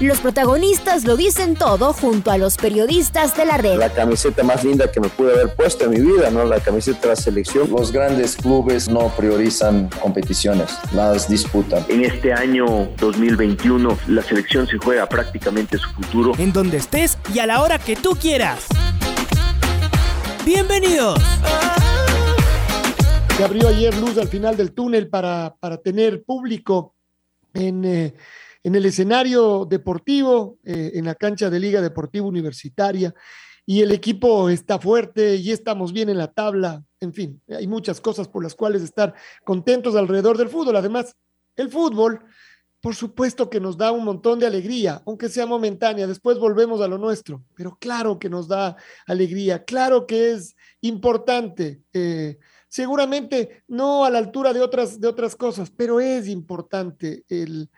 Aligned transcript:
Los 0.00 0.20
protagonistas 0.20 1.04
lo 1.04 1.16
dicen 1.16 1.56
todo 1.56 1.92
junto 1.92 2.30
a 2.30 2.38
los 2.38 2.56
periodistas 2.56 3.36
de 3.36 3.44
la 3.44 3.56
red. 3.56 3.78
La 3.78 3.92
camiseta 3.92 4.44
más 4.44 4.62
linda 4.62 4.92
que 4.92 5.00
me 5.00 5.08
pude 5.08 5.32
haber 5.32 5.52
puesto 5.56 5.86
en 5.86 5.90
mi 5.90 6.00
vida, 6.00 6.30
¿no? 6.30 6.44
La 6.44 6.60
camiseta 6.60 7.00
de 7.00 7.08
la 7.08 7.16
selección. 7.16 7.68
Los 7.68 7.90
grandes 7.90 8.36
clubes 8.36 8.88
no 8.88 9.08
priorizan 9.16 9.90
competiciones, 10.00 10.70
las 10.92 11.28
disputan. 11.28 11.84
En 11.88 12.04
este 12.04 12.32
año 12.32 12.88
2021 12.98 13.98
la 14.06 14.22
selección 14.22 14.68
se 14.68 14.78
juega 14.78 15.08
prácticamente 15.08 15.78
su 15.78 15.90
futuro. 15.90 16.32
En 16.38 16.52
donde 16.52 16.76
estés 16.76 17.18
y 17.34 17.40
a 17.40 17.46
la 17.46 17.60
hora 17.60 17.80
que 17.80 17.96
tú 17.96 18.10
quieras. 18.10 18.66
Bienvenidos. 20.46 21.20
Se 23.36 23.42
abrió 23.42 23.66
ayer 23.66 23.96
luz 23.98 24.16
al 24.16 24.28
final 24.28 24.56
del 24.56 24.70
túnel 24.70 25.08
para, 25.08 25.56
para 25.58 25.76
tener 25.78 26.22
público 26.22 26.94
en... 27.52 27.84
Eh, 27.84 28.14
en 28.62 28.74
el 28.74 28.86
escenario 28.86 29.64
deportivo, 29.64 30.58
eh, 30.64 30.92
en 30.94 31.04
la 31.04 31.14
cancha 31.14 31.50
de 31.50 31.60
Liga 31.60 31.80
Deportiva 31.80 32.26
Universitaria, 32.26 33.14
y 33.68 33.82
el 33.82 33.92
equipo 33.92 34.48
está 34.48 34.78
fuerte 34.78 35.36
y 35.36 35.52
estamos 35.52 35.92
bien 35.92 36.08
en 36.08 36.16
la 36.16 36.32
tabla. 36.32 36.82
En 37.00 37.12
fin, 37.12 37.42
hay 37.48 37.66
muchas 37.66 38.00
cosas 38.00 38.26
por 38.26 38.42
las 38.42 38.54
cuales 38.54 38.82
estar 38.82 39.14
contentos 39.44 39.94
alrededor 39.94 40.38
del 40.38 40.48
fútbol. 40.48 40.76
Además, 40.76 41.14
el 41.54 41.68
fútbol, 41.68 42.24
por 42.80 42.94
supuesto 42.94 43.50
que 43.50 43.60
nos 43.60 43.76
da 43.76 43.92
un 43.92 44.06
montón 44.06 44.38
de 44.38 44.46
alegría, 44.46 45.02
aunque 45.04 45.28
sea 45.28 45.44
momentánea. 45.44 46.06
Después 46.06 46.38
volvemos 46.38 46.80
a 46.80 46.88
lo 46.88 46.96
nuestro, 46.96 47.44
pero 47.54 47.76
claro 47.78 48.18
que 48.18 48.30
nos 48.30 48.48
da 48.48 48.76
alegría, 49.06 49.64
claro 49.64 50.06
que 50.06 50.30
es 50.30 50.56
importante. 50.80 51.82
Eh, 51.92 52.38
seguramente 52.68 53.64
no 53.68 54.06
a 54.06 54.10
la 54.10 54.16
altura 54.16 54.54
de 54.54 54.62
otras, 54.62 54.98
de 54.98 55.08
otras 55.08 55.36
cosas, 55.36 55.70
pero 55.70 56.00
es 56.00 56.26
importante 56.26 57.24
el, 57.28 57.68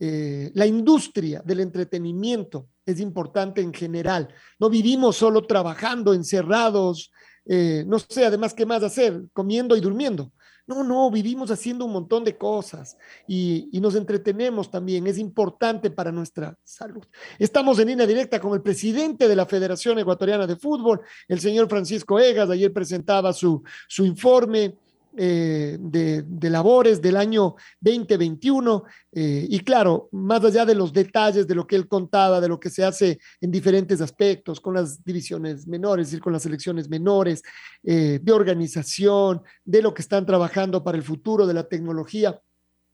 eh, 0.00 0.52
la 0.54 0.66
industria 0.66 1.42
del 1.44 1.60
entretenimiento 1.60 2.68
es 2.86 3.00
importante 3.00 3.60
en 3.60 3.74
general. 3.74 4.28
No 4.58 4.70
vivimos 4.70 5.16
solo 5.16 5.44
trabajando, 5.46 6.14
encerrados, 6.14 7.10
eh, 7.44 7.84
no 7.86 7.98
sé, 7.98 8.24
además, 8.24 8.54
¿qué 8.54 8.64
más 8.64 8.82
hacer? 8.82 9.24
Comiendo 9.32 9.76
y 9.76 9.80
durmiendo. 9.80 10.32
No, 10.66 10.84
no, 10.84 11.10
vivimos 11.10 11.50
haciendo 11.50 11.86
un 11.86 11.92
montón 11.92 12.24
de 12.24 12.36
cosas 12.36 12.98
y, 13.26 13.70
y, 13.72 13.80
nos 13.80 13.94
entretenemos 13.94 14.70
también. 14.70 15.06
Es 15.06 15.16
importante 15.16 15.90
para 15.90 16.12
nuestra 16.12 16.58
salud. 16.62 17.02
Estamos 17.38 17.78
en 17.78 17.88
línea 17.88 18.06
directa 18.06 18.38
con 18.38 18.52
el 18.52 18.60
presidente 18.60 19.26
de 19.26 19.34
la 19.34 19.46
Federación 19.46 19.98
Ecuatoriana 19.98 20.46
de 20.46 20.56
Fútbol, 20.56 21.00
el 21.26 21.40
señor 21.40 21.70
Francisco 21.70 22.20
Egas. 22.20 22.50
Ayer 22.50 22.70
presentaba 22.70 23.32
su, 23.32 23.62
su 23.88 24.04
informe. 24.04 24.76
Eh, 25.20 25.76
de, 25.80 26.48
labores 26.48 27.02
del 27.02 27.16
año 27.16 27.56
2021. 27.80 28.84
Eh, 29.10 29.46
y 29.50 29.58
claro, 29.60 30.08
más 30.12 30.44
allá 30.44 30.64
de 30.64 30.76
los 30.76 30.92
detalles 30.92 31.48
de 31.48 31.56
lo 31.56 31.66
que 31.66 31.74
él 31.74 31.88
contaba, 31.88 32.40
de 32.40 32.46
lo 32.46 32.60
que 32.60 32.70
se 32.70 32.84
hace 32.84 33.18
en 33.40 33.50
diferentes 33.50 34.00
aspectos, 34.00 34.60
con 34.60 34.74
las 34.74 35.04
divisiones 35.04 35.66
menores, 35.66 36.12
y 36.12 36.20
con 36.20 36.32
las 36.32 36.42
selecciones 36.42 36.88
menores, 36.88 37.42
eh, 37.82 38.20
de 38.22 38.32
organización, 38.32 39.42
de 39.64 39.82
lo 39.82 39.92
que 39.92 40.02
están 40.02 40.24
trabajando 40.24 40.84
para 40.84 40.96
el 40.96 41.02
futuro 41.02 41.48
de 41.48 41.54
la 41.54 41.64
tecnología. 41.64 42.40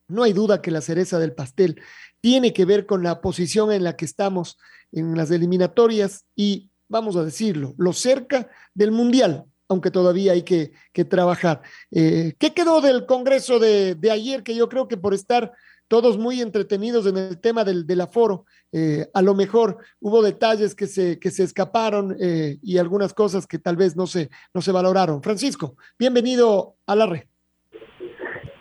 No 0.08 0.22
hay 0.22 0.32
duda 0.32 0.62
que 0.62 0.70
la 0.70 0.80
cereza 0.80 1.18
del 1.18 1.34
pastel 1.34 1.78
tiene 2.22 2.54
que 2.54 2.64
ver 2.64 2.86
con 2.86 3.02
la 3.02 3.20
posición 3.20 3.70
en 3.70 3.84
la 3.84 3.96
que 3.96 4.06
estamos 4.06 4.56
en 4.92 5.14
las 5.14 5.30
eliminatorias 5.30 6.24
y, 6.34 6.70
vamos 6.88 7.16
a 7.16 7.24
decirlo, 7.24 7.74
lo 7.76 7.92
cerca 7.92 8.48
del 8.72 8.92
Mundial, 8.92 9.44
aunque 9.68 9.90
todavía 9.90 10.32
hay 10.32 10.42
que, 10.42 10.72
trabajar. 11.04 11.62
Eh, 11.90 12.34
¿Qué 12.38 12.52
quedó 12.52 12.80
del 12.80 13.06
Congreso 13.06 13.58
de, 13.58 13.96
ayer? 14.10 14.42
Que 14.42 14.54
yo 14.54 14.68
creo 14.68 14.88
que 14.88 14.96
por 14.96 15.14
estar 15.14 15.52
todos 15.88 16.18
muy 16.18 16.40
entretenidos 16.40 17.06
en 17.06 17.16
el 17.16 17.40
tema 17.40 17.64
del, 17.64 18.00
aforo, 18.00 18.46
eh, 18.72 19.06
a 19.12 19.22
lo 19.22 19.34
mejor 19.34 19.78
hubo 20.00 20.22
detalles 20.22 20.74
que 20.74 20.86
se, 20.86 21.18
que 21.18 21.30
se 21.30 21.44
escaparon 21.44 22.16
eh, 22.20 22.56
y 22.62 22.78
algunas 22.78 23.12
cosas 23.14 23.46
que 23.46 23.58
tal 23.58 23.76
vez 23.76 23.96
no 23.96 24.06
se, 24.06 24.30
no 24.54 24.60
se 24.60 24.72
valoraron. 24.72 25.22
Francisco, 25.22 25.76
bienvenido 25.98 26.76
a 26.86 26.96
la 26.96 27.06
red. 27.06 27.22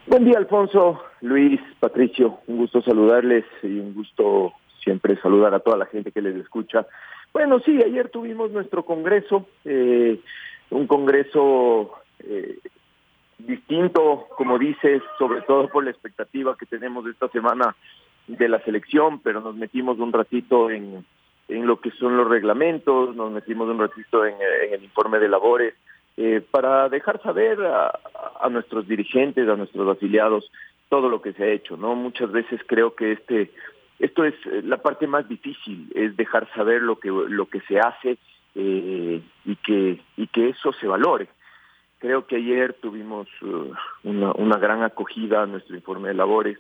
Buen 0.08 0.26
día, 0.26 0.38
Alfonso, 0.38 1.00
Luis, 1.22 1.60
Patricio, 1.80 2.40
un 2.48 2.58
gusto 2.58 2.82
saludarles 2.84 3.46
y 3.64 3.80
un 3.80 3.94
gusto 3.94 4.54
siempre 4.84 5.20
saludar 5.22 5.54
a 5.54 5.60
toda 5.60 5.78
la 5.78 5.86
gente 5.86 6.12
que 6.12 6.22
les 6.22 6.36
escucha. 6.36 6.86
Bueno, 7.32 7.60
sí, 7.66 7.82
ayer 7.84 8.10
tuvimos 8.10 8.52
nuestro 8.52 8.86
congreso. 8.86 9.48
Eh, 9.66 10.20
un 10.74 10.88
Congreso 10.88 11.92
eh, 12.20 12.60
distinto, 13.38 14.28
como 14.38 14.58
dices, 14.58 15.02
sobre 15.18 15.42
todo 15.42 15.68
por 15.70 15.84
la 15.84 15.92
expectativa 15.92 16.58
que 16.58 16.66
tenemos 16.66 17.06
esta 17.08 17.28
semana 17.30 17.76
de 18.28 18.50
la 18.50 18.60
selección, 18.62 19.20
pero 19.20 19.42
nos 19.42 19.56
metimos 19.56 20.00
un 20.00 20.12
ratito 20.14 20.70
en, 20.70 21.06
en 21.48 21.68
lo 21.68 21.80
que 21.80 21.92
son 21.92 22.18
los 22.18 22.28
reglamentos, 22.28 23.16
nos 23.16 23.32
metimos 23.32 23.70
un 23.70 23.80
ratito 23.80 24.26
en, 24.26 24.36
el 24.72 24.84
informe 24.84 25.20
de 25.20 25.30
labores, 25.30 25.76
eh, 26.16 26.42
para 26.52 26.90
dejar 26.90 27.22
saber 27.22 27.62
a, 27.64 28.00
a, 28.40 28.50
nuestros 28.50 28.88
dirigentes, 28.88 29.48
a 29.50 29.56
nuestros 29.56 29.90
afiliados, 29.90 30.50
todo 30.90 31.10
lo 31.10 31.22
que 31.22 31.34
se 31.34 31.44
ha 31.44 31.48
hecho, 31.48 31.76
¿no? 31.76 31.96
Muchas 31.96 32.32
veces 32.32 32.62
creo 32.68 32.96
que 32.96 33.14
este 33.14 33.52
esto 34.00 34.26
es 34.26 34.34
la 34.64 34.78
parte 34.78 35.08
más 35.08 35.28
difícil, 35.30 35.92
es 35.96 36.16
dejar 36.18 36.48
saber 36.54 36.82
lo 36.82 37.00
que 37.00 37.10
lo 37.10 37.46
que 37.48 37.62
se 37.62 37.80
hace 37.80 38.18
eh, 38.56 39.22
y 39.46 39.56
que 39.58 40.00
y 40.18 40.28
que 40.28 40.50
eso 40.50 40.74
se 40.74 40.88
valore. 40.88 41.30
Creo 42.04 42.28
que 42.28 42.36
ayer 42.36 42.74
tuvimos 42.82 43.30
uh, 43.42 43.74
una, 44.04 44.58
gran 44.58 44.84
acogida 44.84 45.44
a 45.44 45.46
nuestro 45.46 45.76
informe 45.76 46.10
de 46.10 46.16
labores. 46.16 46.60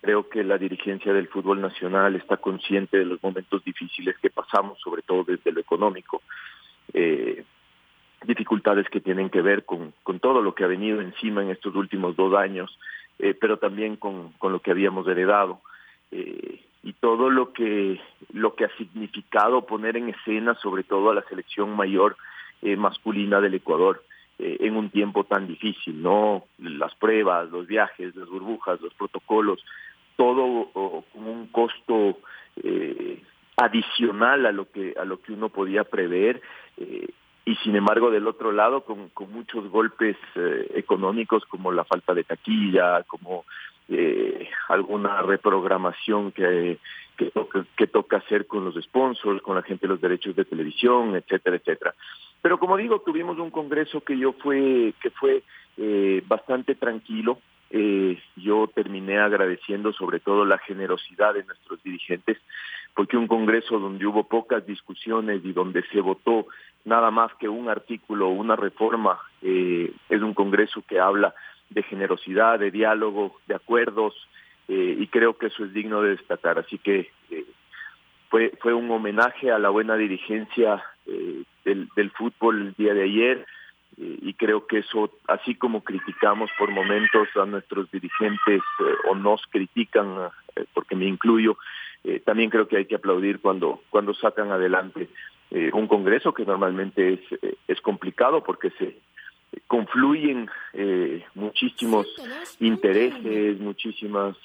Creo 0.00 0.28
que 0.28 0.42
la 0.42 0.58
dirigencia 0.58 1.12
del 1.12 1.28
fútbol 1.28 1.60
nacional 1.60 2.16
está 2.16 2.36
consciente 2.38 2.98
de 2.98 3.04
los 3.04 3.22
momentos 3.22 3.62
difíciles 3.62 4.18
que 4.18 4.30
pasamos, 4.30 4.80
sobre 4.80 5.02
todo 5.02 5.22
desde 5.22 5.52
lo 5.52 5.60
económico. 5.60 6.22
Eh, 6.92 7.44
dificultades 8.26 8.88
que 8.88 9.00
tienen 9.00 9.30
que 9.30 9.40
ver 9.40 9.64
con, 9.64 9.94
con 10.02 10.18
todo 10.18 10.42
lo 10.42 10.52
que 10.52 10.64
ha 10.64 10.68
venido 10.68 11.00
encima 11.00 11.42
en 11.42 11.50
estos 11.50 11.76
últimos 11.76 12.16
dos 12.16 12.34
años, 12.34 12.76
eh, 13.20 13.34
pero 13.40 13.58
también 13.58 13.94
con, 13.94 14.32
con 14.32 14.52
lo 14.52 14.60
que 14.60 14.72
habíamos 14.72 15.06
heredado. 15.06 15.60
Eh, 16.10 16.60
y 16.82 16.94
todo 16.94 17.30
lo 17.30 17.52
que 17.52 18.00
lo 18.32 18.54
que 18.54 18.64
ha 18.64 18.76
significado 18.76 19.66
poner 19.66 19.96
en 19.96 20.08
escena 20.08 20.54
sobre 20.56 20.82
todo 20.82 21.10
a 21.10 21.14
la 21.14 21.22
selección 21.22 21.76
mayor 21.76 22.16
eh, 22.60 22.76
masculina 22.76 23.40
del 23.40 23.54
Ecuador 23.54 24.02
eh, 24.38 24.56
en 24.60 24.76
un 24.76 24.90
tiempo 24.90 25.24
tan 25.24 25.46
difícil 25.46 26.02
no 26.02 26.44
las 26.58 26.94
pruebas 26.96 27.50
los 27.50 27.66
viajes 27.66 28.16
las 28.16 28.28
burbujas 28.28 28.80
los 28.80 28.94
protocolos 28.94 29.64
todo 30.16 30.70
con 30.72 31.26
un 31.26 31.46
costo 31.48 32.18
eh, 32.62 33.22
adicional 33.56 34.46
a 34.46 34.52
lo 34.52 34.70
que 34.70 34.94
a 35.00 35.04
lo 35.04 35.20
que 35.20 35.32
uno 35.32 35.50
podía 35.50 35.84
prever 35.84 36.42
y 37.44 37.54
sin 37.56 37.76
embargo 37.76 38.10
del 38.10 38.26
otro 38.26 38.50
lado 38.50 38.82
con, 38.82 39.08
con 39.10 39.32
muchos 39.32 39.68
golpes 39.68 40.16
económicos 40.74 41.44
como 41.46 41.70
la 41.70 41.84
falta 41.84 42.14
de 42.14 42.24
taquilla 42.24 43.02
como 43.04 43.44
eh, 43.92 44.48
alguna 44.68 45.22
reprogramación 45.22 46.32
que, 46.32 46.78
toca, 47.32 47.64
que 47.76 47.86
toca 47.86 48.16
hacer 48.18 48.46
con 48.46 48.64
los 48.64 48.74
sponsors, 48.82 49.42
con 49.42 49.56
la 49.56 49.62
gente 49.62 49.86
de 49.86 49.92
los 49.92 50.00
derechos 50.00 50.34
de 50.34 50.44
televisión, 50.44 51.14
etcétera, 51.14 51.56
etcétera. 51.56 51.94
Pero 52.40 52.58
como 52.58 52.76
digo, 52.76 53.00
tuvimos 53.00 53.38
un 53.38 53.50
congreso 53.50 54.00
que 54.00 54.18
yo 54.18 54.32
fue, 54.32 54.94
que 55.00 55.10
fue 55.10 55.42
eh, 55.76 56.22
bastante 56.26 56.74
tranquilo. 56.74 57.38
Eh, 57.70 58.18
yo 58.36 58.68
terminé 58.74 59.18
agradeciendo 59.18 59.92
sobre 59.92 60.20
todo 60.20 60.44
la 60.44 60.58
generosidad 60.58 61.34
de 61.34 61.44
nuestros 61.44 61.82
dirigentes, 61.82 62.38
porque 62.94 63.16
un 63.16 63.28
congreso 63.28 63.78
donde 63.78 64.06
hubo 64.06 64.24
pocas 64.24 64.66
discusiones 64.66 65.42
y 65.44 65.52
donde 65.52 65.82
se 65.84 66.00
votó 66.00 66.46
nada 66.84 67.10
más 67.10 67.32
que 67.36 67.48
un 67.48 67.68
artículo 67.68 68.28
o 68.28 68.32
una 68.32 68.56
reforma, 68.56 69.18
eh, 69.40 69.92
es 70.08 70.20
un 70.20 70.34
congreso 70.34 70.82
que 70.86 70.98
habla 70.98 71.34
de 71.72 71.82
generosidad, 71.82 72.58
de 72.58 72.70
diálogo, 72.70 73.36
de 73.46 73.54
acuerdos, 73.54 74.14
eh, 74.68 74.96
y 74.98 75.06
creo 75.08 75.36
que 75.36 75.46
eso 75.46 75.64
es 75.64 75.72
digno 75.72 76.02
de 76.02 76.10
destacar. 76.10 76.58
Así 76.58 76.78
que 76.78 77.10
eh, 77.30 77.44
fue, 78.30 78.52
fue 78.60 78.74
un 78.74 78.90
homenaje 78.90 79.50
a 79.50 79.58
la 79.58 79.70
buena 79.70 79.96
dirigencia 79.96 80.82
eh, 81.06 81.42
del, 81.64 81.88
del, 81.96 82.10
fútbol 82.10 82.60
el 82.60 82.74
día 82.74 82.94
de 82.94 83.04
ayer, 83.04 83.46
y 83.98 84.32
creo 84.34 84.66
que 84.66 84.78
eso, 84.78 85.10
así 85.28 85.54
como 85.54 85.84
criticamos 85.84 86.50
por 86.58 86.70
momentos 86.70 87.28
a 87.36 87.44
nuestros 87.44 87.90
dirigentes 87.90 88.62
o 89.08 89.14
nos 89.14 89.42
critican, 89.48 90.30
porque 90.72 90.96
me 90.96 91.04
incluyo, 91.04 91.58
también 92.24 92.48
creo 92.48 92.66
que 92.66 92.78
hay 92.78 92.86
que 92.86 92.94
aplaudir 92.94 93.40
cuando, 93.40 93.82
cuando 93.90 94.14
sacan 94.14 94.50
adelante 94.50 95.10
un 95.74 95.86
congreso 95.88 96.32
que 96.32 96.46
normalmente 96.46 97.12
es, 97.12 97.54
es 97.68 97.80
complicado 97.82 98.42
porque 98.42 98.70
se 98.70 98.96
confluyen 99.66 100.48
muchísimos 101.34 102.06
intereses, 102.60 103.60
muchísimas 103.60 104.36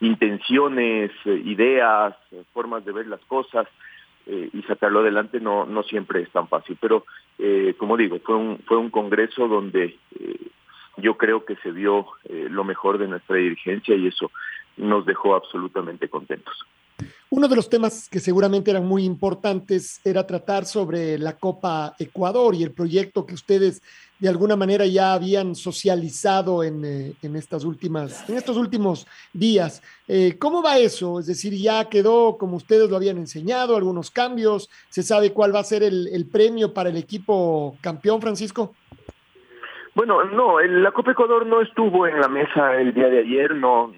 intenciones, 0.00 1.10
ideas, 1.24 2.14
formas 2.52 2.84
de 2.84 2.92
ver 2.92 3.06
las 3.06 3.20
cosas 3.26 3.66
y 4.26 4.62
sacarlo 4.62 5.00
adelante 5.00 5.40
no, 5.40 5.66
no 5.66 5.82
siempre 5.82 6.22
es 6.22 6.30
tan 6.30 6.48
fácil. 6.48 6.76
Pero, 6.80 7.04
como 7.78 7.96
digo, 7.96 8.18
fue 8.20 8.36
un, 8.36 8.58
fue 8.66 8.76
un 8.76 8.90
congreso 8.90 9.48
donde 9.48 9.98
yo 10.96 11.16
creo 11.16 11.44
que 11.44 11.56
se 11.56 11.70
vio 11.70 12.06
lo 12.28 12.64
mejor 12.64 12.98
de 12.98 13.08
nuestra 13.08 13.36
dirigencia 13.36 13.94
y 13.94 14.08
eso 14.08 14.30
nos 14.76 15.06
dejó 15.06 15.34
absolutamente 15.34 16.08
contentos. 16.08 16.54
Uno 17.36 17.48
de 17.48 17.56
los 17.56 17.68
temas 17.68 18.08
que 18.08 18.20
seguramente 18.20 18.70
eran 18.70 18.86
muy 18.86 19.02
importantes 19.02 20.00
era 20.04 20.24
tratar 20.24 20.66
sobre 20.66 21.18
la 21.18 21.36
Copa 21.36 21.96
Ecuador 21.98 22.54
y 22.54 22.62
el 22.62 22.70
proyecto 22.70 23.26
que 23.26 23.34
ustedes 23.34 23.82
de 24.20 24.28
alguna 24.28 24.54
manera 24.54 24.86
ya 24.86 25.14
habían 25.14 25.56
socializado 25.56 26.62
en, 26.62 26.84
eh, 26.84 27.14
estas 27.34 27.64
últimas, 27.64 28.30
en 28.30 28.36
estos 28.36 28.56
últimos 28.56 29.08
días. 29.32 29.82
Eh, 30.06 30.36
¿Cómo 30.38 30.62
va 30.62 30.78
eso? 30.78 31.18
Es 31.18 31.26
decir, 31.26 31.52
ya 31.54 31.88
quedó 31.88 32.38
como 32.38 32.54
ustedes 32.54 32.88
lo 32.88 32.94
habían 32.94 33.18
enseñado, 33.18 33.76
algunos 33.76 34.12
cambios, 34.12 34.70
¿se 34.88 35.02
sabe 35.02 35.32
cuál 35.32 35.52
va 35.52 35.58
a 35.58 35.64
ser 35.64 35.82
el, 35.82 36.06
el 36.12 36.28
premio 36.28 36.72
para 36.72 36.90
el 36.90 36.96
equipo 36.96 37.76
campeón, 37.80 38.20
Francisco? 38.20 38.76
Bueno, 39.96 40.22
no, 40.22 40.60
la 40.60 40.92
Copa 40.92 41.10
Ecuador 41.10 41.44
no 41.46 41.60
estuvo 41.62 42.06
en 42.06 42.20
la 42.20 42.28
mesa 42.28 42.80
el 42.80 42.94
día 42.94 43.08
de 43.08 43.18
ayer, 43.18 43.56
no, 43.56 43.92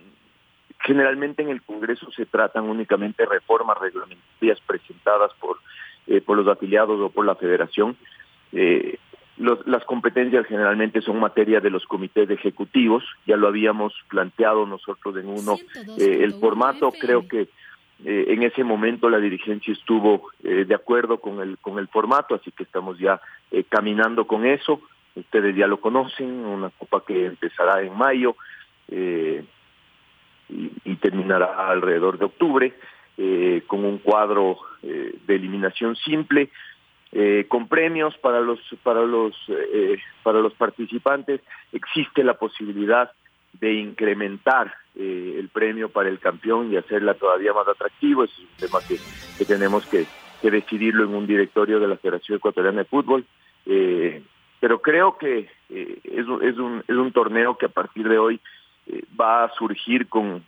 Generalmente 0.81 1.43
en 1.43 1.49
el 1.49 1.63
Congreso 1.63 2.11
se 2.13 2.27
tratan 2.27 2.69
únicamente 2.69 3.25
reformas 3.25 3.79
reglamentarias 3.79 4.61
presentadas 4.67 5.33
por, 5.41 5.59
eh, 6.07 6.21
por 6.21 6.37
los 6.37 6.47
afiliados 6.47 7.01
o 7.01 7.11
por 7.11 7.25
la 7.25 7.35
federación. 7.35 7.97
Eh, 8.53 8.99
las 9.39 9.85
competencias 9.85 10.47
generalmente 10.47 11.03
son 11.03 11.21
materia 11.21 11.61
de 11.61 11.69
los 11.69 11.85
comités 11.85 12.31
ejecutivos, 12.31 13.05
ya 13.27 13.37
lo 13.37 13.49
habíamos 13.49 13.93
planteado 14.09 14.65
nosotros 14.65 15.15
en 15.17 15.29
uno. 15.29 15.57
Eh, 15.99 16.21
el 16.23 16.35
formato 16.35 16.91
creo 16.99 17.29
que 17.29 17.49
en 18.05 18.43
ese 18.43 18.63
momento 18.63 19.11
la 19.11 19.19
dirigencia 19.19 19.73
estuvo 19.73 20.31
de 20.41 20.75
acuerdo 20.75 21.19
con 21.19 21.41
el, 21.41 21.59
con 21.59 21.79
el 21.79 21.89
formato, 21.89 22.35
así 22.35 22.51
que 22.51 22.63
estamos 22.63 22.99
ya 22.99 23.21
caminando 23.71 24.27
con 24.27 24.47
eso. 24.47 24.81
Ustedes 25.15 25.57
ya 25.57 25.67
lo 25.67 25.81
conocen, 25.81 26.29
una 26.45 26.71
copa 26.71 27.03
que 27.07 27.27
empezará 27.27 27.83
en 27.83 27.97
mayo. 27.97 28.37
Eh, 30.49 30.71
y, 30.85 30.97
terminará 30.97 31.69
alrededor 31.69 32.19
de 32.19 32.25
octubre, 32.25 32.75
eh, 33.19 33.63
con 33.67 33.85
un 33.85 33.99
cuadro 33.99 34.59
eh, 34.83 35.15
de 35.27 35.35
eliminación 35.35 35.97
simple, 35.97 36.51
eh, 37.13 37.47
con 37.49 37.69
premios 37.69 38.17
para 38.19 38.41
los 38.41 38.59
para 38.83 39.03
los 39.03 39.35
para 40.23 40.41
los 40.41 40.55
participantes. 40.55 41.41
Existe 41.73 42.25
la 42.25 42.35
posibilidad 42.35 43.11
de 43.55 43.75
incrementar 43.75 44.75
el 44.95 45.49
premio 45.53 45.91
para 45.91 46.09
el 46.09 46.19
campeón 46.19 46.73
y 46.73 46.77
hacerla 46.77 47.15
todavía 47.15 47.53
más 47.53 47.69
atractivo. 47.69 48.25
Es 48.25 48.39
un 48.39 48.47
tema 48.59 48.79
que, 48.87 48.97
que 49.39 49.45
tenemos 49.45 49.87
que, 49.87 50.07
que, 50.41 50.51
decidirlo 50.51 51.05
en 51.05 51.15
un 51.15 51.27
directorio 51.27 51.79
de 51.79 51.89
la 51.89 51.97
Federación 51.97 52.37
Ecuatoriana 52.37 52.79
de 52.79 52.85
Fútbol. 52.85 53.25
pero 54.61 54.81
creo 54.81 55.19
que 55.19 55.49
es, 55.69 55.89
es, 56.05 56.27
un, 56.27 56.83
es 56.87 56.97
un 56.97 57.13
torneo 57.13 57.57
que 57.57 57.67
a 57.67 57.71
partir 57.71 58.09
de 58.09 58.19
hoy 58.19 58.41
eh, 58.87 59.05
va 59.19 59.45
a 59.45 59.53
surgir 59.55 60.09
con, 60.09 60.45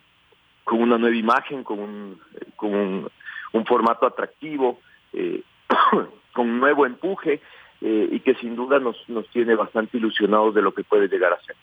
con 0.64 0.80
una 0.80 0.98
nueva 0.98 1.16
imagen, 1.16 1.64
con 1.64 1.78
un, 1.78 2.20
con 2.56 3.10
un, 3.52 3.66
formato 3.66 4.06
atractivo, 4.06 4.80
eh, 5.12 5.42
con 6.32 6.50
un 6.50 6.60
nuevo 6.60 6.86
empuje 6.86 7.40
eh, 7.80 8.08
y 8.10 8.20
que 8.20 8.34
sin 8.34 8.56
duda 8.56 8.78
nos, 8.78 8.96
nos 9.08 9.28
tiene 9.30 9.54
bastante 9.54 9.96
ilusionados 9.96 10.54
de 10.54 10.62
lo 10.62 10.72
que 10.72 10.84
puede 10.84 11.08
llegar 11.08 11.32
a 11.32 11.40
ser. 11.42 11.56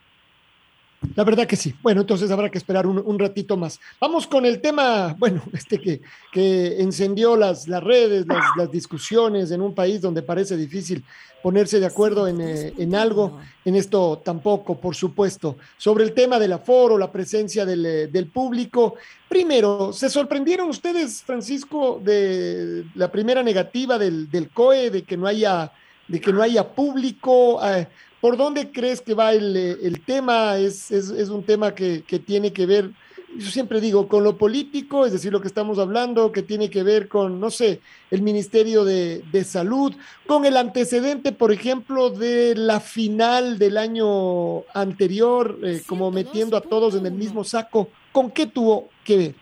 La 1.16 1.24
verdad 1.24 1.48
que 1.48 1.56
sí. 1.56 1.74
Bueno, 1.81 2.02
entonces 2.02 2.31
habrá 2.31 2.50
que 2.50 2.57
esperar 2.57 2.88
un, 2.88 3.19
ratito 3.19 3.56
más. 3.57 3.80
Vamos 4.00 4.28
con 4.28 4.46
el 4.46 4.62
tema, 4.62 5.16
bueno, 5.18 5.44
este 5.54 5.80
que, 5.80 6.02
que 6.31 6.81
encendió 6.81 7.36
las, 7.36 7.68
las 7.68 7.84
redes, 7.84 8.25
las, 8.28 8.72
discusiones 8.72 9.52
en 9.52 9.62
un 9.62 9.74
país 9.74 10.02
donde 10.02 10.22
parece 10.22 10.57
difícil 10.57 11.04
ponerse 11.42 11.80
de 11.80 11.86
acuerdo 11.86 12.28
en, 12.28 12.42
eh, 12.42 12.74
en, 12.78 12.96
algo, 12.96 13.40
en 13.63 13.75
esto 13.75 14.22
tampoco, 14.25 14.80
por 14.80 14.96
supuesto. 14.96 15.57
Sobre 15.78 16.04
el 16.04 16.13
tema 16.13 16.40
del 16.40 16.54
aforo, 16.54 16.98
la 16.98 17.12
presencia 17.12 17.66
del, 17.66 17.86
eh, 17.86 18.08
del 18.08 18.28
público. 18.28 18.96
Primero, 19.30 19.94
¿se 19.94 20.10
sorprendieron 20.10 20.69
ustedes, 20.69 21.22
Francisco, 21.22 22.01
de 22.04 22.86
la 22.96 23.12
primera 23.12 23.44
negativa 23.44 24.00
del, 24.00 24.50
COE, 24.54 24.90
de 24.90 25.04
que 25.04 25.18
no 25.18 25.28
haya 25.28 25.72
de 26.08 26.22
que 26.22 26.31
no 26.31 26.42
haya 26.42 26.63
público. 26.63 27.60
Eh, 27.66 27.88
¿Por 28.25 28.38
dónde 28.38 28.72
crees 28.72 29.01
que 29.01 29.13
va 29.13 29.33
el, 29.33 29.56
eh, 29.56 29.77
el 29.83 30.04
tema? 30.04 30.57
¿Es, 30.57 30.89
es, 30.89 31.12
es 31.12 31.30
un 31.30 31.44
tema 31.44 31.75
que, 31.75 32.01
que, 32.01 32.18
tiene 32.18 32.51
que 32.51 32.66
ver, 32.66 32.89
yo 33.38 33.51
siempre 33.51 33.80
digo, 33.80 34.07
con 34.07 34.24
lo 34.24 34.36
político, 34.36 35.06
es 35.06 35.12
decir, 35.12 35.31
lo 35.31 35.42
que 35.42 35.48
estamos 35.48 35.77
hablando, 35.77 36.31
que 36.31 36.42
tiene 36.42 36.72
que 36.72 36.81
ver 36.81 37.07
con, 37.07 37.39
no 37.39 37.51
sé, 37.51 37.81
el 38.10 38.24
Ministerio 38.24 38.83
de, 38.83 39.22
de 39.31 39.44
Salud, 39.44 39.94
con 40.25 40.44
el 40.45 40.57
antecedente, 40.57 41.33
por 41.33 41.51
ejemplo, 41.51 42.10
de 42.10 42.56
la 42.56 42.80
final 42.80 43.60
del 43.60 43.77
año 43.77 44.62
anterior, 44.74 45.60
eh, 45.62 45.83
como 45.86 46.10
metiendo 46.10 46.57
a 46.57 46.62
todos 46.62 46.95
en 46.95 47.06
el 47.06 47.13
mismo 47.13 47.44
saco. 47.44 47.89
¿Con 48.12 48.31
qué 48.31 48.48
tuvo 48.48 48.89
que 49.04 49.18
ver? 49.18 49.36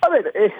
A 0.00 0.08
ver, 0.08 0.32
eh, 0.32 0.50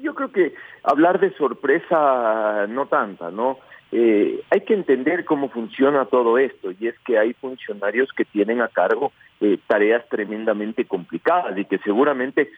yo 0.00 0.14
creo 0.14 0.32
que 0.32 0.54
hablar 0.84 1.20
de 1.20 1.36
sorpresa 1.36 2.66
no 2.66 2.86
tanta, 2.86 3.30
¿no? 3.30 3.58
Eh, 3.92 4.42
hay 4.50 4.60
que 4.60 4.74
entender 4.74 5.24
cómo 5.24 5.48
funciona 5.48 6.04
todo 6.04 6.38
esto 6.38 6.70
y 6.78 6.86
es 6.86 6.98
que 7.00 7.18
hay 7.18 7.32
funcionarios 7.34 8.12
que 8.12 8.24
tienen 8.24 8.62
a 8.62 8.68
cargo 8.68 9.12
eh, 9.40 9.58
tareas 9.66 10.08
tremendamente 10.08 10.84
complicadas 10.84 11.58
y 11.58 11.64
que 11.64 11.78
seguramente 11.78 12.50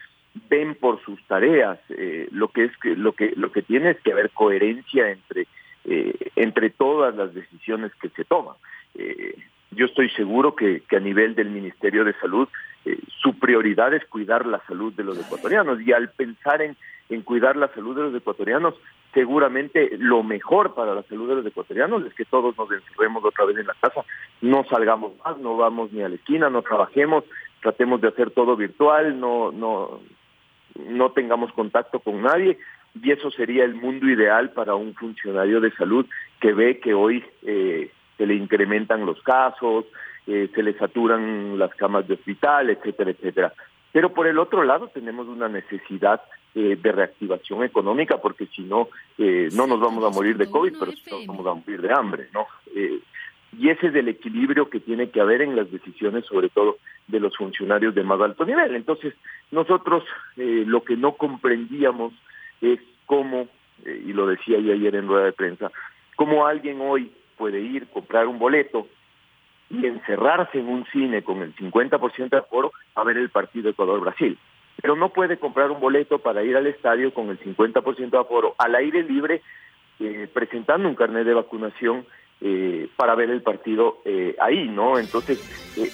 ven 0.47 0.75
por 0.75 1.03
sus 1.03 1.21
tareas. 1.25 1.79
Eh, 1.89 2.27
lo 2.31 2.49
que 2.49 2.65
es 2.65 2.77
que 2.77 2.95
lo 2.95 3.13
que 3.13 3.33
lo 3.35 3.51
que 3.51 3.63
tiene 3.63 3.91
es 3.91 4.01
que 4.01 4.11
haber 4.11 4.29
coherencia 4.29 5.09
entre 5.09 5.47
entre 6.37 6.69
todas 6.69 7.13
las 7.13 7.33
decisiones 7.33 7.91
que 7.95 8.07
se 8.07 8.23
toman. 8.23 8.55
Yo 9.71 9.85
estoy 9.85 10.09
seguro 10.11 10.55
que, 10.55 10.81
a 10.95 10.99
nivel 10.99 11.35
del 11.35 11.49
Ministerio 11.49 12.05
de 12.05 12.13
Salud 12.21 12.47
su 13.21 13.37
prioridad 13.37 13.93
es 13.93 14.05
cuidar 14.05 14.45
la 14.45 14.61
salud 14.65 14.93
de 14.93 15.03
los 15.03 15.19
ecuatorianos 15.19 15.81
y 15.81 15.91
al 15.91 16.09
pensar 16.11 16.61
en 16.61 16.77
en 17.09 17.21
cuidar 17.21 17.55
la 17.55 17.67
salud 17.73 17.95
de 17.95 18.03
los 18.03 18.15
ecuatorianos. 18.15 18.75
Seguramente 19.13 19.97
lo 19.97 20.23
mejor 20.23 20.73
para 20.73 20.95
la 20.95 21.03
salud 21.03 21.29
de 21.29 21.35
los 21.35 21.45
ecuatorianos 21.45 22.05
es 22.05 22.13
que 22.13 22.25
todos 22.25 22.57
nos 22.57 22.71
encerremos 22.71 23.23
otra 23.23 23.45
vez 23.45 23.57
en 23.57 23.67
la 23.67 23.75
casa, 23.79 24.03
no 24.41 24.63
salgamos 24.65 25.13
más, 25.23 25.37
no 25.37 25.55
vamos 25.57 25.91
ni 25.91 26.01
a 26.01 26.09
la 26.09 26.15
esquina, 26.15 26.49
no 26.49 26.61
trabajemos, 26.61 27.23
tratemos 27.61 28.01
de 28.01 28.07
hacer 28.07 28.31
todo 28.31 28.55
virtual, 28.55 29.19
no, 29.19 29.51
no, 29.51 29.99
no 30.75 31.11
tengamos 31.11 31.51
contacto 31.53 31.99
con 31.99 32.21
nadie 32.21 32.57
y 33.01 33.11
eso 33.11 33.31
sería 33.31 33.63
el 33.63 33.75
mundo 33.75 34.07
ideal 34.07 34.51
para 34.51 34.75
un 34.75 34.93
funcionario 34.93 35.59
de 35.61 35.71
salud 35.71 36.05
que 36.39 36.53
ve 36.53 36.79
que 36.79 36.93
hoy 36.93 37.23
eh, 37.43 37.91
se 38.17 38.25
le 38.25 38.35
incrementan 38.35 39.05
los 39.05 39.21
casos, 39.23 39.85
eh, 40.27 40.49
se 40.53 40.63
le 40.63 40.73
saturan 40.77 41.57
las 41.57 41.73
camas 41.75 42.07
de 42.07 42.15
hospital, 42.15 42.69
etcétera, 42.69 43.11
etcétera. 43.11 43.53
Pero 43.91 44.13
por 44.13 44.27
el 44.27 44.39
otro 44.39 44.63
lado 44.63 44.87
tenemos 44.87 45.27
una 45.27 45.47
necesidad 45.47 46.21
eh, 46.55 46.77
de 46.79 46.91
reactivación 46.91 47.63
económica, 47.63 48.17
porque 48.17 48.45
si 48.47 48.61
no, 48.61 48.89
eh, 49.17 49.49
no 49.53 49.65
nos 49.65 49.79
vamos 49.79 50.03
a 50.05 50.15
morir 50.15 50.37
de 50.37 50.49
COVID, 50.49 50.73
pero 50.79 50.91
nos 50.91 51.25
vamos 51.25 51.47
a 51.47 51.53
morir 51.55 51.81
de 51.81 51.91
hambre, 51.91 52.27
¿no? 52.31 52.45
Eh, 52.75 52.99
y 53.57 53.69
ese 53.69 53.87
es 53.87 53.95
el 53.95 54.07
equilibrio 54.07 54.69
que 54.69 54.79
tiene 54.79 55.09
que 55.09 55.19
haber 55.19 55.41
en 55.41 55.55
las 55.55 55.71
decisiones, 55.71 56.25
sobre 56.25 56.49
todo 56.49 56.77
de 57.07 57.19
los 57.19 57.35
funcionarios 57.35 57.95
de 57.95 58.03
más 58.03 58.21
alto 58.21 58.45
nivel. 58.45 58.75
Entonces, 58.75 59.13
nosotros 59.51 60.03
lo 60.35 60.83
que 60.83 60.95
no 60.95 61.13
comprendíamos 61.13 62.13
es 62.61 62.79
cómo, 63.05 63.47
y 63.85 64.11
lo 64.13 64.25
decía 64.25 64.59
yo 64.59 64.73
ayer 64.73 64.95
en 64.95 65.07
rueda 65.07 65.25
de 65.25 65.33
prensa, 65.33 65.71
cómo 66.15 66.47
alguien 66.47 66.81
hoy 66.81 67.11
puede 67.37 67.61
ir, 67.61 67.87
comprar 67.87 68.27
un 68.27 68.39
boleto, 68.39 68.87
y 69.69 69.87
encerrarse 69.87 70.59
en 70.59 70.67
un 70.67 70.85
cine 70.91 71.23
con 71.23 71.41
el 71.41 71.55
50% 71.55 72.29
de 72.29 72.37
aforo 72.37 72.71
a 72.93 73.03
ver 73.03 73.17
el 73.17 73.29
partido 73.29 73.69
Ecuador-Brasil. 73.71 74.37
Pero 74.81 74.95
no 74.95 75.09
puede 75.09 75.37
comprar 75.37 75.71
un 75.71 75.79
boleto 75.79 76.19
para 76.19 76.43
ir 76.43 76.57
al 76.57 76.67
estadio 76.67 77.13
con 77.13 77.29
el 77.29 77.39
50% 77.39 78.09
de 78.09 78.17
aforo 78.17 78.55
al 78.57 78.75
aire 78.75 79.03
libre, 79.03 79.41
eh, 79.99 80.27
presentando 80.33 80.89
un 80.89 80.95
carnet 80.95 81.25
de 81.25 81.33
vacunación 81.33 82.05
eh, 82.41 82.89
para 82.95 83.15
ver 83.15 83.29
el 83.29 83.41
partido 83.41 84.01
eh, 84.05 84.35
ahí, 84.41 84.67
¿no? 84.67 84.99
Entonces, 84.99 85.39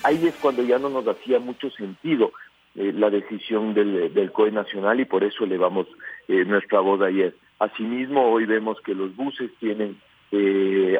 ahí 0.03 0.25
es 0.25 0.37
cuando 0.37 0.63
ya 0.63 0.79
no 0.79 0.89
nos 0.89 1.07
hacía 1.07 1.39
mucho 1.39 1.69
sentido 1.71 2.31
la 2.75 3.09
decisión 3.09 3.73
del, 3.73 4.13
del 4.13 4.31
COE 4.31 4.51
Nacional 4.51 4.99
y 4.99 5.05
por 5.05 5.23
eso 5.23 5.43
elevamos 5.43 5.87
nuestra 6.27 6.79
voz 6.79 7.01
ayer. 7.01 7.35
Asimismo, 7.57 8.31
hoy 8.31 8.45
vemos 8.45 8.79
que 8.81 8.93
los 8.93 9.13
buses 9.15 9.51
tienen 9.59 9.99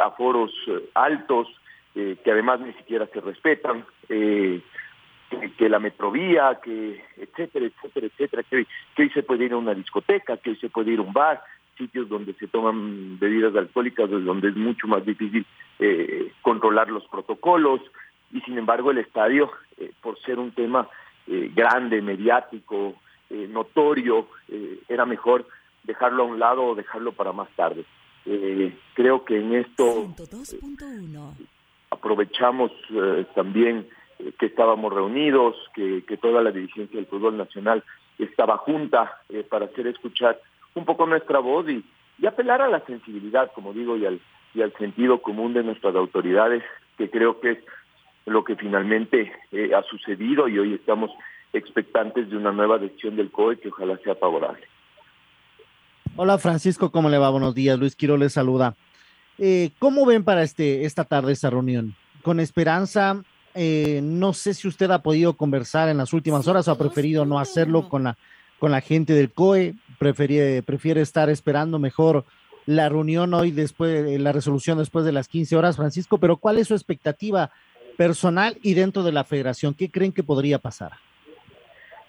aforos 0.01 0.51
altos, 0.93 1.47
que 1.93 2.31
además 2.31 2.59
ni 2.59 2.73
siquiera 2.73 3.05
se 3.13 3.21
respetan, 3.21 3.85
eh, 5.31 5.51
que, 5.57 5.69
la 5.69 5.79
metrovía, 5.79 6.59
que 6.63 7.03
etcétera, 7.17 7.65
etcétera, 7.65 8.07
etcétera, 8.07 8.43
que 8.43 8.67
hoy, 8.97 9.09
se 9.09 9.23
puede 9.23 9.45
ir 9.45 9.53
a 9.53 9.57
una 9.57 9.73
discoteca, 9.73 10.37
que 10.37 10.51
hoy 10.51 10.55
se 10.57 10.69
puede 10.69 10.91
ir 10.91 10.99
a 10.99 11.03
un 11.03 11.13
bar, 11.13 11.41
sitios 11.79 12.09
donde 12.09 12.33
se 12.33 12.47
toman 12.47 13.17
bebidas 13.17 13.55
alcohólicas, 13.55 14.09
donde 14.09 14.49
es 14.49 14.55
mucho 14.55 14.87
más 14.87 15.05
difícil 15.05 15.45
eh, 15.79 16.33
controlar 16.41 16.89
los 16.89 17.07
protocolos, 17.07 17.81
y 18.31 18.41
sin 18.41 18.57
embargo 18.57 18.91
el 18.91 18.99
estadio, 18.99 19.49
eh, 19.77 19.91
por 20.01 20.19
ser 20.19 20.37
un 20.37 20.51
tema 20.51 20.87
eh, 21.25 21.51
grande, 21.55 22.01
mediático, 22.01 22.95
notorio, 23.29 24.27
era 24.87 25.05
mejor 25.05 25.47
dejarlo 25.83 26.23
a 26.23 26.25
un 26.25 26.39
lado 26.39 26.63
o 26.63 26.73
dejarlo 26.73 27.11
para 27.11 27.31
más 27.31 27.47
tarde. 27.51 27.85
creo 28.95 29.23
que 29.23 29.37
en 29.37 29.53
esto 29.53 30.11
aprovechamos 31.91 32.71
también 33.35 33.87
que 34.37 34.45
estábamos 34.47 34.93
reunidos, 34.93 35.55
que, 35.73 36.03
que, 36.05 36.17
toda 36.17 36.41
la 36.41 36.51
dirigencia 36.51 36.97
del 36.97 37.07
fútbol 37.07 37.37
nacional 37.37 37.83
estaba 38.17 38.57
junta 38.57 39.21
para 39.49 39.65
hacer 39.65 39.87
escuchar 39.87 40.39
un 40.75 40.85
poco 40.85 41.05
nuestra 41.05 41.39
voz 41.39 41.69
y, 41.69 41.83
y 42.21 42.25
apelar 42.25 42.61
a 42.61 42.69
la 42.69 42.85
sensibilidad, 42.85 43.51
como 43.53 43.73
digo, 43.73 43.97
y 43.97 44.05
al, 44.05 44.19
y 44.53 44.61
al 44.61 44.73
sentido 44.77 45.21
común 45.21 45.53
de 45.53 45.63
nuestras 45.63 45.95
autoridades, 45.95 46.63
que 46.97 47.09
creo 47.09 47.39
que 47.39 47.51
es 47.51 47.57
lo 48.25 48.43
que 48.43 48.55
finalmente 48.55 49.31
eh, 49.51 49.71
ha 49.73 49.83
sucedido 49.83 50.47
y 50.47 50.59
hoy 50.59 50.73
estamos 50.73 51.11
expectantes 51.53 52.29
de 52.29 52.37
una 52.37 52.51
nueva 52.51 52.77
decisión 52.77 53.15
del 53.15 53.31
COE 53.31 53.59
que 53.59 53.69
ojalá 53.69 53.97
sea 54.03 54.15
favorable. 54.15 54.61
Hola 56.15 56.37
Francisco, 56.37 56.91
¿cómo 56.91 57.09
le 57.09 57.17
va? 57.17 57.29
Buenos 57.29 57.55
días. 57.55 57.79
Luis 57.79 57.95
Quiro 57.95 58.17
le 58.17 58.29
saluda. 58.29 58.75
Eh, 59.37 59.71
¿Cómo 59.79 60.05
ven 60.05 60.23
para 60.23 60.43
este, 60.43 60.85
esta 60.85 61.05
tarde 61.05 61.31
esta 61.31 61.49
reunión? 61.49 61.95
¿Con 62.21 62.39
esperanza? 62.39 63.23
Eh, 63.55 64.01
no 64.03 64.33
sé 64.33 64.53
si 64.53 64.67
usted 64.67 64.91
ha 64.91 65.01
podido 65.01 65.33
conversar 65.33 65.89
en 65.89 65.97
las 65.97 66.13
últimas 66.13 66.47
horas 66.47 66.67
o 66.67 66.71
ha 66.71 66.77
preferido 66.77 67.25
no 67.25 67.39
hacerlo 67.39 67.89
con 67.89 68.03
la, 68.03 68.17
con 68.59 68.71
la 68.71 68.81
gente 68.81 69.13
del 69.13 69.31
COE, 69.31 69.75
prefiere, 69.97 70.61
prefiere 70.63 71.01
estar 71.01 71.29
esperando 71.29 71.79
mejor 71.79 72.25
la 72.65 72.87
reunión 72.87 73.33
hoy 73.33 73.51
después, 73.51 74.19
la 74.19 74.31
resolución 74.31 74.77
después 74.77 75.03
de 75.03 75.11
las 75.11 75.27
15 75.27 75.55
horas, 75.55 75.77
Francisco, 75.77 76.19
pero 76.19 76.37
¿cuál 76.37 76.59
es 76.59 76.67
su 76.67 76.75
expectativa 76.75 77.49
personal 77.97 78.57
y 78.61 78.75
dentro 78.75 79.01
de 79.03 79.11
la 79.11 79.23
federación? 79.23 79.73
¿Qué 79.73 79.89
creen 79.89 80.13
que 80.13 80.23
podría 80.23 80.59
pasar? 80.59 80.91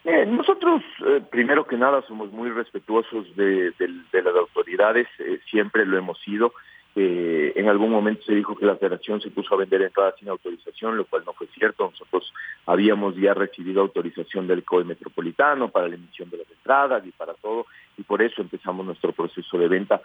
Eh, 0.04 0.24
nosotros, 0.26 0.82
eh, 1.06 1.20
primero 1.30 1.66
que 1.66 1.76
nada, 1.76 2.02
somos 2.06 2.32
muy 2.32 2.50
respetuosos 2.50 3.34
de, 3.36 3.72
las 4.12 4.34
autoridades, 4.34 5.06
eh, 5.18 5.40
siempre 5.50 5.84
lo 5.84 5.98
hemos 5.98 6.18
sido. 6.20 6.52
En 6.96 7.68
algún 7.68 7.90
momento 7.90 8.24
se 8.24 8.34
dijo 8.34 8.56
que 8.56 8.66
la 8.66 8.76
federación 8.76 9.20
se 9.20 9.30
puso 9.30 9.54
a 9.54 9.58
vender 9.58 9.82
entradas 9.82 10.14
sin 10.18 10.28
autorización, 10.28 10.96
lo 10.96 11.04
cual 11.04 11.22
no 11.24 11.32
fue 11.32 11.46
cierto. 11.48 11.88
Nosotros 11.90 12.32
habíamos 12.66 13.16
ya 13.16 13.32
recibido 13.32 13.80
autorización 13.80 14.46
del 14.46 14.64
COE 14.64 14.84
Metropolitano 14.84 15.68
para 15.68 15.88
la 15.88 15.94
emisión 15.94 16.28
de 16.30 16.38
las 16.38 16.50
entradas 16.50 17.06
y 17.06 17.12
para 17.12 17.34
todo, 17.34 17.66
y 17.96 18.02
por 18.02 18.22
eso 18.22 18.42
empezamos 18.42 18.84
nuestro 18.84 19.12
proceso 19.12 19.56
de 19.56 19.68
venta 19.68 20.02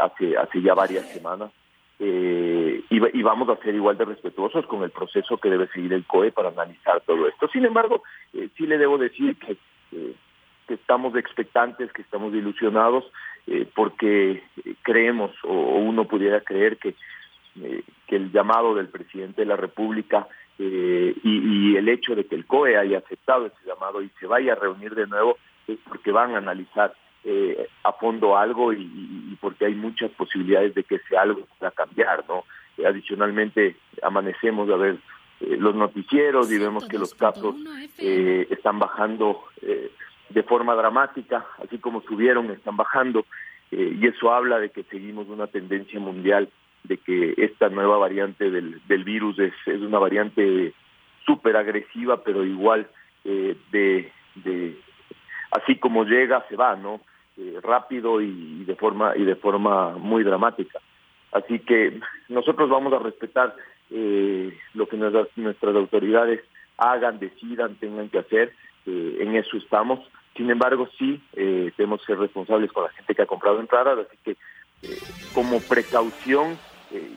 hace, 0.00 0.36
hace 0.36 0.62
ya 0.62 0.74
varias 0.74 1.06
semanas 1.12 1.50
eh, 2.02 2.82
y, 2.88 3.22
vamos 3.22 3.46
a 3.50 3.62
ser 3.62 3.74
igual 3.74 3.98
de 3.98 4.06
respetuosos 4.06 4.64
con 4.66 4.82
el 4.82 4.90
proceso 4.90 5.36
que 5.36 5.50
debe 5.50 5.68
seguir 5.68 5.92
el 5.92 6.06
COE 6.06 6.32
para 6.32 6.48
analizar 6.48 7.02
todo 7.02 7.28
esto. 7.28 7.46
Sin 7.48 7.66
embargo, 7.66 8.02
eh, 8.32 8.48
sí 8.56 8.66
le 8.66 8.78
debo 8.78 8.96
decir 8.96 9.36
que, 9.36 9.58
eh, 9.92 10.14
que 10.70 10.74
estamos 10.74 11.16
expectantes, 11.16 11.92
que 11.92 12.02
estamos 12.02 12.32
ilusionados, 12.32 13.04
eh, 13.48 13.66
porque 13.74 14.44
creemos, 14.82 15.32
o, 15.42 15.52
uno 15.52 16.04
pudiera 16.06 16.42
creer 16.42 16.76
que, 16.76 16.94
que 18.06 18.16
el 18.16 18.30
llamado 18.30 18.76
del 18.76 18.86
presidente 18.86 19.42
de 19.42 19.46
la 19.46 19.56
República 19.56 20.28
y, 20.58 21.14
y 21.24 21.76
el 21.76 21.88
hecho 21.88 22.14
de 22.14 22.26
que 22.26 22.36
el 22.36 22.46
COE 22.46 22.76
haya 22.76 22.98
aceptado 22.98 23.46
ese 23.46 23.66
llamado 23.66 24.02
y 24.02 24.10
se 24.20 24.26
vaya 24.26 24.52
a 24.52 24.56
reunir 24.56 24.94
de 24.94 25.06
nuevo 25.06 25.36
es 25.66 25.78
porque 25.88 26.12
van 26.12 26.34
a 26.34 26.38
analizar 26.38 26.94
eh, 27.22 27.68
a 27.82 27.92
fondo 27.92 28.38
algo 28.38 28.72
y, 28.72 29.36
porque 29.42 29.66
hay 29.66 29.74
muchas 29.74 30.10
posibilidades 30.12 30.74
de 30.74 30.84
que 30.84 30.94
ese 30.94 31.18
algo 31.18 31.46
pueda 31.58 31.70
cambiar, 31.70 32.24
¿no? 32.26 32.44
Eh, 32.78 32.86
adicionalmente, 32.86 33.76
amanecemos 34.02 34.70
a 34.70 34.76
ver 34.76 34.96
eh, 35.40 35.56
los 35.58 35.74
noticieros 35.74 36.50
y 36.50 36.56
vemos 36.56 36.88
que 36.88 36.98
los 36.98 37.14
casos 37.14 37.56
están 37.98 38.78
bajando 38.78 39.42
de 40.30 40.42
forma 40.42 40.74
dramática, 40.74 41.46
así 41.62 41.78
como 41.78 42.02
subieron, 42.02 42.50
están 42.50 42.76
bajando, 42.76 43.24
y 43.70 44.04
eso 44.06 44.32
habla 44.32 44.58
de 44.58 44.70
que 44.70 44.82
seguimos 44.84 45.28
una 45.28 45.46
tendencia 45.46 46.00
mundial 46.00 46.48
de 46.82 46.96
que 46.96 47.34
esta 47.36 47.68
nueva 47.68 47.98
variante 47.98 48.50
del, 48.50 48.80
del 48.88 49.04
virus 49.04 49.38
es, 49.38 49.52
es 49.66 49.80
una 49.80 49.98
variante 49.98 50.72
súper 51.24 51.56
agresiva, 51.56 52.24
pero 52.24 52.44
igual 52.44 52.88
de, 53.24 54.10
de 54.36 54.76
así 55.52 55.76
como 55.76 56.04
llega 56.04 56.44
se 56.48 56.56
va, 56.56 56.76
¿no? 56.76 57.00
Eh, 57.36 57.58
rápido 57.62 58.20
y, 58.20 58.64
de 58.64 58.74
forma 58.74 59.16
y 59.16 59.24
de 59.24 59.36
forma 59.36 59.96
muy 59.96 60.24
dramática. 60.24 60.78
Así 61.32 61.60
que 61.60 62.00
nosotros 62.28 62.68
vamos 62.68 62.92
a 62.92 62.98
respetar 62.98 63.54
eh, 63.90 64.52
lo 64.74 64.86
que 64.86 64.96
nuestras, 64.96 65.28
nuestras 65.36 65.74
autoridades 65.76 66.42
hagan, 66.76 67.18
decidan, 67.18 67.76
tengan 67.76 68.08
que 68.08 68.18
hacer. 68.18 68.52
Eh, 68.86 69.18
en 69.20 69.36
eso 69.36 69.56
estamos. 69.56 70.00
Sin 70.36 70.50
embargo, 70.50 70.88
sí 70.98 71.20
tenemos 71.32 72.00
que 72.00 72.06
ser 72.06 72.18
responsables 72.18 72.72
con 72.72 72.84
la 72.84 72.90
gente 72.90 73.14
que 73.14 73.22
ha 73.22 73.26
comprado 73.26 73.60
entradas, 73.60 74.06
así 74.06 74.16
que 74.24 74.36
como 75.32 75.60
precaución 75.60 76.58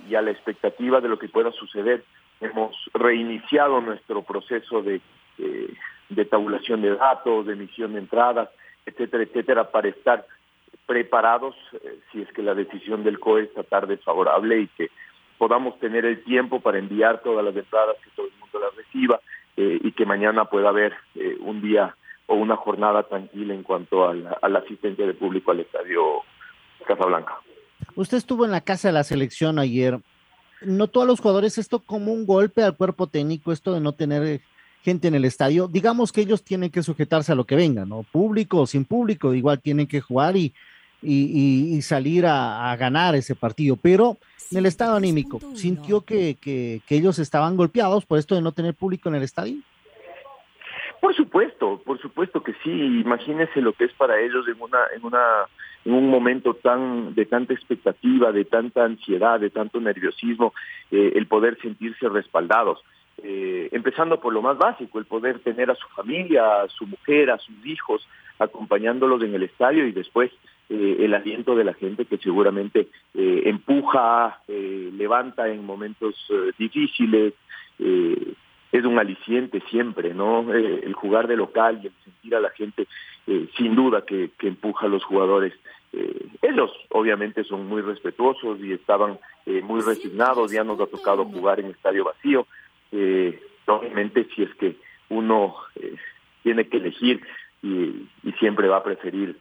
y 0.10 0.15
a 0.15 0.22
la 0.22 0.32
expectativa 0.32 1.00
de 1.00 1.10
lo 1.10 1.17
que 1.20 1.29
pueda 1.29 1.51
suceder, 1.51 2.03
hemos 2.41 2.75
reiniciado 2.93 3.79
nuestro 3.82 4.24
proceso 4.24 4.82
de, 4.82 5.00
de 6.10 6.25
tabulación 6.25 6.82
de 6.82 6.96
datos, 6.96 7.46
de 7.46 7.53
emisión 7.53 7.93
de 7.93 8.00
entradas, 8.00 8.50
etcétera, 8.86 9.24
etcétera, 9.24 9.72
para 9.72 9.89
estar 9.89 10.25
preparados 10.86 11.55
eh, 11.74 12.00
si 12.12 12.22
es 12.22 12.32
que 12.34 12.41
la 12.41 12.53
decisión 12.53 13.03
del 13.03 13.20
COE 13.20 13.43
esta 13.43 13.63
tarde 13.63 13.96
es 13.96 14.03
favorable 14.03 14.60
y 14.62 14.67
que 14.67 14.89
podamos 15.38 15.79
tener 15.79 16.05
el 16.05 16.24
tiempo 16.24 16.60
para 16.60 16.77
enviar 16.77 17.22
todas 17.22 17.43
las 17.43 17.55
entradas, 17.55 17.98
que 18.03 18.10
todo 18.15 18.27
el 18.27 18.34
mundo 18.39 18.60
las 18.60 18.75
reciba 18.75 19.20
eh, 19.58 19.79
y 19.82 19.91
que 19.93 20.05
mañana 20.05 20.46
pueda 20.46 20.70
haber 20.70 20.93
eh, 21.15 21.38
un 21.39 21.62
día 21.62 21.96
o 22.27 22.36
una 22.36 22.56
jornada 22.56 23.03
tranquila 23.03 23.53
en 23.53 23.63
cuanto 23.63 24.08
a 24.08 24.13
la, 24.13 24.60
asistencia 24.60 25.06
del 25.06 25.15
público 25.15 25.51
al 25.51 25.60
estadio 25.60 26.01
Casablanca. 26.88 27.38
Usted 27.96 28.18
estuvo 28.18 28.46
en 28.46 28.51
la 28.51 28.62
casa 28.62 28.88
de 28.88 28.94
la 28.94 29.03
selección 29.03 29.60
ayer. 29.60 30.00
¿Notó 30.62 31.01
a 31.01 31.06
los 31.06 31.20
jugadores 31.20 31.58
esto 31.58 31.80
como 31.80 32.13
un 32.13 32.25
golpe 32.25 32.63
al 32.63 32.75
cuerpo 32.77 33.08
técnico, 33.08 33.51
esto 33.51 33.74
de 33.74 33.82
no 33.82 33.92
tener 33.94 34.42
gente 34.84 35.08
en 35.08 35.15
el 35.15 35.24
estadio, 35.24 35.70
digamos 35.70 36.12
que 36.12 36.22
ellos 36.22 36.44
tienen 36.44 36.70
que 36.70 36.84
sujetarse 36.84 37.32
a 37.32 37.36
lo 37.36 37.46
que 37.46 37.56
venga, 37.56 37.86
¿no? 37.86 38.03
Público 38.03 38.60
o 38.60 38.68
sin 38.68 38.84
público, 38.84 39.34
igual 39.34 39.62
tienen 39.62 39.88
que 39.88 40.01
jugar 40.01 40.36
y, 40.36 40.53
y, 41.01 41.82
salir 41.82 42.25
a, 42.25 42.75
ganar 42.75 43.15
ese 43.15 43.34
partido, 43.34 43.77
pero 43.77 44.18
en 44.51 44.58
el 44.58 44.65
estado 44.65 44.96
anímico, 44.98 45.39
¿sintió 45.56 46.01
que, 46.01 46.36
que, 46.39 46.82
ellos 46.89 47.18
estaban 47.18 47.56
golpeados 47.56 48.06
por 48.06 48.20
esto 48.20 48.36
de 48.36 48.42
no 48.42 48.51
tener 48.51 48.74
público 48.74 49.08
en 49.08 49.15
el 49.15 49.24
estadio? 49.24 49.56
Por 51.03 51.13
supuesto, 51.13 51.81
por 51.83 52.00
supuesto 52.00 52.41
que 52.41 52.53
sí. 52.63 52.72
Imagínese 52.72 53.60
lo 53.60 53.74
que 53.74 53.83
es 53.83 53.91
para 53.91 54.22
ellos 54.22 54.48
en 54.48 54.55
una, 54.62 54.79
en 54.95 55.03
una, 55.03 55.19
un 55.83 56.10
momento 56.10 56.53
tan 56.53 57.13
de 57.13 57.25
tanta 57.25 57.53
expectativa, 57.53 58.31
de 58.31 58.45
tanta 58.45 58.86
ansiedad, 58.86 59.38
de 59.38 59.50
tanto 59.50 59.81
nerviosismo, 59.81 60.53
eh, 60.91 61.12
el 61.15 61.27
poder 61.27 61.60
sentirse 61.62 62.07
respaldados. 62.07 62.79
Eh, 63.22 63.67
empezando 63.74 64.22
por 64.22 64.31
lo 64.31 64.41
más 64.41 64.57
básico, 64.57 64.98
el 64.98 65.03
poder 65.03 65.39
tener 65.39 65.69
a 65.69 65.75
su 65.75 65.86
familia, 65.89 66.62
a 66.62 66.69
su 66.69 66.88
mujer, 66.88 67.31
a 67.31 67.38
sus 67.38 67.65
hijos, 67.65 68.07
acompañándolos 68.39 69.22
en 69.24 69.36
el 69.36 69.43
estadio 69.43 69.86
y 69.86 69.91
después 69.91 70.31
eh, 70.69 70.95
el 71.00 71.13
aliento 71.13 71.53
de 71.57 71.65
la 71.65 71.74
gente 71.74 72.05
que 72.05 72.17
seguramente 72.17 72.88
eh, 73.13 73.41
empuja, 73.43 74.39
levanta 74.48 75.50
en 75.50 75.65
momentos 75.65 76.15
difíciles, 76.57 77.33
es 78.74 78.84
un 78.84 79.00
aliciente 79.00 79.62
siempre, 79.70 80.13
¿no? 80.13 80.51
el 80.51 80.94
jugar 80.94 81.27
de 81.27 81.38
local 81.38 81.80
y 81.82 81.88
el 81.88 81.94
sentir 82.03 82.36
a 82.36 82.42
la 82.42 82.50
gente, 82.50 82.88
sin 83.56 83.75
duda 83.75 84.03
que, 84.06 84.32
que, 84.38 84.50
empuja 84.50 84.88
a 84.88 84.89
los 84.89 85.06
jugadores. 85.06 85.53
ellos 86.42 86.72
obviamente 86.89 87.46
son 87.46 87.68
muy 87.68 87.82
respetuosos 87.82 88.60
y 88.60 88.74
estaban 88.74 89.18
muy 89.63 89.80
resignados, 89.80 90.51
ya 90.51 90.65
nos 90.65 90.82
ha 90.82 90.88
tocado 90.88 91.24
jugar 91.24 91.62
en 91.62 91.68
estadio 91.68 92.03
vacío, 92.03 92.48
eh, 92.92 93.39
obviamente 93.68 94.27
si 94.36 94.44
es 94.44 94.53
que 94.56 94.75
uno 95.10 95.56
eh, 95.75 95.96
tiene 96.44 96.68
que 96.68 96.77
elegir 96.77 97.22
y, 97.62 98.08
siempre 98.39 98.68
va 98.68 98.77
a 98.77 98.84
preferir 98.84 99.38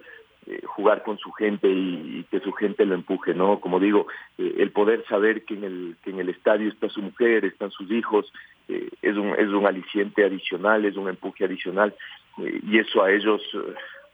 eh, 0.46 0.60
jugar 0.64 1.02
con 1.02 1.18
su 1.18 1.32
gente 1.32 1.68
y, 1.68 2.24
que 2.30 2.40
su 2.40 2.52
gente 2.52 2.84
lo 2.84 2.94
empuje, 2.94 3.34
¿no? 3.34 3.60
Como 3.60 3.80
digo, 3.80 4.06
eh, 4.38 4.54
el 4.58 4.70
poder 4.70 5.04
saber 5.06 5.44
que 5.44 5.54
en 5.54 5.64
el 5.64 5.96
que 6.04 6.10
en 6.10 6.20
el 6.20 6.28
estadio 6.28 6.68
está 6.68 6.88
su 6.88 7.02
mujer, 7.02 7.44
están 7.44 7.70
sus 7.70 7.90
hijos, 7.90 8.32
es 8.68 9.16
un 9.16 9.34
es 9.38 9.48
un 9.48 9.66
aliciente 9.66 10.24
adicional, 10.24 10.84
es 10.84 10.96
un 10.96 11.08
empuje 11.08 11.44
adicional 11.44 11.94
y 12.38 12.78
eso 12.78 13.02
a 13.02 13.10
ellos 13.10 13.42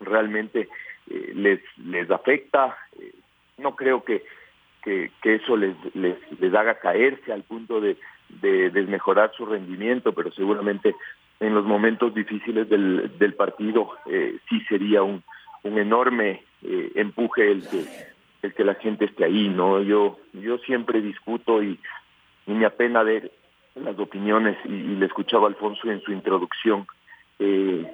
realmente 0.00 0.68
les 1.34 1.60
les 1.78 2.10
afecta. 2.10 2.76
no 3.58 3.76
creo 3.76 4.02
que 4.04 4.24
que, 4.82 5.10
eso 5.22 5.56
les, 5.56 5.76
les 5.94 6.54
haga 6.54 6.78
caerse 6.78 7.32
al 7.32 7.42
punto 7.42 7.80
de 7.80 7.98
de 8.28 8.70
desmejorar 8.70 9.32
su 9.36 9.46
rendimiento, 9.46 10.12
pero 10.12 10.30
seguramente 10.32 10.94
en 11.40 11.54
los 11.54 11.64
momentos 11.64 12.14
difíciles 12.14 12.68
del, 12.68 13.16
del 13.18 13.34
partido 13.34 13.90
eh, 14.06 14.38
sí 14.48 14.60
sería 14.68 15.02
un, 15.02 15.22
un 15.62 15.78
enorme 15.78 16.42
eh, 16.62 16.92
empuje 16.96 17.50
el 17.50 17.68
que 17.68 17.84
el 18.40 18.54
que 18.54 18.64
la 18.64 18.74
gente 18.74 19.06
esté 19.06 19.24
ahí, 19.24 19.48
¿no? 19.48 19.82
Yo 19.82 20.18
yo 20.32 20.58
siempre 20.58 21.00
discuto 21.00 21.62
y, 21.62 21.78
y 22.46 22.52
me 22.52 22.66
apena 22.66 23.02
ver 23.02 23.32
las 23.82 23.98
opiniones 23.98 24.56
y, 24.64 24.72
y, 24.72 24.96
le 24.96 25.06
escuchaba 25.06 25.48
Alfonso 25.48 25.90
en 25.90 26.00
su 26.02 26.12
introducción. 26.12 26.86
Eh, 27.38 27.86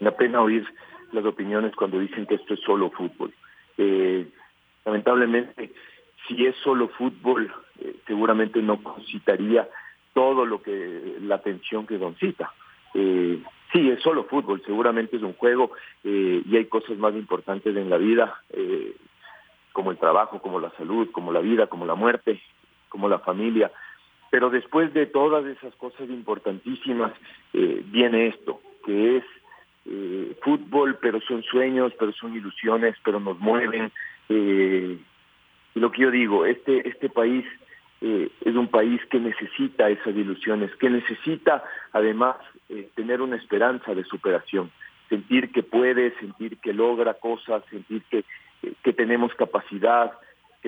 me 0.00 0.08
apena 0.08 0.40
oír 0.42 0.66
las 1.12 1.24
opiniones 1.24 1.74
cuando 1.74 1.98
dicen 1.98 2.26
que 2.26 2.36
esto 2.36 2.54
es 2.54 2.60
solo 2.60 2.90
fútbol. 2.90 3.32
Eh, 3.76 4.26
lamentablemente, 4.84 5.72
si 6.26 6.46
es 6.46 6.56
solo 6.56 6.88
fútbol, 6.88 7.52
eh, 7.80 7.96
seguramente 8.06 8.60
no 8.60 8.82
concitaría 8.82 9.68
todo 10.12 10.44
lo 10.44 10.62
que 10.62 11.16
la 11.20 11.36
atención 11.36 11.86
que 11.86 11.98
concita. 11.98 12.52
Eh, 12.94 13.40
sí, 13.72 13.88
es 13.90 14.02
solo 14.02 14.24
fútbol, 14.24 14.62
seguramente 14.64 15.16
es 15.16 15.22
un 15.22 15.34
juego 15.34 15.70
eh, 16.04 16.42
y 16.44 16.56
hay 16.56 16.64
cosas 16.66 16.96
más 16.98 17.14
importantes 17.14 17.76
en 17.76 17.90
la 17.90 17.98
vida, 17.98 18.42
eh, 18.50 18.96
como 19.72 19.90
el 19.90 19.98
trabajo, 19.98 20.40
como 20.40 20.58
la 20.58 20.70
salud, 20.70 21.10
como 21.12 21.32
la 21.32 21.40
vida, 21.40 21.68
como 21.68 21.86
la 21.86 21.94
muerte, 21.94 22.40
como 22.88 23.08
la 23.08 23.20
familia. 23.20 23.70
Pero 24.30 24.50
después 24.50 24.92
de 24.92 25.06
todas 25.06 25.44
esas 25.46 25.74
cosas 25.76 26.08
importantísimas, 26.10 27.12
eh, 27.54 27.82
viene 27.86 28.28
esto, 28.28 28.60
que 28.84 29.18
es 29.18 29.24
eh, 29.86 30.36
fútbol, 30.42 30.98
pero 31.00 31.20
son 31.22 31.42
sueños, 31.42 31.92
pero 31.98 32.12
son 32.12 32.34
ilusiones, 32.34 32.94
pero 33.04 33.20
nos 33.20 33.38
mueven. 33.38 33.90
Eh, 34.28 34.98
lo 35.74 35.90
que 35.90 36.02
yo 36.02 36.10
digo, 36.10 36.44
este, 36.44 36.86
este 36.88 37.08
país 37.08 37.44
eh, 38.00 38.30
es 38.44 38.54
un 38.54 38.68
país 38.68 39.00
que 39.10 39.18
necesita 39.18 39.88
esas 39.88 40.14
ilusiones, 40.14 40.74
que 40.76 40.90
necesita 40.90 41.64
además 41.92 42.36
eh, 42.68 42.88
tener 42.94 43.20
una 43.22 43.36
esperanza 43.36 43.94
de 43.94 44.04
superación, 44.04 44.70
sentir 45.08 45.50
que 45.50 45.62
puede, 45.62 46.16
sentir 46.18 46.58
que 46.58 46.72
logra 46.72 47.14
cosas, 47.14 47.64
sentir 47.70 48.02
que, 48.10 48.24
que 48.82 48.92
tenemos 48.92 49.34
capacidad, 49.34 50.12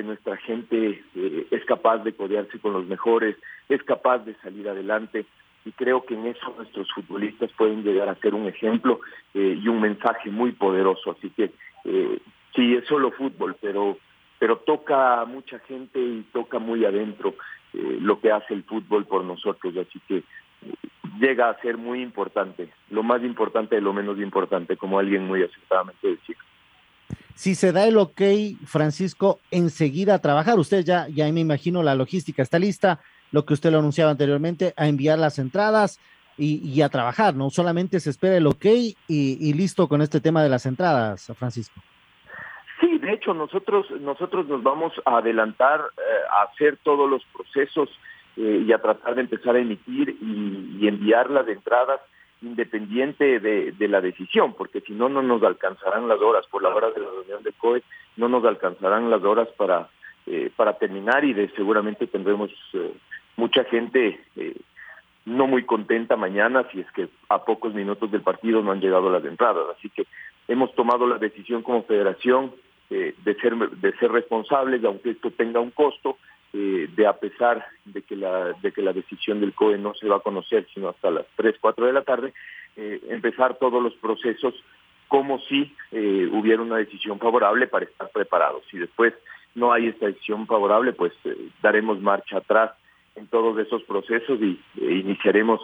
nuestra 0.03 0.37
gente 0.39 1.03
eh, 1.15 1.47
es 1.51 1.65
capaz 1.65 1.99
de 1.99 2.13
codearse 2.13 2.59
con 2.59 2.73
los 2.73 2.87
mejores, 2.87 3.37
es 3.69 3.83
capaz 3.83 4.19
de 4.19 4.35
salir 4.37 4.69
adelante 4.69 5.27
y 5.65 5.73
creo 5.73 6.05
que 6.05 6.15
en 6.15 6.27
eso 6.27 6.55
nuestros 6.57 6.91
futbolistas 6.93 7.51
pueden 7.57 7.83
llegar 7.83 8.09
a 8.09 8.15
ser 8.17 8.35
un 8.35 8.47
ejemplo 8.47 9.01
eh, 9.35 9.59
y 9.61 9.69
un 9.69 9.81
mensaje 9.81 10.31
muy 10.31 10.53
poderoso. 10.53 11.11
Así 11.13 11.31
que 11.31 11.53
eh, 11.85 12.19
sí, 12.55 12.75
es 12.75 12.87
solo 12.87 13.11
fútbol, 13.13 13.57
pero 13.61 13.99
pero 14.39 14.57
toca 14.57 15.21
a 15.21 15.27
mucha 15.27 15.59
gente 15.59 16.01
y 16.01 16.25
toca 16.33 16.59
muy 16.59 16.87
adentro 16.87 17.35
lo 17.75 18.19
que 18.21 18.33
hace 18.33 18.55
el 18.55 18.65
fútbol 18.65 19.05
por 19.05 19.23
nosotros, 19.23 19.77
así 19.77 20.01
que 20.09 20.25
llega 21.21 21.51
a 21.51 21.61
ser 21.61 21.77
muy 21.77 22.01
importante, 22.01 22.71
lo 22.89 23.03
más 23.03 23.23
importante 23.23 23.75
de 23.75 23.83
lo 23.83 23.93
menos 23.93 24.19
importante, 24.19 24.79
como 24.79 24.99
alguien 24.99 25.27
muy 25.27 25.43
acertadamente 25.43 26.09
decía. 26.09 26.37
Si 27.35 27.55
se 27.55 27.73
da 27.73 27.87
el 27.87 27.97
ok, 27.97 28.21
Francisco, 28.67 29.41
enseguida 29.51 30.15
a 30.15 30.19
trabajar. 30.21 30.59
Usted 30.59 30.85
ya, 30.85 31.09
ya 31.09 31.31
me 31.33 31.41
imagino, 31.41 31.83
la 31.83 31.95
logística 31.95 32.43
está 32.43 32.59
lista, 32.59 33.01
lo 33.33 33.45
que 33.45 33.55
usted 33.55 33.71
lo 33.71 33.79
anunciaba 33.79 34.11
anteriormente, 34.11 34.75
a 34.77 34.89
enviar 34.89 35.19
las 35.19 35.39
entradas 35.39 35.99
y, 36.37 36.59
y 36.69 36.83
a 36.83 36.89
trabajar, 36.89 37.35
¿no? 37.35 37.51
Solamente 37.51 38.01
se 38.01 38.11
espera 38.11 38.37
el 38.37 38.47
ok 38.47 38.65
y, 38.65 38.97
y 39.09 39.53
listo 39.53 39.89
con 39.89 40.03
este 40.03 40.21
tema 40.21 40.43
de 40.43 40.49
las 40.49 40.67
entradas, 40.67 41.33
Francisco. 41.37 41.81
Sí, 42.81 42.99
de 42.99 43.13
hecho 43.13 43.35
nosotros 43.35 43.87
nosotros 44.01 44.49
nos 44.49 44.63
vamos 44.63 44.93
a 45.05 45.19
adelantar 45.19 45.81
eh, 45.81 46.01
a 46.31 46.51
hacer 46.51 46.79
todos 46.83 47.11
los 47.11 47.23
procesos 47.27 47.91
eh, 48.37 48.65
y 48.67 48.73
a 48.73 48.79
tratar 48.79 49.15
de 49.17 49.21
empezar 49.21 49.55
a 49.55 49.59
emitir 49.59 50.17
y, 50.21 50.79
y 50.81 50.89
enviar 50.89 51.31
las 51.31 51.47
entradas 51.47 52.01
independiente 52.43 53.39
de, 53.41 53.89
la 53.89 54.01
decisión, 54.01 54.55
porque 54.55 54.81
si 54.81 54.93
no 54.93 55.09
no 55.09 55.23
nos 55.23 55.43
alcanzarán 55.43 56.09
las 56.09 56.21
horas. 56.21 56.47
Por 56.47 56.63
la 56.63 56.75
hora 56.75 56.91
de 56.91 57.01
la 57.01 57.09
reunión 57.11 57.43
de 57.43 57.53
COE, 57.53 57.83
no 58.17 58.29
nos 58.29 58.45
alcanzarán 58.45 59.11
las 59.11 59.23
horas 59.23 59.49
para 59.57 59.89
eh, 60.27 60.51
para 60.55 60.75
terminar 60.75 61.25
y 61.25 61.33
de 61.33 61.49
seguramente 61.57 62.07
tendremos 62.07 62.51
eh, 62.75 62.93
mucha 63.37 63.65
gente 63.65 64.21
eh, 64.37 64.55
no 65.25 65.47
muy 65.47 65.65
contenta 65.65 66.15
mañana 66.15 66.67
si 66.71 66.81
es 66.81 66.93
que 66.93 67.09
a 67.31 67.43
pocos 67.43 67.75
minutos 67.75 68.11
del 68.11 68.21
partido 68.21 68.63
no 68.63 68.71
han 68.71 68.81
llegado 68.81 69.11
las 69.11 69.25
entradas, 69.25 69.65
así 69.77 69.89
que 69.89 70.07
hemos 70.47 70.75
tomado 70.75 71.07
la 71.07 71.17
decisión 71.17 71.63
como 71.63 71.85
federación 71.85 72.53
de 72.91 73.35
ser 73.41 73.57
de 73.57 73.93
ser 73.99 74.11
responsables, 74.11 74.85
aunque 74.85 75.11
esto 75.11 75.31
tenga 75.31 75.61
un 75.61 75.71
costo, 75.71 76.19
eh, 76.53 76.89
de 76.95 77.07
a 77.07 77.15
pesar 77.15 77.65
de 77.85 78.03
que 78.03 78.17
la 78.17 78.53
de 78.61 78.73
que 78.73 78.83
la 78.83 78.93
decisión 78.93 79.41
del 79.41 79.55
COE 79.55 79.79
no 79.79 79.95
se 79.95 80.09
va 80.09 80.17
a 80.17 80.21
conocer 80.21 80.67
sino 80.75 80.89
hasta 80.89 81.11
las 81.11 81.27
3, 81.37 81.57
4 81.61 81.87
de 81.87 81.93
la 81.93 82.03
tarde, 82.03 82.33
eh, 82.77 83.01
empezar 83.09 83.59
todos 83.59 83.83
los 83.83 83.95
procesos 83.95 84.55
como 85.11 85.41
si 85.41 85.75
eh, 85.91 86.29
hubiera 86.33 86.63
una 86.63 86.77
decisión 86.77 87.19
favorable 87.19 87.67
para 87.67 87.85
estar 87.85 88.09
preparados. 88.11 88.63
Si 88.71 88.79
después 88.79 89.13
no 89.57 89.73
hay 89.73 89.89
esta 89.89 90.07
decisión 90.07 90.47
favorable, 90.47 90.93
pues 90.93 91.13
eh, 91.25 91.37
daremos 91.61 92.01
marcha 92.01 92.37
atrás 92.37 92.71
en 93.17 93.27
todos 93.27 93.59
esos 93.59 93.83
procesos 93.83 94.41
y 94.41 94.61
eh, 94.81 94.93
iniciaremos 94.93 95.61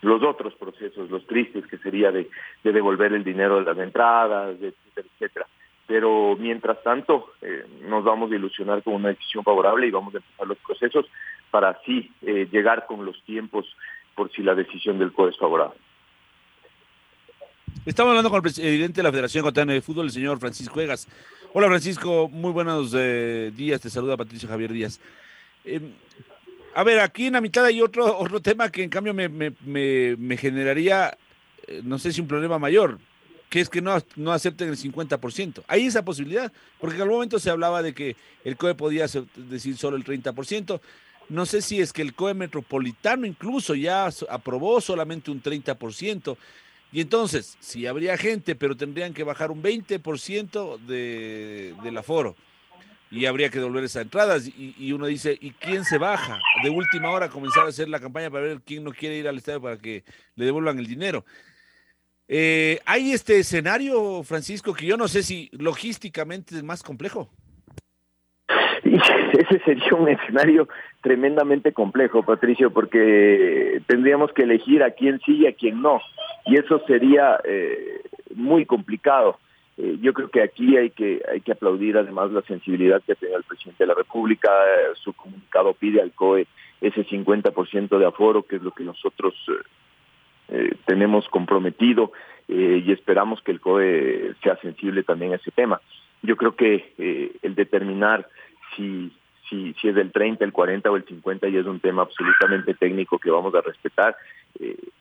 los 0.00 0.22
otros 0.22 0.54
procesos, 0.54 1.10
los 1.10 1.26
tristes, 1.26 1.66
que 1.66 1.76
sería 1.78 2.10
de, 2.10 2.30
de 2.64 2.72
devolver 2.72 3.12
el 3.12 3.24
dinero 3.24 3.58
de 3.58 3.64
las 3.64 3.78
entradas, 3.78 4.54
etcétera, 4.54 5.06
etcétera 5.14 5.46
pero 5.90 6.36
mientras 6.38 6.80
tanto 6.84 7.32
eh, 7.42 7.66
nos 7.88 8.04
vamos 8.04 8.30
a 8.30 8.36
ilusionar 8.36 8.80
con 8.84 8.94
una 8.94 9.08
decisión 9.08 9.42
favorable 9.42 9.88
y 9.88 9.90
vamos 9.90 10.14
a 10.14 10.18
empezar 10.18 10.46
los 10.46 10.58
procesos 10.58 11.04
para 11.50 11.70
así 11.70 12.08
eh, 12.22 12.46
llegar 12.52 12.86
con 12.86 13.04
los 13.04 13.20
tiempos 13.24 13.66
por 14.14 14.30
si 14.30 14.44
la 14.44 14.54
decisión 14.54 15.00
del 15.00 15.12
COE 15.12 15.30
es 15.30 15.36
favorable. 15.36 15.76
Estamos 17.84 18.10
hablando 18.10 18.30
con 18.30 18.36
el 18.36 18.42
presidente 18.42 19.00
de 19.00 19.02
la 19.02 19.10
Federación 19.10 19.40
Ecuatoriana 19.40 19.72
de 19.72 19.80
Fútbol, 19.80 20.04
el 20.04 20.12
señor 20.12 20.38
Francisco 20.38 20.76
Vegas. 20.76 21.08
Hola 21.54 21.66
Francisco, 21.66 22.28
muy 22.28 22.52
buenos 22.52 22.94
eh, 22.96 23.50
días, 23.52 23.80
te 23.80 23.90
saluda 23.90 24.16
Patricio 24.16 24.48
Javier 24.48 24.72
Díaz. 24.72 25.00
Eh, 25.64 25.80
a 26.76 26.84
ver, 26.84 27.00
aquí 27.00 27.26
en 27.26 27.32
la 27.32 27.40
mitad 27.40 27.64
hay 27.64 27.82
otro, 27.82 28.16
otro 28.16 28.40
tema 28.40 28.70
que 28.70 28.84
en 28.84 28.90
cambio 28.90 29.12
me, 29.12 29.28
me, 29.28 29.54
me, 29.66 30.14
me 30.16 30.36
generaría, 30.36 31.18
eh, 31.66 31.80
no 31.82 31.98
sé 31.98 32.12
si 32.12 32.20
un 32.20 32.28
problema 32.28 32.60
mayor, 32.60 33.00
que 33.50 33.60
es 33.60 33.68
que 33.68 33.82
no, 33.82 33.98
no 34.14 34.32
acepten 34.32 34.68
el 34.68 34.78
50%. 34.78 35.64
Hay 35.66 35.84
esa 35.84 36.04
posibilidad, 36.04 36.52
porque 36.78 36.96
en 36.96 37.02
algún 37.02 37.16
momento 37.16 37.40
se 37.40 37.50
hablaba 37.50 37.82
de 37.82 37.92
que 37.92 38.16
el 38.44 38.56
COE 38.56 38.76
podía 38.76 39.06
decir 39.36 39.76
solo 39.76 39.96
el 39.96 40.04
30%. 40.04 40.80
No 41.28 41.46
sé 41.46 41.60
si 41.60 41.80
es 41.80 41.92
que 41.92 42.00
el 42.00 42.14
COE 42.14 42.34
metropolitano 42.34 43.26
incluso 43.26 43.74
ya 43.74 44.08
aprobó 44.28 44.80
solamente 44.80 45.32
un 45.32 45.42
30%. 45.42 46.36
Y 46.92 47.00
entonces, 47.00 47.56
si 47.58 47.86
habría 47.88 48.16
gente, 48.16 48.54
pero 48.54 48.76
tendrían 48.76 49.12
que 49.12 49.24
bajar 49.24 49.50
un 49.50 49.62
20% 49.62 50.78
de, 50.86 51.74
del 51.82 51.98
aforo. 51.98 52.36
Y 53.10 53.26
habría 53.26 53.50
que 53.50 53.58
devolver 53.58 53.82
esas 53.82 54.02
entradas. 54.02 54.46
Y, 54.46 54.76
y, 54.78 54.92
uno 54.92 55.06
dice, 55.06 55.36
¿y 55.40 55.50
quién 55.50 55.84
se 55.84 55.98
baja? 55.98 56.40
De 56.62 56.70
última 56.70 57.10
hora 57.10 57.28
comenzar 57.28 57.66
a 57.66 57.70
hacer 57.70 57.88
la 57.88 57.98
campaña 57.98 58.30
para 58.30 58.44
ver 58.44 58.60
quién 58.64 58.84
no 58.84 58.92
quiere 58.92 59.16
ir 59.16 59.26
al 59.26 59.38
estadio 59.38 59.60
para 59.60 59.76
que 59.76 60.04
le 60.36 60.44
devuelvan 60.44 60.78
el 60.78 60.86
dinero. 60.86 61.24
Eh, 62.32 62.78
¿Hay 62.86 63.10
este 63.10 63.40
escenario, 63.40 64.22
Francisco, 64.22 64.72
que 64.72 64.86
yo 64.86 64.96
no 64.96 65.08
sé 65.08 65.24
si 65.24 65.50
logísticamente 65.50 66.54
es 66.54 66.62
más 66.62 66.84
complejo? 66.84 67.28
Ese 68.84 69.58
sería 69.64 69.94
un 69.98 70.08
escenario 70.08 70.68
tremendamente 71.02 71.72
complejo, 71.72 72.22
Patricio, 72.22 72.72
porque 72.72 73.82
tendríamos 73.88 74.32
que 74.32 74.44
elegir 74.44 74.84
a 74.84 74.92
quién 74.92 75.20
sí 75.26 75.38
y 75.38 75.48
a 75.48 75.54
quién 75.54 75.82
no. 75.82 76.00
Y 76.46 76.56
eso 76.56 76.80
sería 76.86 77.40
eh, 77.42 78.00
muy 78.36 78.64
complicado. 78.64 79.40
Eh, 79.76 79.98
yo 80.00 80.12
creo 80.12 80.30
que 80.30 80.42
aquí 80.42 80.76
hay 80.76 80.90
que 80.90 81.20
hay 81.28 81.40
que 81.40 81.50
aplaudir 81.50 81.96
además 81.96 82.30
la 82.30 82.42
sensibilidad 82.42 83.02
que 83.02 83.12
ha 83.12 83.16
tenido 83.16 83.38
el 83.38 83.44
presidente 83.44 83.82
de 83.82 83.88
la 83.88 83.94
República. 83.94 84.50
Eh, 84.50 84.94
su 85.02 85.14
comunicado 85.14 85.74
pide 85.74 86.00
al 86.00 86.12
COE 86.12 86.46
ese 86.80 87.04
50% 87.04 87.98
de 87.98 88.06
aforo, 88.06 88.44
que 88.44 88.54
es 88.54 88.62
lo 88.62 88.70
que 88.70 88.84
nosotros 88.84 89.34
eh, 90.50 90.74
tenemos 90.84 91.28
comprometido 91.28 92.10
eh, 92.48 92.82
y 92.84 92.90
esperamos 92.90 93.40
que 93.42 93.52
el 93.52 93.60
COE 93.60 94.34
sea 94.42 94.56
sensible 94.56 95.04
también 95.04 95.32
a 95.32 95.36
ese 95.36 95.52
tema. 95.52 95.80
Yo 96.22 96.36
creo 96.36 96.56
que 96.56 96.92
eh, 96.98 97.32
el 97.42 97.54
determinar 97.54 98.26
si, 98.74 99.12
si, 99.48 99.74
es 99.82 99.94
del 99.94 100.10
30, 100.10 100.44
el 100.44 100.52
40 100.52 100.90
o 100.90 100.96
el 100.96 101.04
50 101.04 101.48
ya 101.48 101.60
es 101.60 101.66
un 101.66 101.78
tema 101.78 102.02
absolutamente 102.02 102.74
técnico 102.74 103.18
que 103.18 103.30
vamos 103.30 103.54
a 103.54 103.60
respetar 103.60 104.16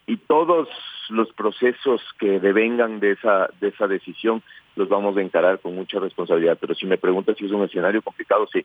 y 0.06 0.18
todos 0.18 0.70
los 1.10 1.34
procesos 1.34 2.02
que 2.20 2.40
devengan 2.40 3.00
de 3.00 3.12
esa, 3.14 3.50
de 3.60 3.70
esa 3.70 3.88
decisión 3.88 4.44
los 4.76 4.88
vamos 4.88 5.18
a 5.18 5.22
encarar 5.22 5.60
con 5.60 5.76
mucha 5.76 6.00
responsabilidad. 6.00 6.58
Pero 6.62 6.76
si 6.76 6.86
me 6.86 7.00
preguntas 7.00 7.36
si 7.38 7.46
es 7.46 7.52
un 7.52 7.64
escenario 7.64 8.02
complicado, 8.04 8.48
sí, 8.54 8.64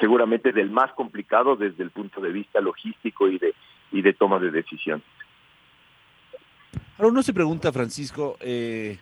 seguramente 0.00 0.52
del 0.52 0.70
más 0.70 0.92
complicado 0.92 1.54
desde 1.54 1.84
el 1.84 1.90
punto 1.90 2.20
de 2.20 2.32
vista 2.32 2.60
logístico 2.60 3.28
y 3.28 3.38
de, 3.38 3.54
y 3.92 4.02
de 4.02 4.12
toma 4.12 4.40
de 4.40 4.50
decisión. 4.50 5.02
Ahora 7.02 7.14
uno 7.14 7.22
se 7.24 7.34
pregunta, 7.34 7.72
Francisco, 7.72 8.36
eh, 8.38 8.96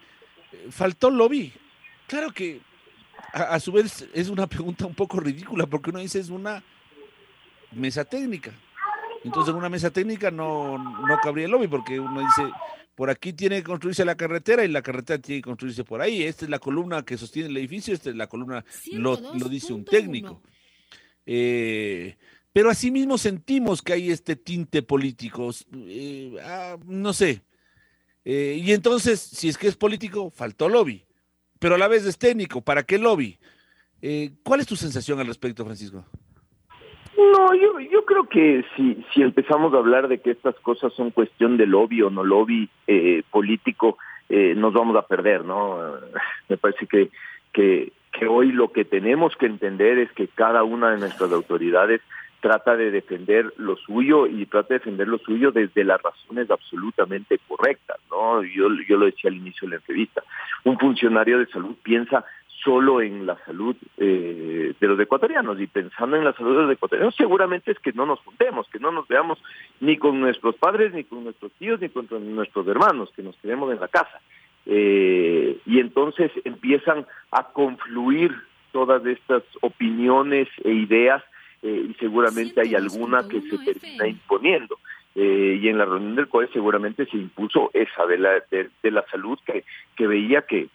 ¿faltó 0.71 1.11
lobby? 1.11 1.53
Claro 2.07 2.33
que 2.33 2.63
a, 3.35 3.61
su 3.61 3.73
vez 3.73 4.09
es 4.15 4.31
una 4.31 4.47
pregunta 4.49 4.87
un 4.87 4.95
poco 4.95 5.21
ridícula 5.21 5.67
porque 5.67 5.91
uno 5.91 5.99
dice 5.99 6.19
es 6.19 6.31
una 6.31 6.65
mesa 7.73 8.07
técnica. 8.07 8.53
Entonces 9.23 9.51
en 9.51 9.59
una 9.59 9.69
mesa 9.69 9.91
técnica 9.91 10.31
no, 10.31 10.79
no 10.79 11.19
cabría 11.23 11.45
el 11.45 11.51
lobby 11.51 11.69
porque 11.69 12.01
uno 12.01 12.21
dice, 12.21 12.51
por 12.95 13.11
aquí 13.11 13.35
tiene 13.35 13.57
que 13.57 13.65
construirse 13.65 14.03
la 14.07 14.17
carretera 14.17 14.65
y 14.65 14.69
la 14.69 14.81
carretera 14.81 15.21
tiene 15.21 15.43
que 15.43 15.49
construirse 15.49 15.85
por 15.85 16.01
ahí. 16.01 16.23
Esta 16.23 16.47
es 16.47 16.51
la 16.51 16.59
columna 16.59 17.05
que 17.05 17.19
sostiene 17.19 17.51
el 17.51 17.57
edificio, 17.59 17.93
esta 17.93 18.09
es 18.09 18.17
la 18.17 18.29
columna, 18.29 18.65
lo, 18.93 19.21
lo 19.35 19.47
dice 19.51 19.75
un 19.75 19.85
técnico. 19.85 20.41
Eh, 21.27 22.17
pero 22.51 22.71
asimismo 22.71 23.19
sentimos 23.19 23.83
que 23.83 23.93
hay 23.93 24.11
este 24.11 24.37
tinte 24.37 24.81
político, 24.81 25.51
eh, 25.75 26.35
ah, 26.43 26.79
no 26.87 27.13
sé. 27.13 27.43
Eh, 28.25 28.61
y 28.63 28.73
entonces, 28.73 29.21
si 29.21 29.49
es 29.49 29.57
que 29.57 29.69
es 29.69 29.77
político, 29.77 30.31
faltó 30.31 30.69
lobby, 30.69 31.05
pero 31.59 31.75
a 31.75 31.79
la 31.79 31.89
vez 31.89 32.07
es 32.07 32.19
técnico, 32.19 32.61
¿para 32.61 32.83
qué 32.83 32.99
lobby? 32.99 33.39
Eh, 34.03 34.31
¿Cuál 34.43 34.61
es 34.61 34.67
tu 34.67 34.77
sensación 34.77 35.21
al 35.21 35.27
respecto, 35.27 35.65
Francisco? 35.65 36.05
No, 37.17 37.55
yo, 37.55 38.05
creo 38.07 38.25
que 38.25 38.65
si, 38.75 39.05
si 39.13 39.23
empezamos 39.23 39.75
a 39.75 39.79
hablar 39.79 40.09
de 40.09 40.19
que 40.19 40.31
estas 40.31 40.55
cosas 40.61 40.93
son 40.95 41.11
cuestión 41.11 41.57
de 41.59 41.67
lobby 41.67 42.03
o 42.03 42.11
no 42.11 42.25
lobby 42.25 42.71
eh, 42.87 43.23
político, 43.31 43.99
eh, 44.29 44.55
nos 44.57 44.73
vamos 44.73 44.97
a 44.97 45.07
perder, 45.07 45.45
¿no? 45.45 45.79
Me 46.49 46.57
parece 46.57 46.87
que, 46.87 47.11
que, 47.53 47.93
que 48.13 48.27
hoy 48.27 48.53
lo 48.53 48.73
que 48.73 48.85
tenemos 48.85 49.37
que 49.37 49.47
entender 49.47 49.99
es 49.99 50.11
que 50.13 50.29
cada 50.29 50.63
una 50.63 50.93
de 50.93 50.99
nuestras 50.99 51.31
autoridades 51.33 52.01
trata 52.41 52.77
de 52.77 52.91
defender 52.91 53.53
lo 53.57 53.77
suyo 53.77 54.27
y 54.27 54.47
trata 54.47 54.75
de 54.75 54.79
defender 54.81 55.09
lo 55.09 55.19
suyo 55.19 55.53
desde 55.53 55.85
las 55.85 56.01
razones 56.03 56.51
absolutamente 56.51 57.39
correctas, 57.47 57.99
¿no? 58.11 58.43
Yo, 58.43 58.69
yo 58.89 58.97
lo 58.97 59.07
decía 59.07 59.31
al 59.31 59.37
inicio 59.37 59.67
de 59.67 59.71
la 59.71 59.77
entrevista. 59.77 60.23
Un 60.65 60.79
funcionario 60.79 61.39
de 61.39 61.47
salud 61.47 61.77
piensa 61.83 62.25
solo 62.63 63.01
en 63.01 63.27
la 63.27 63.37
salud 63.45 63.77
eh, 63.97 64.75
de 64.79 64.87
los 64.87 64.99
ecuatorianos 65.01 65.61
y 65.61 65.67
pensando 65.67 66.17
en 66.17 66.25
la 66.25 66.33
salud 66.35 66.57
de 66.57 66.63
los 66.63 66.73
ecuatorianos 66.73 67.15
seguramente 67.17 67.73
es 67.73 67.79
que 67.79 67.93
no 67.93 68.07
nos 68.07 68.21
juntemos, 68.21 68.69
que 68.69 68.79
no 68.79 68.93
nos 68.93 69.09
veamos 69.09 69.43
ni 69.81 69.97
con 69.97 70.21
nuestros 70.21 70.57
padres, 70.57 70.93
ni 70.93 71.05
con 71.05 71.25
nuestros 71.25 71.53
tíos, 71.53 71.81
ni 71.81 71.89
con 71.89 72.07
nuestros 72.35 72.67
hermanos, 72.67 73.11
que 73.15 73.23
nos 73.23 73.37
quedemos 73.37 73.73
en 73.73 73.81
la 73.81 73.89
casa. 73.89 74.21
Eh, 74.67 75.59
y 75.65 75.81
entonces 75.81 76.31
empiezan 76.45 77.07
a 77.31 77.45
confluir 77.45 78.35
todas 78.73 79.05
estas 79.07 79.43
opiniones 79.63 80.49
e 80.65 80.73
ideas 80.73 81.23
eh, 81.63 81.87
y 81.91 81.95
seguramente 81.95 82.61
hay 82.61 82.75
alguna 82.75 83.27
que 83.29 83.41
se 83.43 83.59
termina 83.59 84.07
imponiendo. 84.07 84.79
Eh, 85.15 85.59
y 85.61 85.69
en 85.69 85.79
la 85.79 85.85
reunión 85.85 86.15
del 86.15 86.29
COE 86.29 86.49
seguramente 86.53 87.05
se 87.07 87.17
impuso 87.17 87.71
esa 87.75 88.07
de 88.07 88.19
la, 88.19 88.31
de, 88.51 88.91
la 88.91 89.05
salud 89.11 89.39
que, 89.45 89.65
que 89.97 90.07
veía 90.07 90.43
que, 90.43 90.69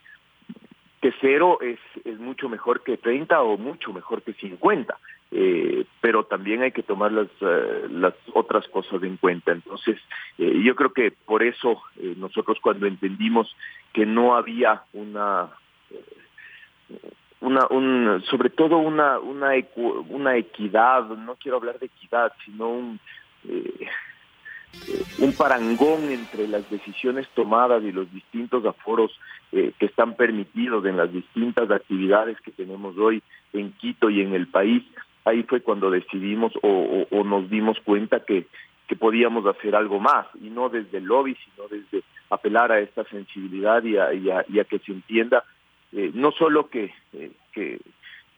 que 1.01 1.13
cero 1.21 1.59
es, 1.61 1.79
es 2.03 2.19
mucho 2.19 2.49
mejor 2.49 2.83
que 2.83 2.97
30 2.97 3.41
o 3.41 3.57
mucho 3.57 3.93
mejor 3.93 4.23
que 4.23 4.33
50. 4.33 4.97
Eh, 5.31 5.85
pero 6.01 6.23
también 6.25 6.61
hay 6.61 6.71
que 6.71 6.83
tomar 6.83 7.11
las, 7.11 7.27
uh, 7.41 7.89
las 7.89 8.13
otras 8.33 8.67
cosas 8.69 9.03
en 9.03 9.17
cuenta. 9.17 9.51
Entonces, 9.51 9.99
eh, 10.37 10.61
yo 10.63 10.75
creo 10.75 10.93
que 10.93 11.11
por 11.11 11.43
eso 11.43 11.81
eh, 11.97 12.13
nosotros 12.15 12.57
cuando 12.61 12.85
entendimos 12.85 13.53
que 13.91 14.05
no 14.05 14.35
había 14.35 14.83
una 14.93 15.49
una 17.45 17.67
un 17.69 18.23
sobre 18.29 18.49
todo 18.49 18.77
una 18.77 19.19
una 19.19 19.55
ecu, 19.55 20.05
una 20.09 20.35
equidad 20.35 21.03
no 21.05 21.35
quiero 21.35 21.57
hablar 21.57 21.79
de 21.79 21.85
equidad 21.85 22.33
sino 22.43 22.69
un 22.69 22.99
eh, 23.47 23.87
un 25.19 25.33
parangón 25.33 26.11
entre 26.11 26.47
las 26.47 26.69
decisiones 26.69 27.27
tomadas 27.29 27.81
y 27.83 27.91
los 27.91 28.11
distintos 28.11 28.65
aforos 28.65 29.11
eh, 29.51 29.71
que 29.79 29.85
están 29.85 30.15
permitidos 30.15 30.85
en 30.85 30.97
las 30.97 31.13
distintas 31.13 31.71
actividades 31.71 32.39
que 32.41 32.51
tenemos 32.51 32.97
hoy 32.97 33.23
en 33.53 33.71
Quito 33.73 34.09
y 34.09 34.19
en 34.19 34.33
el 34.33 34.47
país. 34.47 34.83
Ahí 35.23 35.43
fue 35.43 35.61
cuando 35.61 35.89
decidimos 35.89 36.51
o, 36.61 37.23
nos 37.23 37.49
dimos 37.49 37.77
cuenta 37.85 38.19
que 38.19 38.47
que 38.87 38.95
podíamos 38.95 39.45
hacer 39.47 39.75
algo 39.75 39.99
más 39.99 40.27
y 40.35 40.49
no 40.51 40.69
desde 40.69 40.99
el 40.99 41.05
lobby 41.05 41.35
sino 41.43 41.67
desde 41.67 42.03
apelar 42.29 42.71
a 42.71 42.79
esta 42.79 43.03
sensibilidad 43.05 43.81
y 43.83 43.97
a, 43.97 44.13
y 44.13 44.59
a 44.59 44.63
que 44.65 44.77
se 44.77 44.91
entienda 44.91 45.43
eh, 45.93 46.11
no 46.13 46.31
solo 46.31 46.69
que, 46.69 46.93
eh, 47.13 47.31
que, 47.51 47.79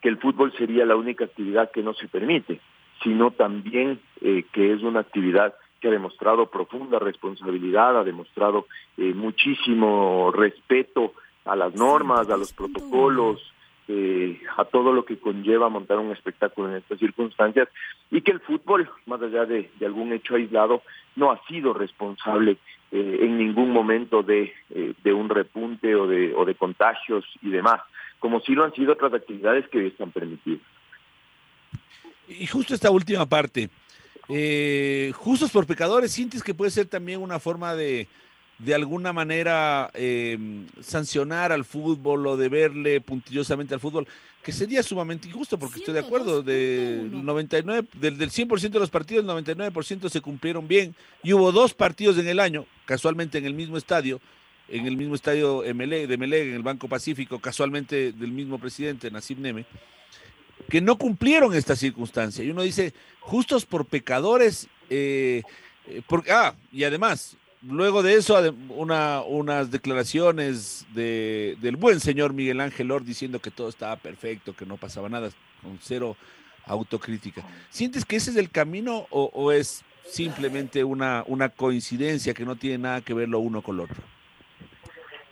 que, 0.01 0.09
el 0.09 0.17
fútbol 0.17 0.53
sería 0.57 0.85
la 0.85 0.95
única 0.95 1.25
actividad 1.25 1.71
que 1.71 1.83
no 1.83 1.93
se 1.93 2.07
permite, 2.07 2.59
sino 3.03 3.31
también 3.31 3.99
eh, 4.21 4.43
que 4.51 4.73
es 4.73 4.81
una 4.81 5.01
actividad 5.01 5.55
que 5.79 5.89
ha 5.89 5.91
demostrado 5.91 6.49
profunda 6.49 6.99
responsabilidad, 6.99 7.99
ha 7.99 8.03
demostrado 8.03 8.67
eh, 8.97 9.13
muchísimo 9.13 10.31
respeto 10.31 11.13
a 11.45 11.55
las 11.55 11.75
normas, 11.75 12.29
a 12.29 12.37
los 12.37 12.51
protocolos, 12.53 13.41
eh, 13.87 14.41
a 14.57 14.65
todo 14.65 14.91
lo 14.91 15.05
que 15.05 15.17
conlleva 15.17 15.69
montar 15.69 15.97
un 15.99 16.11
espectáculo 16.11 16.69
en 16.69 16.77
estas 16.77 16.99
circunstancias 16.99 17.69
y 18.11 18.21
que 18.21 18.31
el 18.31 18.41
fútbol, 18.41 18.89
más 19.05 19.21
allá 19.21 19.45
de, 19.45 19.69
de 19.79 19.85
algún 19.85 20.11
hecho 20.11 20.35
aislado, 20.35 20.81
no 21.15 21.31
ha 21.31 21.41
sido 21.47 21.73
responsable 21.73 22.57
eh, 22.91 23.19
en 23.21 23.37
ningún 23.37 23.71
momento 23.71 24.23
de, 24.23 24.53
eh, 24.69 24.93
de 25.03 25.13
un 25.13 25.29
repunte 25.29 25.95
o 25.95 26.07
de, 26.07 26.33
o 26.33 26.45
de 26.45 26.55
contagios 26.55 27.25
y 27.41 27.49
demás, 27.49 27.81
como 28.19 28.39
si 28.41 28.53
lo 28.53 28.63
han 28.63 28.73
sido 28.73 28.93
otras 28.93 29.13
actividades 29.13 29.67
que 29.69 29.87
están 29.87 30.11
permitidas. 30.11 30.61
Y 32.27 32.45
justo 32.45 32.73
esta 32.73 32.91
última 32.91 33.25
parte, 33.25 33.69
eh, 34.29 35.11
justos 35.15 35.51
por 35.51 35.65
pecadores, 35.65 36.11
¿sientes 36.11 36.43
que 36.43 36.53
puede 36.53 36.71
ser 36.71 36.87
también 36.87 37.21
una 37.21 37.39
forma 37.39 37.73
de, 37.75 38.07
de 38.59 38.73
alguna 38.73 39.13
manera 39.13 39.89
eh, 39.93 40.37
sancionar 40.81 41.51
al 41.51 41.63
fútbol 41.63 42.25
o 42.25 42.37
de 42.37 42.49
verle 42.49 43.01
puntillosamente 43.01 43.73
al 43.73 43.79
fútbol, 43.79 44.07
que 44.47 44.53
sería 44.53 44.81
sumamente 44.81 45.27
injusto, 45.27 45.59
porque 45.59 45.79
estoy 45.79 45.93
de 45.93 45.99
acuerdo, 45.99 46.41
del 46.41 47.25
99, 47.25 47.85
del, 47.95 48.17
del 48.17 48.31
100% 48.31 48.69
de 48.69 48.79
los 48.79 48.89
partidos, 48.89 49.25
el 49.25 49.29
99% 49.29 50.07
se 50.07 50.21
cumplieron 50.21 50.69
bien, 50.69 50.95
y 51.21 51.33
hubo 51.33 51.51
dos 51.51 51.73
partidos 51.73 52.17
en 52.17 52.29
el 52.29 52.39
año, 52.39 52.65
casualmente 52.85 53.39
en 53.39 53.45
el 53.45 53.53
mismo 53.53 53.75
estadio, 53.75 54.21
en 54.69 54.87
el 54.87 54.95
mismo 54.95 55.15
estadio 55.15 55.65
MLE, 55.75 56.07
de 56.07 56.17
Melé, 56.17 56.43
en 56.43 56.53
el 56.53 56.63
Banco 56.63 56.87
Pacífico, 56.87 57.39
casualmente 57.39 58.13
del 58.13 58.31
mismo 58.31 58.57
presidente, 58.57 59.11
Nasib 59.11 59.37
Neme, 59.39 59.65
que 60.69 60.79
no 60.79 60.97
cumplieron 60.97 61.53
esta 61.53 61.75
circunstancia. 61.75 62.41
Y 62.41 62.49
uno 62.49 62.61
dice, 62.61 62.93
justos 63.19 63.65
por 63.65 63.85
pecadores, 63.85 64.69
eh, 64.89 65.43
porque, 66.07 66.31
ah, 66.31 66.55
y 66.71 66.85
además, 66.85 67.35
luego 67.69 68.03
de 68.03 68.15
eso, 68.15 68.37
una, 68.69 69.21
unas 69.21 69.71
declaraciones 69.71 70.87
de, 70.93 71.57
del 71.61 71.75
buen 71.75 71.99
señor 71.99 72.33
Miguel 72.33 72.61
Ángel 72.61 72.91
Or 72.91 73.03
diciendo 73.03 73.39
que 73.39 73.51
todo 73.51 73.69
estaba 73.69 73.95
perfecto, 73.97 74.53
que 74.53 74.65
no 74.65 74.77
pasaba 74.77 75.09
nada, 75.09 75.29
con 75.61 75.77
cero 75.81 76.15
autocrítica. 76.65 77.43
¿Sientes 77.69 78.05
que 78.05 78.17
ese 78.17 78.31
es 78.31 78.37
el 78.37 78.49
camino 78.49 79.07
o, 79.09 79.51
es 79.51 79.83
simplemente 80.03 80.83
una, 80.83 81.23
una 81.27 81.49
coincidencia 81.49 82.33
que 82.33 82.45
no 82.45 82.55
tiene 82.55 82.77
nada 82.79 83.01
que 83.01 83.13
ver 83.13 83.29
lo 83.29 83.39
uno 83.39 83.61
con 83.61 83.77
lo 83.77 83.83
otro? 83.83 83.97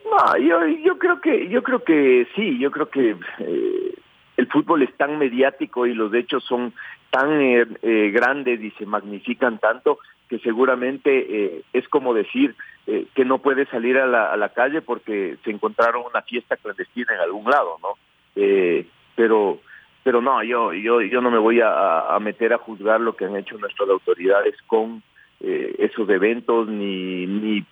No, 0.05 0.37
yo, 0.37 0.65
yo 0.67 0.97
creo 0.97 1.19
que, 1.19 1.49
yo 1.49 1.63
creo 1.63 1.83
que 1.83 2.27
sí, 2.35 2.57
yo 2.59 2.71
creo 2.71 2.89
que 2.89 3.15
eh, 3.39 3.95
el 4.37 4.47
fútbol 4.47 4.83
es 4.83 4.95
tan 4.95 5.17
mediático 5.17 5.85
y 5.85 5.93
los 5.93 6.13
hechos 6.13 6.43
son 6.43 6.73
tan 7.09 7.41
eh, 7.41 7.65
eh, 7.81 8.11
grandes 8.13 8.61
y 8.61 8.71
se 8.71 8.85
magnifican 8.85 9.59
tanto 9.59 9.99
que 10.29 10.39
seguramente 10.39 11.09
eh, 11.27 11.61
es 11.73 11.87
como 11.89 12.13
decir 12.13 12.55
eh, 12.87 13.05
que 13.15 13.25
no 13.25 13.39
puede 13.39 13.65
salir 13.67 13.97
a 13.97 14.07
la, 14.07 14.31
a 14.31 14.37
la, 14.37 14.49
calle 14.49 14.81
porque 14.81 15.37
se 15.43 15.51
encontraron 15.51 16.03
una 16.09 16.21
fiesta 16.21 16.57
clandestina 16.57 17.13
en 17.13 17.19
algún 17.19 17.49
lado, 17.49 17.77
¿no? 17.81 17.89
Eh, 18.35 18.85
pero 19.15 19.59
pero 20.03 20.21
no, 20.21 20.43
yo 20.43 20.73
yo 20.73 21.01
yo 21.01 21.21
no 21.21 21.31
me 21.31 21.39
voy 21.39 21.61
a, 21.61 22.15
a, 22.15 22.19
meter 22.19 22.53
a 22.53 22.59
juzgar 22.59 23.01
lo 23.01 23.15
que 23.15 23.25
han 23.25 23.35
hecho 23.35 23.57
nuestras 23.57 23.89
autoridades 23.89 24.55
con 24.67 25.01
eh, 25.39 25.75
esos 25.79 26.07
eventos 26.09 26.67
ni 26.67 27.25
ni 27.25 27.65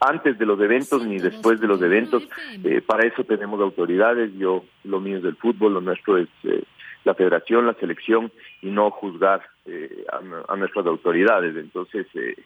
antes 0.00 0.38
de 0.38 0.46
los 0.46 0.60
eventos 0.60 1.04
ni 1.04 1.18
después 1.18 1.60
de 1.60 1.66
los 1.66 1.82
eventos. 1.82 2.28
Eh, 2.64 2.80
para 2.80 3.06
eso 3.06 3.24
tenemos 3.24 3.60
autoridades. 3.60 4.30
Yo 4.38 4.64
lo 4.84 5.00
mío 5.00 5.16
es 5.16 5.22
del 5.22 5.36
fútbol, 5.36 5.74
lo 5.74 5.80
nuestro 5.80 6.18
es 6.18 6.28
eh, 6.44 6.62
la 7.04 7.14
federación, 7.14 7.66
la 7.66 7.74
selección 7.74 8.30
y 8.62 8.68
no 8.68 8.90
juzgar 8.90 9.42
eh, 9.66 10.04
a, 10.12 10.52
a, 10.52 10.56
nuestras 10.56 10.86
autoridades. 10.86 11.56
Entonces, 11.56 12.06
eh, 12.14 12.36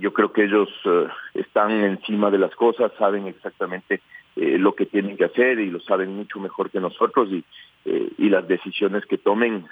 yo 0.00 0.12
creo 0.12 0.32
que 0.32 0.44
ellos 0.44 0.68
eh, 0.84 1.08
están 1.34 1.72
encima 1.84 2.30
de 2.30 2.38
las 2.38 2.54
cosas, 2.54 2.92
saben 2.98 3.26
exactamente 3.26 4.00
eh, 4.36 4.58
lo 4.58 4.74
que 4.74 4.86
tienen 4.86 5.16
que 5.16 5.24
hacer 5.24 5.58
y 5.58 5.70
lo 5.70 5.80
saben 5.80 6.14
mucho 6.14 6.38
mejor 6.38 6.70
que 6.70 6.80
nosotros 6.80 7.28
y, 7.30 7.44
eh, 7.84 8.08
y 8.18 8.28
las 8.28 8.46
decisiones 8.46 9.04
que 9.06 9.18
tomen 9.18 9.66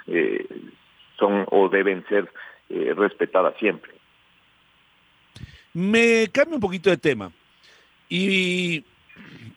son 1.17 1.45
o 1.49 1.69
deben 1.69 2.05
ser 2.07 2.31
respetadas 2.69 3.55
siempre. 3.57 3.91
Me 5.73 6.27
cambio 6.31 6.55
un 6.55 6.61
poquito 6.61 6.89
de 6.89 6.97
tema 6.97 7.31
y 8.09 8.83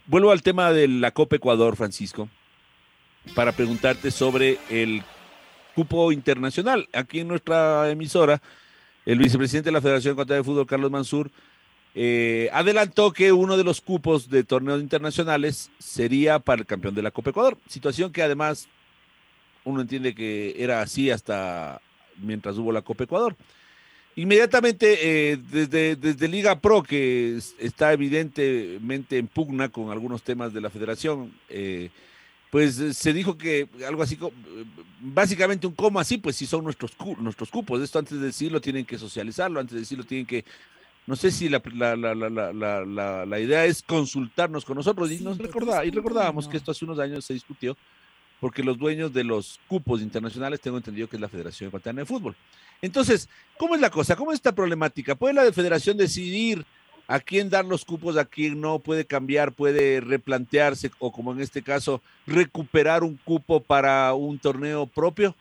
vuelvo 0.07 0.31
al 0.31 0.43
tema 0.43 0.73
de 0.73 0.87
la 0.87 1.11
Copa 1.11 1.37
Ecuador, 1.37 1.77
Francisco 1.77 2.29
para 3.35 3.53
preguntarte 3.53 4.11
sobre 4.11 4.59
el 4.69 5.03
cupo 5.75 6.13
internacional. 6.13 6.89
Aquí 6.93 7.21
en 7.21 7.29
nuestra 7.29 7.91
emisora, 7.91 8.41
el 9.07 9.19
vicepresidente 9.19 9.69
de 9.69 9.73
la 9.73 9.81
Federación 9.81 10.13
Ecuatoriana 10.13 10.43
de 10.43 10.45
Fútbol, 10.45 10.67
Carlos 10.67 10.91
Mansur, 10.91 11.31
eh, 11.95 12.49
adelantó 12.53 13.13
que 13.13 13.33
uno 13.33 13.57
de 13.57 13.65
los 13.65 13.81
cupos 13.81 14.31
de 14.31 14.45
torneos 14.45 14.81
internacionales 14.81 15.71
sería 15.79 16.39
para 16.39 16.61
el 16.61 16.67
campeón 16.67 16.95
de 16.95 17.03
la 17.03 17.11
Copa 17.11 17.31
Ecuador. 17.31 17.59
Situación 17.69 18.13
que 18.13 18.23
además 18.23 18.69
uno 19.65 19.81
entiende 19.81 20.15
que 20.15 20.55
era 20.59 20.83
así 20.83 21.11
hasta 21.11 21.81
mientras 22.17 22.57
hubo 22.59 22.73
la 22.73 22.83
Copa 22.83 23.05
Ecuador. 23.05 23.37
Inmediatamente, 24.17 24.99
eh, 25.33 25.39
desde, 25.51 25.97
desde 25.97 26.29
Liga 26.29 26.61
Pro, 26.61 26.83
que 26.83 27.39
está 27.59 27.93
evidentemente 27.93 29.19
en 29.19 29.29
pugna 29.29 29.69
con 29.69 29.91
algunos 29.91 30.23
temas 30.23 30.53
de 30.53 30.61
la 30.61 30.69
federación, 30.69 31.33
eh, 31.49 31.91
pues 32.51 32.75
se 32.97 33.13
dijo 33.13 33.39
que 33.39 33.69
algo 33.87 34.03
así, 34.03 34.19
básicamente 35.01 35.67
un 35.67 35.75
cómo 35.75 36.01
así, 36.01 36.19
pues 36.19 36.37
si 36.37 36.47
son 36.47 36.65
nuestros, 36.65 36.93
nuestros 37.19 37.51
cupos. 37.51 37.81
Esto 37.81 37.99
antes 37.99 38.19
de 38.19 38.27
decirlo 38.27 38.61
tienen 38.61 38.85
que 38.85 38.99
socializarlo, 38.99 39.61
antes 39.61 39.75
de 39.75 39.81
decirlo 39.81 40.05
tienen 40.05 40.27
que 40.27 40.45
no 41.07 41.17
sé 41.17 41.31
si 41.31 41.49
la, 41.49 41.63
la, 41.75 41.97
la, 41.97 43.27
la, 43.27 43.41
idea 43.41 43.65
es 43.65 43.83
consultarnos 43.83 44.65
con 44.65 44.77
nosotros 44.77 45.11
y 45.11 45.19
nos 45.19 45.39
recordaba, 45.39 45.85
y 45.85 45.91
recordábamos 45.91 46.47
que 46.47 46.57
esto 46.57 46.71
hace 46.71 46.85
unos 46.85 46.99
años 46.99 47.25
se 47.25 47.35
discutió 47.35 47.77
porque 48.39 48.63
los 48.63 48.79
dueños 48.79 49.13
de 49.13 49.25
los 49.25 49.59
cupos 49.67 50.01
internacionales 50.03 50.61
tengo 50.61 50.77
entendido 50.77 51.09
que 51.09 51.17
es 51.17 51.21
la 51.21 51.29
Federación 51.29 51.69
Ecuatoriana 51.69 52.03
de 52.03 52.07
Fútbol. 52.07 52.37
Entonces, 52.81 53.29
¿cómo 53.59 53.75
es 53.75 53.81
la 53.81 53.91
cosa? 53.91 54.17
¿Cómo 54.17 54.33
es 54.33 54.37
esta 54.37 54.55
problemática? 54.55 55.15
¿Puede 55.15 55.35
la 55.35 55.53
federación 55.53 55.97
decidir 55.97 56.65
a 57.11 57.19
quién 57.19 57.51
dar 57.51 57.65
los 57.65 57.85
cupos, 57.85 58.17
a 58.17 58.25
quién 58.25 58.61
no? 58.61 58.79
¿Puede 58.79 59.05
cambiar, 59.05 59.51
puede 59.51 60.01
replantearse 60.01 60.93
o 61.01 61.11
como 61.11 61.33
en 61.33 61.41
este 61.41 61.61
caso, 61.61 62.01
recuperar 62.25 63.03
un 63.03 63.17
cupo 63.17 63.61
para 63.61 64.15
un 64.15 64.39
torneo 64.39 64.87
propio? 64.87 65.35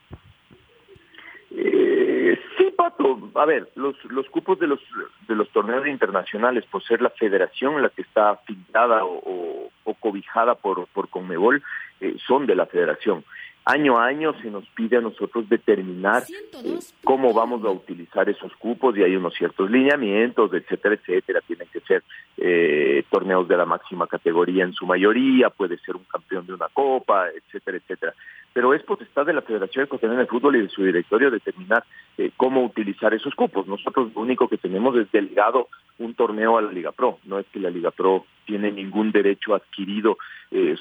Eh, 1.52 2.40
sí, 2.58 2.74
Pato. 2.76 3.30
A 3.36 3.46
ver, 3.46 3.70
los, 3.76 3.96
los 4.06 4.28
cupos 4.30 4.58
de 4.58 4.66
los, 4.66 4.80
de 5.28 5.36
los 5.36 5.48
torneos 5.52 5.86
internacionales, 5.86 6.66
por 6.72 6.84
ser 6.84 7.04
la 7.04 7.12
federación 7.12 7.80
la 7.84 7.90
que 7.90 8.02
está 8.02 8.40
pintada 8.48 9.06
o, 9.06 9.70
o, 9.84 9.94
cobijada 9.94 10.56
por, 10.56 10.88
por 10.88 11.10
Conmebol, 11.10 11.62
eh, 12.02 12.16
son 12.26 12.48
de 12.48 12.56
la 12.56 12.66
federación 12.66 13.24
año 13.70 14.00
a 14.00 14.06
año 14.06 14.34
se 14.42 14.50
nos 14.50 14.66
pide 14.70 14.98
a 14.98 15.02
nosotros 15.02 15.48
determinar 15.48 16.24
eh, 16.64 16.80
cómo 17.04 17.34
vamos 17.34 17.64
a 17.64 17.70
utilizar 17.70 18.28
esos 18.28 18.52
cupos 18.56 18.98
y 18.98 19.04
hay 19.04 19.16
unos 19.16 19.36
ciertos 19.36 19.70
lineamientos, 19.70 20.52
etcétera, 20.54 20.96
etcétera. 20.96 21.42
Tienen 21.46 21.68
que 21.72 21.80
ser 21.82 22.04
eh, 22.38 23.04
torneos 23.12 23.48
de 23.48 23.58
la 23.58 23.66
máxima 23.66 24.08
categoría 24.08 24.64
en 24.64 24.74
su 24.74 24.86
mayoría, 24.86 25.50
puede 25.50 25.78
ser 25.78 25.96
un 25.96 26.04
campeón 26.06 26.48
de 26.48 26.54
una 26.54 26.68
copa, 26.70 27.28
etcétera, 27.30 27.78
etcétera. 27.78 28.14
Pero 28.52 28.74
es 28.74 28.82
potestad 28.82 29.28
de 29.28 29.34
la 29.34 29.44
Federación 29.44 29.86
Ecuatoriana 29.86 30.22
de 30.22 30.28
Fútbol 30.28 30.56
y 30.56 30.62
de 30.62 30.70
su 30.70 30.84
directorio 30.84 31.30
determinar 31.30 31.84
eh, 32.18 32.32
cómo 32.36 32.64
utilizar 32.64 33.14
esos 33.14 33.36
cupos. 33.36 33.68
Nosotros 33.68 34.12
lo 34.16 34.22
único 34.22 34.48
que 34.48 34.58
tenemos 34.58 34.98
es 34.98 35.12
delegado 35.12 35.68
un 36.00 36.16
torneo 36.16 36.58
a 36.58 36.64
la 36.64 36.72
Liga 36.72 36.92
Pro. 36.92 37.20
No 37.26 37.38
es 37.38 37.46
que 37.54 37.60
la 37.60 37.70
Liga 37.70 37.92
Pro 37.92 38.26
tiene 38.46 38.72
ningún 38.72 39.12
derecho 39.12 39.54
adquirido 39.54 40.18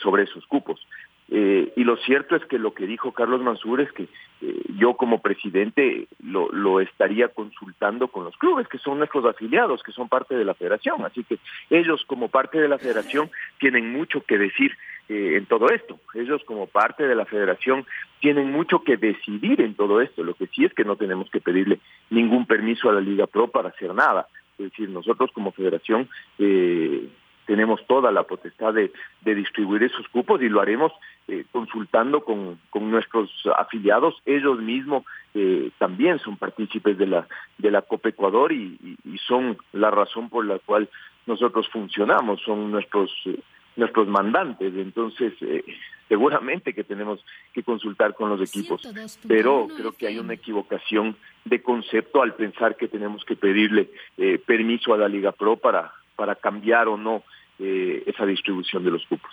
sobre 0.01 0.23
esos 0.23 0.47
cupos. 0.47 0.81
Eh, 1.31 1.73
y 1.77 1.85
lo 1.85 1.97
cierto 1.99 2.37
es 2.37 2.45
que 2.47 2.59
lo 2.59 2.73
que 2.73 2.87
dijo 2.87 3.13
Carlos 3.13 3.43
Mansur 3.43 3.83
es 3.83 3.93
que 3.93 4.05
eh, 4.41 4.63
yo 4.79 4.95
como 4.95 5.21
presidente 5.21 6.09
lo, 6.25 6.51
lo, 6.53 6.81
estaría 6.81 7.29
consultando 7.29 8.09
con 8.09 8.25
los 8.25 8.37
clubes, 8.39 8.67
que 8.69 8.79
son 8.79 8.99
nuestros 8.99 9.27
afiliados, 9.27 9.83
que 9.83 9.93
son 9.93 10.09
parte 10.09 10.35
de 10.35 10.45
la 10.45 10.55
federación. 10.55 11.05
Así 11.05 11.25
que 11.25 11.39
ellos 11.69 12.03
como 12.07 12.29
parte 12.29 12.59
de 12.59 12.69
la 12.69 12.79
federación 12.79 13.31
tienen 13.59 13.93
mucho 13.93 14.23
que 14.23 14.39
decir 14.39 14.73
eh, 15.09 15.37
en 15.37 15.47
todo 15.47 15.71
esto. 15.71 15.99
Ellos 16.15 16.43
como 16.45 16.67
parte 16.67 17.07
de 17.07 17.15
la 17.15 17.25
federación 17.25 17.87
tienen 18.21 18.51
mucho 18.51 18.83
que 18.83 18.97
decidir 18.97 19.61
en 19.61 19.75
todo 19.75 20.01
esto. 20.01 20.23
Lo 20.23 20.35
que 20.35 20.47
sí 20.49 20.65
es 20.65 20.73
que 20.75 20.85
no 20.85 20.97
tenemos 20.97 21.31
que 21.31 21.41
pedirle 21.41 21.79
ningún 22.11 22.47
permiso 22.47 22.89
a 22.89 22.93
la 22.93 23.01
Liga 23.01 23.27
Pro 23.27 23.49
para 23.49 23.71
hacer 23.71 23.95
nada. 23.95 24.29
Es 24.59 24.71
decir, 24.71 24.89
nosotros 24.89 25.31
como 25.33 25.53
federación 25.53 26.09
eh, 26.39 27.09
tenemos 27.49 27.81
toda 27.87 28.13
la 28.13 28.25
potestad 28.25 28.75
de, 28.75 28.93
distribuir 29.25 29.83
esos 29.83 30.07
cupos 30.09 30.43
y 30.43 30.51
lo 30.51 30.61
haremos 30.61 30.93
eh, 31.29 31.47
consultando 31.51 32.23
con, 32.23 32.59
nuestros 32.75 33.31
afiliados. 33.57 34.17
Ellos 34.27 34.61
mismos 34.61 35.05
eh, 35.33 35.71
también 35.79 36.19
son 36.19 36.37
partícipes 36.37 36.99
de 36.99 37.07
la, 37.07 37.27
de 37.57 37.71
la 37.71 37.81
Copa 37.81 38.11
Ecuador 38.11 38.53
y, 38.53 38.79
son 39.27 39.57
la 39.73 39.91
razón 39.91 40.29
por 40.29 40.45
la 40.45 40.59
cual 40.59 40.91
nosotros 41.27 41.67
funcionamos, 41.71 42.43
son 42.43 42.71
nuestros, 42.71 43.11
eh, 43.25 43.41
nuestros 43.77 44.07
mandantes. 44.09 44.75
Entonces, 44.77 45.33
seguramente 46.07 46.75
que 46.75 46.85
tenemos 46.85 47.25
que 47.55 47.63
consultar 47.63 48.13
con 48.13 48.29
los 48.29 48.43
equipos, 48.43 48.83
pero 49.27 49.69
creo 49.75 49.93
que 49.93 50.07
hay 50.07 50.19
una 50.19 50.35
equivocación 50.35 51.17
de 51.47 51.63
concepto 51.63 52.21
al 52.21 52.35
pensar 52.35 52.77
que 52.77 52.89
tenemos 52.89 53.25
que 53.25 53.37
pedirle 53.37 53.89
permiso 54.47 54.93
a 54.93 54.99
la 54.99 55.09
Liga 55.09 55.33
Pro 55.33 55.57
para, 55.57 55.93
para 56.15 56.35
cambiar 56.35 56.89
o 56.89 56.97
no 56.97 57.23
eh, 57.59 58.03
esa 58.07 58.25
distribución 58.27 58.85
de 58.85 58.91
los 58.91 59.05
cupos. 59.07 59.31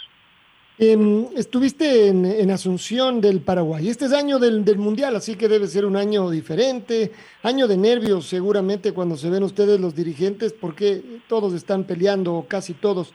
Em, 0.77 1.27
estuviste 1.37 2.07
en, 2.07 2.51
Asunción 2.51 3.21
del 3.21 3.39
Paraguay. 3.39 3.87
Este 3.87 4.05
es 4.05 4.13
año 4.13 4.39
del, 4.39 4.77
Mundial, 4.77 5.15
así 5.15 5.35
que 5.35 5.47
debe 5.47 5.67
ser 5.67 5.85
un 5.85 5.95
año 5.95 6.29
diferente, 6.29 7.13
año 7.43 7.65
de 7.67 7.77
nervios 7.77 8.25
seguramente 8.25 8.91
cuando 8.91 9.15
se 9.15 9.29
ven 9.29 9.43
ustedes 9.43 9.79
los 9.79 9.95
dirigentes, 9.95 10.51
porque 10.51 11.01
todos 11.29 11.53
están 11.53 11.85
peleando, 11.85 12.45
casi 12.49 12.73
todos, 12.73 13.13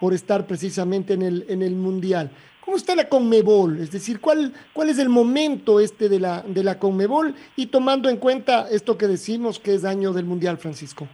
por 0.00 0.12
estar 0.12 0.46
precisamente 0.46 1.14
en 1.14 1.22
el, 1.22 1.46
en 1.48 1.62
el 1.62 1.74
Mundial. 1.76 2.30
¿Cómo 2.60 2.76
está 2.76 2.94
la 2.94 3.08
Conmebol? 3.08 3.78
Es 3.78 3.90
decir, 3.90 4.20
¿cuál, 4.20 4.52
cuál 4.74 4.90
es 4.90 4.98
el 4.98 5.08
momento 5.08 5.80
este 5.80 6.10
de 6.10 6.20
la, 6.20 6.42
de 6.42 6.62
la 6.62 6.78
Conmebol? 6.78 7.34
Y 7.56 7.68
tomando 7.68 8.10
en 8.10 8.18
cuenta 8.18 8.66
esto 8.70 8.98
que 8.98 9.06
decimos 9.06 9.58
que 9.58 9.72
es 9.72 9.86
año 9.86 10.12
del 10.12 10.26
Mundial, 10.26 10.58
Francisco. 10.58 11.08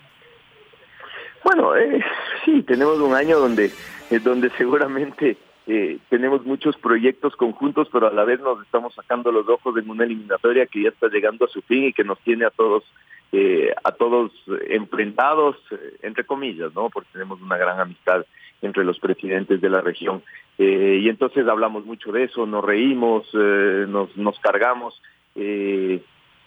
Bueno, 1.44 1.76
eh, 1.76 2.02
sí, 2.44 2.62
tenemos 2.62 2.98
un 2.98 3.14
año 3.14 3.38
donde, 3.38 3.70
eh, 4.10 4.18
donde 4.18 4.50
seguramente 4.50 5.36
eh, 5.66 5.98
tenemos 6.08 6.44
muchos 6.44 6.76
proyectos 6.76 7.36
conjuntos, 7.36 7.88
pero 7.92 8.08
a 8.08 8.12
la 8.12 8.24
vez 8.24 8.40
nos 8.40 8.62
estamos 8.62 8.94
sacando 8.94 9.32
los 9.32 9.48
ojos 9.48 9.74
de 9.74 9.80
una 9.82 10.04
eliminatoria 10.04 10.66
que 10.66 10.82
ya 10.82 10.88
está 10.90 11.08
llegando 11.08 11.44
a 11.46 11.48
su 11.48 11.62
fin 11.62 11.84
y 11.84 11.92
que 11.92 12.04
nos 12.04 12.18
tiene 12.20 12.44
a 12.44 12.50
todos 12.50 12.84
eh, 13.36 13.74
a 13.82 13.90
todos 13.90 14.30
enfrentados, 14.68 15.56
eh, 15.72 15.96
entre 16.02 16.22
comillas, 16.22 16.72
¿no? 16.72 16.88
Porque 16.88 17.08
tenemos 17.12 17.42
una 17.42 17.56
gran 17.56 17.80
amistad 17.80 18.24
entre 18.62 18.84
los 18.84 19.00
presidentes 19.00 19.60
de 19.60 19.70
la 19.70 19.80
región. 19.80 20.22
Eh, 20.56 21.00
y 21.02 21.08
entonces 21.08 21.48
hablamos 21.48 21.84
mucho 21.84 22.12
de 22.12 22.22
eso, 22.22 22.46
nos 22.46 22.64
reímos, 22.64 23.26
nos, 23.34 24.16
nos 24.16 24.38
cargamos 24.38 25.02
y, 25.34 25.94
y, 25.94 26.00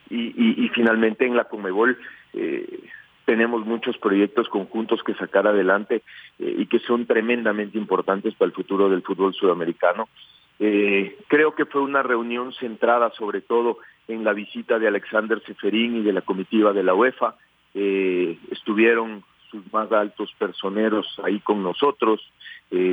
y, 0.10 0.70
finalmente 0.70 1.26
en 1.26 1.36
la 1.36 1.44
Comebol 1.44 1.98
tenemos 3.28 3.66
muchos 3.66 3.98
proyectos 3.98 4.48
conjuntos 4.48 5.04
que 5.04 5.14
sacar 5.14 5.46
adelante 5.48 6.02
eh, 6.40 6.56
y 6.60 6.66
que 6.68 6.80
son 6.80 7.06
tremendamente 7.06 7.78
importantes 7.78 8.34
para 8.36 8.48
el 8.48 8.56
futuro 8.56 8.88
del 8.88 9.02
fútbol 9.02 9.34
sudamericano. 9.34 10.08
Eh, 10.60 11.18
creo 11.28 11.54
que 11.54 11.66
fue 11.66 11.82
una 11.82 12.02
reunión 12.02 12.54
centrada 12.54 13.12
sobre 13.18 13.42
todo 13.42 13.80
en 14.08 14.24
la 14.24 14.32
visita 14.32 14.80
de 14.80 14.88
Alexander 14.88 15.44
Seferín 15.46 15.98
y 15.98 16.04
de 16.04 16.14
la 16.14 16.22
comitiva 16.22 16.72
de 16.72 16.84
la 16.84 16.94
UEFA. 16.94 17.36
Eh, 17.74 18.40
estuvieron 18.50 19.26
sus 19.52 19.74
más 19.74 19.92
altos 19.92 20.34
personeros 20.40 21.06
ahí 21.22 21.42
con 21.42 21.62
nosotros, 21.62 22.22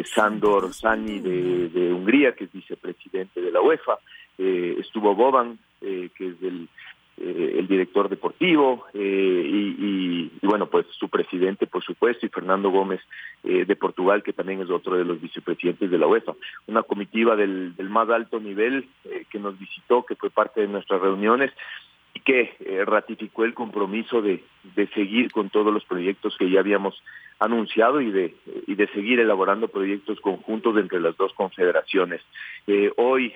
Sandor 0.04 0.72
Sani 0.72 1.20
de, 1.20 1.68
de, 1.68 1.92
Hungría, 1.92 2.32
que 2.34 2.44
es 2.44 2.52
vicepresidente 2.52 3.40
de 3.40 3.50
la 3.50 3.60
UEFA, 3.60 3.98
estuvo 4.38 5.16
Boban, 5.16 5.58
que 5.80 6.10
es 6.16 6.40
del 6.40 6.68
eh, 7.16 7.56
el 7.60 7.68
director 7.68 8.08
deportivo 8.08 8.86
eh, 8.92 8.98
y, 8.98 10.30
bueno, 10.42 10.66
pues 10.66 10.84
su 10.98 11.08
presidente, 11.08 11.64
por 11.68 11.84
supuesto, 11.84 12.26
y 12.26 12.28
Fernando 12.28 12.70
Gómez 12.70 13.00
eh, 13.44 13.64
de 13.64 13.76
Portugal, 13.76 14.24
que 14.24 14.32
también 14.32 14.60
es 14.60 14.68
otro 14.68 14.96
de 14.96 15.04
los 15.04 15.20
vicepresidentes 15.20 15.92
de 15.92 15.98
la 15.98 16.08
UEFA. 16.08 16.34
Una 16.66 16.82
comitiva 16.82 17.36
del, 17.36 17.74
más 17.88 18.08
alto 18.10 18.40
nivel 18.40 18.88
que 19.30 19.38
nos 19.38 19.56
visitó, 19.58 20.04
que 20.04 20.16
fue 20.16 20.30
parte 20.30 20.62
de 20.62 20.66
nuestras 20.66 21.00
reuniones 21.00 21.52
y 22.14 22.20
que 22.20 22.84
ratificó 22.84 23.44
el 23.44 23.54
compromiso 23.54 24.20
de, 24.20 24.42
de 24.74 24.88
seguir 24.88 25.30
con 25.30 25.50
todos 25.50 25.72
los 25.72 25.84
proyectos 25.84 26.36
que 26.36 26.50
ya 26.50 26.60
habíamos 26.60 27.00
anunciado 27.38 28.00
y 28.00 28.10
de, 28.10 28.34
y 28.66 28.74
de 28.74 28.88
seguir 28.88 29.20
elaborando 29.20 29.68
proyectos 29.68 30.20
conjuntos 30.20 30.76
entre 30.78 31.00
las 31.00 31.16
dos 31.16 31.32
confederaciones. 31.34 32.22
hoy 32.96 33.32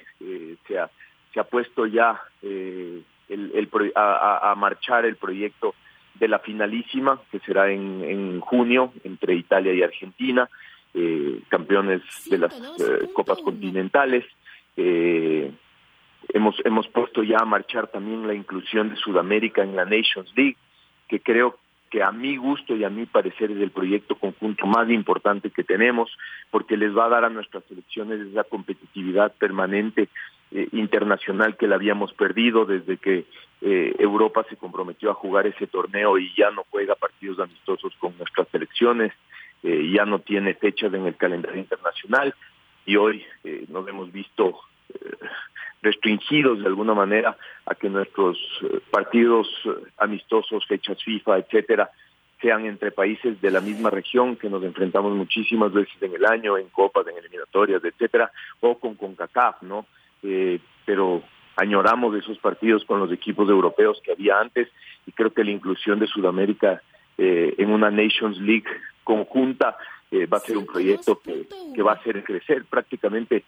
se, 0.66 0.78
ha, 0.78 0.90
se 1.32 1.40
ha 1.40 1.44
puesto 1.44 1.86
ya 1.86 2.20
el, 3.28 3.70
a, 3.94 4.54
marchar 4.56 5.04
el 5.04 5.16
proyecto 5.16 5.74
de 6.14 6.28
la 6.28 6.38
finalísima, 6.38 7.20
que 7.30 7.38
será 7.40 7.70
en, 7.70 8.02
en 8.02 8.40
junio 8.40 8.92
entre 9.04 9.34
Italia 9.34 9.72
y 9.72 9.82
Argentina, 9.82 10.48
eh, 10.94 11.42
campeones 11.48 12.02
de 12.30 12.38
las 12.38 12.54
eh, 12.54 13.08
copas 13.12 13.38
continentales. 13.38 14.24
Eh, 14.76 15.52
hemos, 16.30 16.56
hemos 16.64 16.88
puesto 16.88 17.22
ya 17.22 17.38
a 17.40 17.44
marchar 17.44 17.88
también 17.88 18.26
la 18.26 18.34
inclusión 18.34 18.90
de 18.90 18.96
Sudamérica 18.96 19.62
en 19.62 19.76
la 19.76 19.84
Nations 19.84 20.32
League, 20.36 20.56
que 21.06 21.20
creo 21.20 21.58
que 21.90 22.02
a 22.02 22.10
mi 22.10 22.36
gusto 22.36 22.76
y 22.76 22.84
a 22.84 22.90
mi 22.90 23.06
parecer 23.06 23.50
es 23.50 23.58
el 23.58 23.70
proyecto 23.70 24.16
conjunto 24.16 24.66
más 24.66 24.90
importante 24.90 25.50
que 25.50 25.64
tenemos, 25.64 26.10
porque 26.50 26.76
les 26.76 26.96
va 26.96 27.06
a 27.06 27.10
dar 27.10 27.24
a 27.24 27.30
nuestras 27.30 27.64
selecciones 27.64 28.20
esa 28.26 28.44
competitividad 28.44 29.32
permanente 29.36 30.08
eh, 30.50 30.66
internacional 30.72 31.58
que 31.58 31.66
la 31.66 31.74
habíamos 31.74 32.14
perdido 32.14 32.64
desde 32.64 32.96
que 32.96 33.26
eh, 33.60 33.94
Europa 33.98 34.46
se 34.48 34.56
comprometió 34.56 35.10
a 35.10 35.14
jugar 35.14 35.46
ese 35.46 35.66
torneo 35.66 36.18
y 36.18 36.32
ya 36.34 36.50
no 36.50 36.64
juega 36.70 36.94
partidos 36.94 37.38
amistosos 37.38 37.92
con 37.98 38.16
nuestras 38.16 38.48
selecciones, 38.48 39.12
eh, 39.62 39.90
ya 39.94 40.06
no 40.06 40.20
tiene 40.20 40.54
fechas 40.54 40.94
en 40.94 41.06
el 41.06 41.16
calendario 41.16 41.60
internacional 41.60 42.34
y 42.86 42.96
hoy 42.96 43.26
nos 43.68 43.86
hemos 43.86 44.10
visto 44.10 44.58
restringidos 45.82 46.60
de 46.60 46.66
alguna 46.66 46.94
manera 46.94 47.36
a 47.66 47.74
que 47.74 47.90
nuestros 47.90 48.38
partidos 48.90 49.46
amistosos, 49.98 50.66
fechas 50.66 50.96
FIFA, 51.04 51.38
etcétera, 51.40 51.90
sean 52.40 52.64
entre 52.64 52.90
países 52.90 53.38
de 53.42 53.50
la 53.50 53.60
misma 53.60 53.90
región 53.90 54.36
que 54.36 54.48
nos 54.48 54.62
enfrentamos 54.62 55.14
muchísimas 55.14 55.74
veces 55.74 56.00
en 56.00 56.14
el 56.14 56.24
año, 56.24 56.56
en 56.56 56.68
copas, 56.68 57.06
en 57.06 57.18
eliminatorias, 57.18 57.84
etcétera, 57.84 58.30
o 58.60 58.78
con 58.78 58.94
CONCACAF, 58.94 59.62
¿no? 59.62 59.84
Eh, 60.22 60.58
pero 60.84 61.22
añoramos 61.56 62.14
esos 62.16 62.38
partidos 62.38 62.84
con 62.84 63.00
los 63.00 63.12
equipos 63.12 63.48
europeos 63.48 64.00
que 64.02 64.12
había 64.12 64.40
antes 64.40 64.68
y 65.06 65.12
creo 65.12 65.32
que 65.32 65.44
la 65.44 65.50
inclusión 65.50 65.98
de 65.98 66.06
Sudamérica 66.06 66.82
eh, 67.16 67.54
en 67.58 67.70
una 67.70 67.90
Nations 67.90 68.38
League 68.38 68.68
conjunta 69.04 69.76
eh, 70.10 70.26
va 70.26 70.38
a 70.38 70.40
ser 70.40 70.56
un 70.56 70.66
proyecto 70.66 71.20
que, 71.20 71.46
que, 71.74 71.82
va 71.82 71.92
a 71.92 71.96
hacer 71.96 72.22
crecer 72.24 72.64
prácticamente 72.64 73.44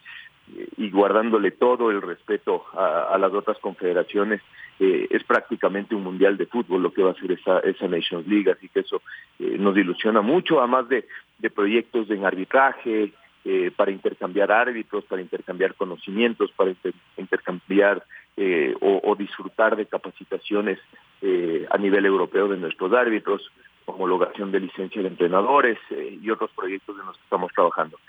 y 0.77 0.89
guardándole 0.89 1.51
todo 1.51 1.89
el 1.89 2.01
respeto 2.01 2.65
a, 2.73 3.13
a 3.13 3.17
las 3.17 3.31
otras 3.33 3.57
confederaciones, 3.59 4.41
eh, 4.83 5.07
es 5.11 5.23
prácticamente 5.23 5.93
un 5.93 6.03
mundial 6.03 6.37
de 6.37 6.47
fútbol 6.47 6.81
lo 6.81 6.91
que 6.91 7.03
va 7.03 7.11
a 7.11 7.15
ser 7.15 7.31
esa, 7.31 7.59
esa 7.59 7.87
Nations 7.87 8.25
League, 8.25 8.49
así 8.49 8.67
que 8.67 8.79
eso 8.79 9.03
eh, 9.37 9.55
nos 9.59 9.77
ilusiona 9.77 10.21
mucho, 10.21 10.57
además 10.57 10.89
de, 10.89 11.07
de 11.37 11.49
proyectos 11.51 12.09
en 12.09 12.25
arbitraje, 12.25 13.11
eh, 13.45 13.71
para 13.75 13.91
intercambiar 13.91 14.51
árbitros, 14.51 15.03
para 15.05 15.21
intercambiar 15.21 15.75
conocimientos, 15.75 16.51
para 16.51 16.69
inter 16.69 16.93
intercambiar 17.17 18.03
eh, 18.37 18.75
o, 18.81 19.15
disfrutar 19.15 19.75
de 19.75 19.85
capacitaciones 19.85 20.79
eh, 21.21 21.67
a 21.69 21.77
nivel 21.77 22.05
europeo 22.05 22.47
de 22.47 22.57
nuestros 22.57 22.93
árbitros, 22.93 23.51
homologación 23.85 24.51
de 24.51 24.61
licencia 24.61 25.01
de 25.01 25.07
entrenadores 25.07 25.77
eh, 25.89 26.17
y 26.21 26.29
otros 26.29 26.51
proyectos 26.55 26.97
en 26.99 27.05
los 27.05 27.17
que 27.17 27.23
estamos 27.23 27.51
trabajando. 27.53 27.99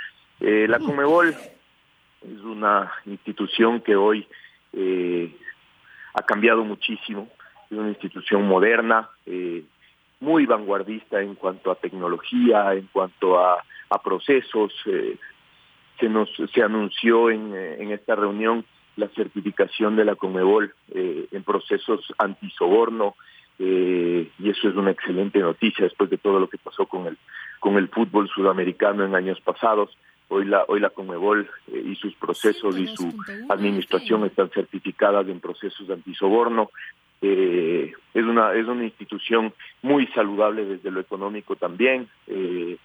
Eh, 0.40 0.66
la 0.68 0.78
Comebol 0.78 1.28
es 1.28 2.40
una 2.44 2.92
institución 3.06 3.80
que 3.80 3.96
hoy 3.96 4.26
eh, 4.72 5.34
ha 6.14 6.22
cambiado 6.22 6.64
muchísimo, 6.64 7.28
es 7.70 7.78
una 7.78 7.88
institución 7.88 8.46
moderna, 8.46 9.08
muy 10.20 10.46
vanguardista 10.46 11.20
en 11.20 11.34
cuanto 11.34 11.70
a 11.70 11.74
tecnología, 11.74 12.74
en 12.74 12.88
cuanto 12.92 13.40
a, 13.40 13.64
a 13.92 14.02
procesos. 14.02 14.72
Eh, 14.86 15.16
se 16.00 16.08
nos 16.08 16.28
se 16.52 16.62
anunció 16.62 17.30
en, 17.30 17.54
en, 17.54 17.92
esta 17.92 18.16
reunión 18.16 18.64
la 18.96 19.08
certificación 19.08 19.96
de 19.96 20.04
la 20.04 20.16
Comebol 20.16 20.74
eh, 20.94 21.26
en 21.30 21.42
procesos 21.44 22.00
antisoborno 22.18 23.14
eh, 23.58 24.28
y 24.38 24.50
eso 24.50 24.68
es 24.68 24.74
una 24.74 24.90
excelente 24.90 25.38
noticia 25.38 25.84
después 25.84 26.10
de 26.10 26.18
todo 26.18 26.40
lo 26.40 26.48
que 26.48 26.58
pasó 26.58 26.86
con 26.86 27.06
el 27.06 27.16
con 27.60 27.76
el 27.76 27.88
fútbol 27.88 28.28
sudamericano 28.28 29.04
en 29.04 29.14
años 29.14 29.40
pasados 29.40 29.96
hoy 30.28 30.46
la 30.46 30.64
hoy 30.68 30.80
la 30.80 30.90
Conmebol 30.90 31.48
eh, 31.68 31.82
y 31.86 31.94
sus 31.96 32.14
procesos 32.14 32.76
y 32.78 32.86
su 32.88 33.12
administración 33.48 34.24
están 34.24 34.50
certificadas 34.50 35.28
en 35.28 35.40
procesos 35.40 35.88
antisoborno 35.90 36.70
eh, 37.20 37.92
es 38.14 38.24
una 38.24 38.54
es 38.54 38.66
una 38.66 38.84
institución 38.84 39.52
muy 39.82 40.06
saludable 40.08 40.64
desde 40.64 40.90
lo 40.90 41.00
económico 41.00 41.56
también 41.56 42.08
eh, 42.26 42.76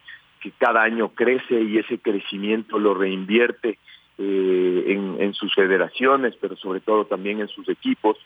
que 0.41 0.51
cada 0.51 0.83
año 0.83 1.09
crece 1.09 1.61
y 1.61 1.77
ese 1.77 1.99
crecimiento 1.99 2.79
lo 2.79 2.93
reinvierte 2.93 3.77
eh, 4.17 4.83
en, 5.19 5.33
sus 5.33 5.53
federaciones 5.53 6.35
pero 6.41 6.55
sobre 6.55 6.79
todo 6.79 7.05
también 7.05 7.39
en 7.39 7.47
sus 7.47 7.69
equipos 7.69 8.17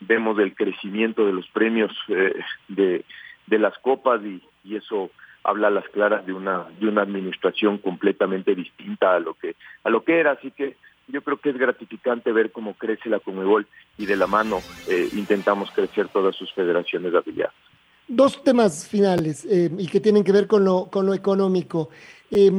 vemos 0.00 0.38
el 0.38 0.54
crecimiento 0.54 1.24
de 1.24 1.32
los 1.32 1.46
premios 1.48 1.92
eh, 2.08 2.34
de, 2.68 3.04
las 3.46 3.78
copas 3.78 4.20
y, 4.24 4.42
eso 4.74 5.10
habla 5.44 5.68
a 5.68 5.70
las 5.70 5.88
claras 5.90 6.26
de 6.26 6.32
una 6.32 6.64
de 6.80 6.88
una 6.88 7.02
administración 7.02 7.78
completamente 7.78 8.56
distinta 8.56 9.14
a 9.14 9.20
lo 9.20 9.34
que 9.34 9.54
a 9.84 9.90
lo 9.90 10.02
que 10.02 10.18
era 10.18 10.32
así 10.32 10.50
que 10.50 10.76
yo 11.08 11.22
creo 11.22 11.36
que 11.38 11.50
es 11.50 11.58
gratificante 11.58 12.32
ver 12.32 12.50
cómo 12.50 12.74
crece 12.74 13.08
la 13.08 13.20
Conmebol 13.20 13.66
y 13.96 14.06
de 14.06 14.16
la 14.16 14.26
mano 14.26 14.58
eh, 14.88 15.08
intentamos 15.12 15.70
crecer 15.70 16.08
todas 16.08 16.34
sus 16.34 16.52
federaciones 16.52 17.12
de 17.12 17.18
habilidad. 17.18 17.52
Dos 18.08 18.42
temas 18.44 18.86
finales 18.86 19.44
eh, 19.44 19.70
y 19.76 19.88
que 19.88 20.00
tienen 20.00 20.22
que 20.22 20.30
ver 20.30 20.46
con 20.46 20.64
lo 20.64 20.88
con 20.90 21.06
lo 21.06 21.14
económico. 21.14 21.90
Eh, 22.30 22.50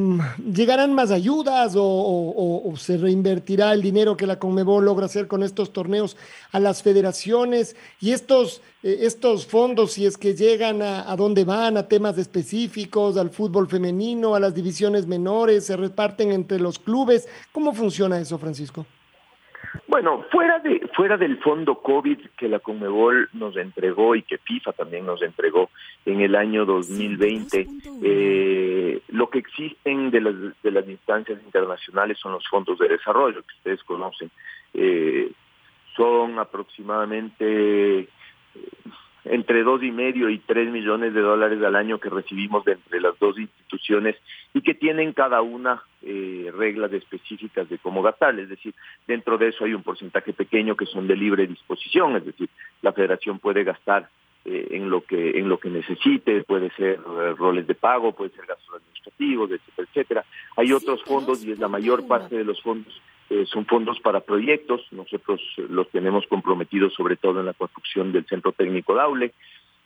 ¿Llegarán 0.53 0.93
más 0.93 1.11
ayudas 1.11 1.73
o, 1.75 2.73
se 2.77 2.97
reinvertirá 2.97 3.73
el 3.73 3.81
dinero 3.81 4.15
que 4.15 4.25
la 4.25 4.39
Conmebol 4.39 4.85
logra 4.85 5.07
hacer 5.07 5.27
con 5.27 5.43
estos 5.43 5.73
torneos 5.73 6.15
a 6.51 6.59
las 6.59 6.81
federaciones? 6.83 7.75
Y 7.99 8.11
estos, 8.11 8.61
eh, 8.81 8.99
estos 9.01 9.45
fondos, 9.45 9.93
si 9.93 10.05
es 10.05 10.17
que 10.17 10.35
llegan 10.35 10.81
a, 10.81 11.11
a 11.11 11.15
dónde 11.17 11.43
van, 11.43 11.75
a 11.75 11.87
temas 11.87 12.17
específicos, 12.17 13.17
al 13.17 13.29
fútbol 13.29 13.67
femenino, 13.67 14.35
a 14.35 14.39
las 14.39 14.53
divisiones 14.53 15.05
menores, 15.05 15.65
se 15.65 15.75
reparten 15.75 16.31
entre 16.31 16.59
los 16.59 16.79
clubes. 16.79 17.27
¿Cómo 17.51 17.73
funciona 17.73 18.19
eso, 18.19 18.37
Francisco? 18.37 18.85
Bueno, 19.87 20.25
fuera 20.31 20.59
de 20.59 20.87
fuera 20.95 21.17
del 21.17 21.39
fondo 21.39 21.75
COVID 21.75 22.19
que 22.37 22.47
la 22.47 22.59
Conmebol 22.59 23.29
nos 23.33 23.55
entregó 23.57 24.15
y 24.15 24.23
que 24.23 24.37
FIFA 24.37 24.73
también 24.73 25.05
nos 25.05 25.21
entregó 25.21 25.69
en 26.05 26.21
el 26.21 26.35
año 26.35 26.65
2020, 26.65 27.67
eh, 28.03 29.01
lo 29.09 29.29
que 29.29 29.39
existen 29.39 30.11
de 30.11 30.21
las 30.21 30.35
de 30.61 30.71
las 30.71 30.87
instancias 30.87 31.41
internacionales 31.43 32.17
son 32.19 32.33
los 32.33 32.47
fondos 32.47 32.79
de 32.79 32.89
desarrollo 32.89 33.41
que 33.43 33.55
ustedes 33.57 33.83
conocen. 33.83 34.29
Eh, 34.73 35.31
son 35.95 36.37
aproximadamente 36.37 38.07
entre 39.31 39.63
dos 39.63 39.83
y 39.83 39.91
medio 39.91 40.29
y 40.29 40.39
tres 40.39 40.71
millones 40.71 41.13
de 41.13 41.21
dólares 41.21 41.61
al 41.63 41.75
año 41.75 41.99
que 41.99 42.09
recibimos 42.09 42.65
de 42.65 42.73
entre 42.73 43.01
las 43.01 43.17
dos 43.19 43.37
instituciones 43.37 44.15
y 44.53 44.61
que 44.61 44.73
tienen 44.73 45.13
cada 45.13 45.41
una 45.41 45.83
eh, 46.01 46.51
reglas 46.55 46.91
específicas 46.93 47.69
de 47.69 47.77
cómo 47.77 48.01
gastar. 48.01 48.39
Es 48.39 48.49
decir, 48.49 48.73
dentro 49.07 49.37
de 49.37 49.49
eso 49.49 49.65
hay 49.65 49.73
un 49.73 49.83
porcentaje 49.83 50.33
pequeño 50.33 50.75
que 50.75 50.85
son 50.85 51.07
de 51.07 51.15
libre 51.15 51.47
disposición, 51.47 52.15
es 52.15 52.25
decir, 52.25 52.49
la 52.81 52.93
federación 52.93 53.39
puede 53.39 53.63
gastar 53.63 54.09
eh, 54.45 54.67
en 54.71 54.89
lo 54.89 55.01
que 55.01 55.37
en 55.39 55.49
lo 55.49 55.59
que 55.59 55.69
necesite, 55.69 56.43
puede 56.43 56.69
ser 56.71 56.99
eh, 56.99 57.33
roles 57.37 57.67
de 57.67 57.75
pago, 57.75 58.13
puede 58.13 58.31
ser 58.31 58.45
gastos 58.45 58.75
administrativos, 58.75 59.51
etcétera, 59.51 59.87
etcétera. 59.89 60.25
Hay 60.55 60.71
otros 60.71 61.03
fondos 61.03 61.43
y 61.43 61.51
es 61.51 61.59
la 61.59 61.67
mayor 61.67 62.07
parte 62.07 62.37
de 62.37 62.43
los 62.43 62.61
fondos 62.61 63.01
eh, 63.29 63.45
son 63.45 63.65
fondos 63.65 63.99
para 63.99 64.21
proyectos, 64.21 64.85
nosotros 64.91 65.41
los 65.69 65.89
tenemos 65.89 66.25
comprometidos 66.27 66.93
sobre 66.93 67.17
todo 67.17 67.39
en 67.39 67.45
la 67.45 67.53
construcción 67.53 68.11
del 68.11 68.25
Centro 68.25 68.51
Técnico 68.51 68.93
Daule, 68.93 69.33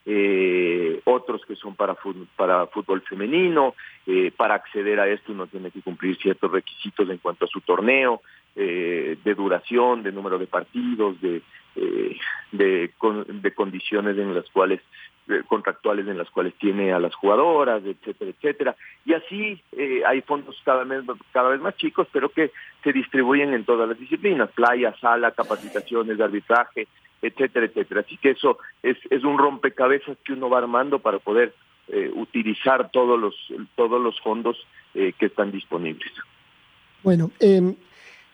eh, 0.05 0.99
otros 1.05 1.45
que 1.45 1.55
son 1.55 1.75
para, 1.75 1.95
para 2.35 2.67
fútbol 2.67 3.01
femenino, 3.01 3.75
eh, 4.07 4.31
para 4.35 4.55
acceder 4.55 4.99
a 4.99 5.07
esto 5.07 5.31
uno 5.31 5.47
tiene 5.47 5.69
que 5.71 5.81
cumplir 5.81 6.17
ciertos 6.17 6.51
requisitos 6.51 7.09
en 7.09 7.19
cuanto 7.19 7.45
a 7.45 7.47
su 7.47 7.61
torneo, 7.61 8.21
eh, 8.55 9.17
de 9.23 9.35
duración, 9.35 10.03
de 10.03 10.11
número 10.11 10.39
de 10.39 10.47
partidos, 10.47 11.21
de, 11.21 11.41
eh, 11.75 12.17
de, 12.51 12.91
con, 12.97 13.41
de 13.41 13.53
condiciones 13.53 14.17
en 14.17 14.33
las 14.33 14.49
cuales 14.49 14.81
contractuales 15.47 16.07
en 16.07 16.17
las 16.17 16.29
cuales 16.29 16.53
tiene 16.55 16.91
a 16.91 16.99
las 16.99 17.15
jugadoras, 17.15 17.83
etcétera, 17.85 18.31
etcétera. 18.31 18.75
Y 19.05 19.13
así 19.13 19.61
eh, 19.71 20.01
hay 20.05 20.21
fondos 20.21 20.59
cada 20.65 20.83
vez, 20.83 21.03
cada 21.31 21.49
vez 21.49 21.61
más 21.61 21.75
chicos, 21.77 22.07
pero 22.11 22.29
que 22.29 22.51
se 22.83 22.91
distribuyen 22.91 23.53
en 23.53 23.63
todas 23.63 23.87
las 23.87 23.99
disciplinas, 23.99 24.51
playa, 24.51 24.95
sala, 24.99 25.31
capacitaciones, 25.31 26.19
arbitraje, 26.19 26.87
etcétera, 27.21 27.65
etcétera. 27.67 28.01
Así 28.01 28.17
que 28.17 28.31
eso 28.31 28.57
es, 28.83 28.97
es 29.09 29.23
un 29.23 29.37
rompecabezas 29.37 30.17
que 30.23 30.33
uno 30.33 30.49
va 30.49 30.57
armando 30.57 30.99
para 30.99 31.19
poder 31.19 31.53
eh, 31.87 32.11
utilizar 32.13 32.91
todos 32.91 33.19
los, 33.19 33.35
todos 33.75 34.01
los 34.01 34.19
fondos 34.21 34.57
eh, 34.93 35.13
que 35.17 35.27
están 35.27 35.51
disponibles. 35.51 36.11
Bueno, 37.03 37.31
eh, 37.39 37.75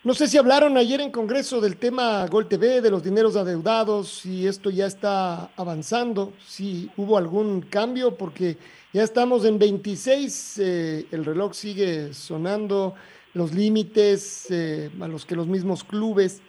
no 0.03 0.13
sé 0.13 0.27
si 0.27 0.37
hablaron 0.37 0.77
ayer 0.77 1.01
en 1.01 1.11
Congreso 1.11 1.59
del 1.59 1.77
tema 1.77 2.25
Gol 2.27 2.47
TV, 2.47 2.81
de 2.81 2.91
los 2.91 3.03
dineros 3.03 3.35
adeudados, 3.35 4.19
si 4.21 4.47
esto 4.47 4.69
ya 4.69 4.85
está 4.85 5.49
avanzando, 5.57 6.33
si 6.45 6.89
hubo 6.97 7.17
algún 7.17 7.61
cambio, 7.61 8.15
porque 8.15 8.57
ya 8.93 9.03
estamos 9.03 9.43
en 9.43 9.57
26, 9.59 10.59
eh, 10.59 11.07
el 11.11 11.25
reloj 11.25 11.53
sigue 11.53 12.13
sonando, 12.13 12.93
los 13.33 13.53
límites 13.53 14.47
eh, 14.49 14.91
a 15.01 15.07
los 15.07 15.25
que 15.25 15.35
los 15.35 15.47
mismos 15.47 15.83
clubes, 15.83 16.41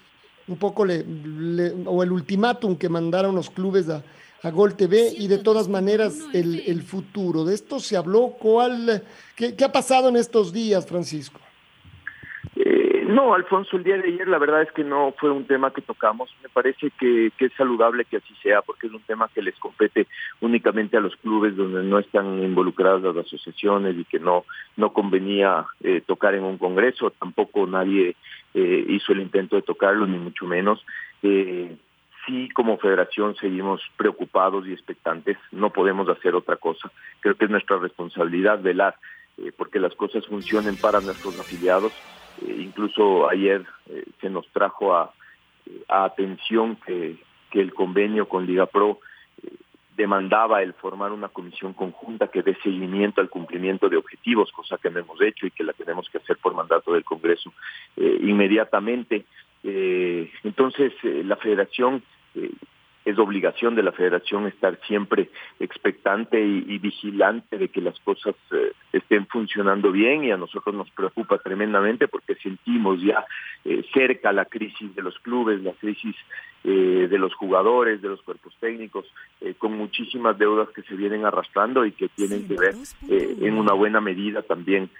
un 0.46 0.56
poco 0.56 0.84
le, 0.84 1.04
le 1.04 1.74
o 1.86 2.02
el 2.02 2.12
ultimátum 2.12 2.76
que 2.76 2.88
mandaron 2.88 3.34
los 3.34 3.50
clubes 3.50 3.88
a, 3.88 4.04
a 4.42 4.50
Gol 4.50 4.76
TV 4.76 5.14
y 5.18 5.26
de 5.26 5.38
todas 5.38 5.68
maneras 5.68 6.14
el, 6.32 6.60
el 6.60 6.82
futuro. 6.82 7.44
De 7.44 7.54
esto 7.54 7.80
se 7.80 7.96
habló, 7.96 8.36
¿cuál, 8.38 9.02
qué, 9.34 9.54
qué 9.54 9.64
ha 9.64 9.72
pasado 9.72 10.10
en 10.10 10.16
estos 10.16 10.52
días, 10.52 10.86
Francisco? 10.86 11.40
No, 13.08 13.32
Alfonso, 13.32 13.78
el 13.78 13.84
día 13.84 13.96
de 13.96 14.06
ayer 14.06 14.28
la 14.28 14.36
verdad 14.36 14.60
es 14.60 14.70
que 14.72 14.84
no 14.84 15.14
fue 15.18 15.30
un 15.30 15.46
tema 15.46 15.72
que 15.72 15.80
tocamos. 15.80 16.28
Me 16.42 16.50
parece 16.50 16.90
que, 16.90 17.32
que, 17.38 17.46
es 17.46 17.52
saludable 17.54 18.04
que 18.04 18.18
así 18.18 18.34
sea, 18.42 18.60
porque 18.60 18.86
es 18.86 18.92
un 18.92 19.00
tema 19.00 19.30
que 19.34 19.40
les 19.40 19.58
compete 19.58 20.06
únicamente 20.42 20.98
a 20.98 21.00
los 21.00 21.16
clubes 21.16 21.56
donde 21.56 21.82
no 21.84 21.98
están 21.98 22.42
involucradas 22.42 23.00
las 23.00 23.16
asociaciones 23.16 23.96
y 23.96 24.04
que 24.04 24.18
no, 24.18 24.44
no 24.76 24.92
convenía 24.92 25.64
eh, 25.80 26.02
tocar 26.06 26.34
en 26.34 26.44
un 26.44 26.58
congreso. 26.58 27.10
Tampoco 27.18 27.66
nadie 27.66 28.14
eh, 28.52 28.84
hizo 28.88 29.12
el 29.12 29.22
intento 29.22 29.56
de 29.56 29.62
tocarlo, 29.62 30.06
ni 30.06 30.18
mucho 30.18 30.44
menos. 30.44 30.84
Eh, 31.22 31.78
sí, 32.26 32.50
como 32.50 32.76
federación 32.76 33.34
seguimos 33.36 33.80
preocupados 33.96 34.66
y 34.66 34.74
expectantes. 34.74 35.38
No 35.50 35.70
podemos 35.70 36.10
hacer 36.10 36.34
otra 36.34 36.56
cosa. 36.56 36.92
Creo 37.20 37.36
que 37.36 37.46
es 37.46 37.50
nuestra 37.50 37.78
responsabilidad 37.78 38.60
velar 38.60 38.96
eh, 39.38 39.50
porque 39.56 39.78
las 39.78 39.94
cosas 39.94 40.26
funcionen 40.26 40.76
para 40.76 41.00
nuestros 41.00 41.40
afiliados. 41.40 41.92
Eh, 42.42 42.56
incluso 42.60 43.28
ayer 43.28 43.64
eh, 43.90 44.04
se 44.20 44.30
nos 44.30 44.46
trajo 44.48 44.94
a 44.94 45.12
atención 45.88 46.76
que, 46.76 47.16
que 47.50 47.60
el 47.60 47.74
convenio 47.74 48.28
con 48.28 48.46
Liga 48.46 48.66
Pro 48.66 49.00
demandaba 49.98 50.62
el 50.62 50.74
formar 50.74 51.10
una 51.10 51.28
comisión 51.28 51.72
conjunta 51.74 52.28
que 52.28 52.42
dé 52.42 52.56
seguimiento 52.62 53.20
al 53.20 53.28
cumplimiento 53.28 53.88
de 53.88 53.96
objetivos, 53.96 54.52
cosa 54.52 54.78
que 54.78 54.90
no 54.90 55.00
hemos 55.00 55.20
hecho 55.20 55.44
y 55.44 55.50
que 55.50 55.64
la 55.64 55.72
tenemos 55.72 56.08
que 56.08 56.18
hacer 56.18 56.36
por 56.38 56.54
mandato 56.54 56.92
del 56.92 57.02
Congreso 57.02 57.52
eh, 57.96 58.18
inmediatamente. 58.22 59.24
Eh, 59.64 60.30
entonces, 60.44 60.92
eh, 61.02 61.22
la 61.24 61.34
federación 61.34 62.04
es 63.08 63.18
obligación 63.18 63.74
de 63.74 63.82
la 63.82 63.92
federación 63.92 64.46
estar 64.46 64.78
siempre 64.86 65.30
expectante 65.58 66.40
y, 66.40 66.78
vigilante 66.78 67.56
de 67.56 67.68
que 67.68 67.80
las 67.80 67.98
cosas 68.00 68.34
eh, 68.52 68.72
estén 68.92 69.26
funcionando 69.26 69.90
bien 69.90 70.24
y 70.24 70.30
a 70.30 70.36
nosotros 70.36 70.74
nos 70.74 70.90
preocupa 70.90 71.38
tremendamente 71.38 72.06
porque 72.06 72.34
sentimos 72.36 73.00
ya 73.00 73.24
eh, 73.64 73.82
cerca 73.94 74.32
la 74.32 74.44
crisis 74.44 74.94
de 74.94 75.02
los 75.02 75.18
clubes, 75.20 75.62
la 75.62 75.72
crisis 75.72 76.14
eh, 76.64 77.08
de 77.10 77.18
los 77.18 77.34
jugadores, 77.34 78.02
de 78.02 78.08
los 78.08 78.20
cuerpos 78.22 78.54
técnicos, 78.60 79.06
con 79.58 79.78
muchísimas 79.78 80.36
deudas 80.36 80.68
que 80.70 80.82
se 80.82 80.94
vienen 80.94 81.24
arrastrando 81.24 81.86
y 81.86 81.92
que 81.92 82.08
tienen 82.08 82.46
que 82.48 82.56
ver 82.56 82.74
en 83.08 83.54
una 83.54 83.72
buena 83.72 84.00
medida 84.00 84.42
también 84.42 84.90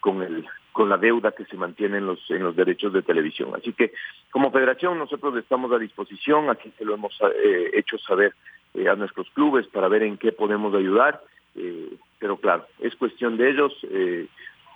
con 0.00 0.22
el 0.22 0.46
con 0.72 0.88
la 0.88 0.96
deuda 0.96 1.32
que 1.32 1.44
se 1.44 1.56
mantiene 1.56 1.98
en 1.98 2.06
los, 2.06 2.18
en 2.30 2.42
los 2.42 2.56
derechos 2.56 2.92
de 2.92 3.02
televisión. 3.02 3.50
Así 3.54 3.72
que 3.72 3.92
como 4.30 4.50
federación 4.50 4.98
nosotros 4.98 5.36
estamos 5.36 5.70
a 5.72 5.78
disposición, 5.78 6.48
así 6.50 6.72
se 6.76 6.84
lo 6.84 6.94
hemos 6.94 7.16
eh, 7.44 7.70
hecho 7.74 7.98
saber 7.98 8.34
eh, 8.74 8.88
a 8.88 8.96
nuestros 8.96 9.28
clubes 9.30 9.66
para 9.66 9.88
ver 9.88 10.02
en 10.02 10.16
qué 10.16 10.32
podemos 10.32 10.74
ayudar, 10.74 11.22
eh, 11.54 11.90
pero 12.18 12.38
claro, 12.38 12.66
es 12.80 12.96
cuestión 12.96 13.36
de 13.36 13.50
ellos. 13.50 13.72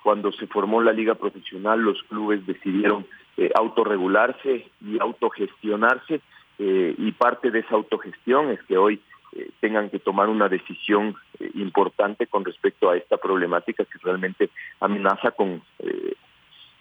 cuando 0.02 0.30
se 0.30 0.46
formó 0.46 0.80
la 0.82 0.92
liga 0.92 1.16
profesional, 1.16 1.80
los 1.80 2.00
clubes 2.04 2.46
decidieron 2.46 3.06
autorregularse 3.54 4.68
y 4.80 5.00
autogestionarse, 5.00 6.20
y 6.58 7.12
parte 7.12 7.50
de 7.50 7.58
esa 7.60 7.74
autogestión 7.74 8.50
es 8.50 8.62
que 8.62 8.78
hoy 8.78 9.00
eh, 9.36 9.50
tengan 9.60 9.90
que 9.90 9.98
tomar 9.98 10.30
una 10.30 10.48
decisión 10.48 11.14
eh, 11.38 11.50
importante 11.56 12.26
con 12.26 12.42
respecto 12.42 12.88
a 12.88 12.96
esta 12.96 13.18
problemática 13.18 13.84
que 13.84 13.98
realmente 14.02 14.48
amenaza 14.80 15.32
con, 15.32 15.62
eh, 15.80 16.14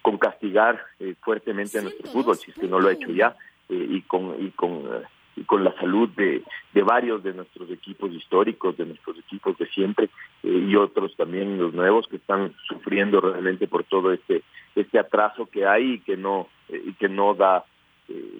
con 0.00 0.16
castigar 0.16 0.82
fuertemente 1.20 1.78
a 1.78 1.82
nuestro 1.82 2.10
fútbol, 2.10 2.36
si 2.36 2.50
es 2.50 2.56
que 2.56 2.66
no 2.66 2.80
lo 2.80 2.88
ha 2.88 2.92
hecho 2.92 3.10
ya, 3.10 3.36
y 3.68 4.00
con, 4.02 4.36
y 4.38 4.50
con, 4.52 4.84
y 5.34 5.42
con 5.42 5.64
la 5.64 5.72
salud 5.74 6.08
de, 6.10 6.44
de 6.72 6.82
varios 6.82 7.22
de 7.24 7.34
nuestros 7.34 7.68
equipos 7.70 8.12
históricos, 8.12 8.76
de 8.76 8.86
nuestros 8.86 9.18
equipos 9.18 9.58
de 9.58 9.66
siempre, 9.66 10.08
y 10.42 10.76
otros 10.76 11.14
también 11.16 11.58
los 11.58 11.74
nuevos 11.74 12.06
que 12.06 12.16
están 12.16 12.54
sufriendo 12.68 13.20
realmente 13.20 13.66
por 13.66 13.84
todo 13.84 14.12
este, 14.12 14.42
este 14.76 14.98
atraso 14.98 15.46
que 15.46 15.66
hay 15.66 15.94
y 15.94 15.98
que 16.00 16.16
no, 16.16 16.48
y 16.68 16.92
que 16.94 17.08
no 17.08 17.34
da 17.34 17.64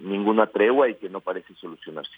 ninguna 0.02 0.46
tregua 0.46 0.88
y 0.88 0.94
que 0.94 1.08
no 1.10 1.20
parece 1.20 1.52
solucionarse. 1.54 2.16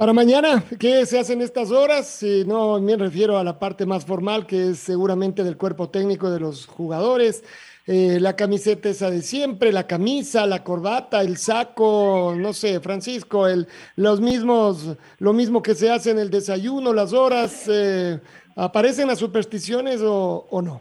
Para 0.00 0.14
mañana, 0.14 0.64
¿qué 0.78 1.04
se 1.04 1.18
hace 1.18 1.34
en 1.34 1.42
estas 1.42 1.70
horas? 1.70 2.24
no 2.46 2.80
me 2.80 2.96
refiero 2.96 3.36
a 3.36 3.44
la 3.44 3.58
parte 3.58 3.84
más 3.84 4.06
formal, 4.06 4.46
que 4.46 4.70
es 4.70 4.78
seguramente 4.78 5.44
del 5.44 5.58
cuerpo 5.58 5.90
técnico 5.90 6.30
de 6.30 6.40
los 6.40 6.66
jugadores, 6.66 7.44
eh, 7.86 8.16
la 8.18 8.34
camiseta 8.34 8.88
esa 8.88 9.10
de 9.10 9.20
siempre, 9.20 9.72
la 9.72 9.86
camisa, 9.86 10.46
la 10.46 10.64
corbata, 10.64 11.20
el 11.20 11.36
saco, 11.36 12.32
no 12.34 12.54
sé, 12.54 12.80
Francisco, 12.80 13.46
el, 13.46 13.66
los 13.96 14.22
mismos, 14.22 14.96
lo 15.18 15.34
mismo 15.34 15.62
que 15.62 15.74
se 15.74 15.90
hace 15.90 16.12
en 16.12 16.18
el 16.18 16.30
desayuno, 16.30 16.94
las 16.94 17.12
horas, 17.12 17.68
eh, 17.70 18.20
¿aparecen 18.56 19.06
las 19.06 19.18
supersticiones 19.18 20.00
o, 20.00 20.46
o 20.48 20.62
no? 20.62 20.80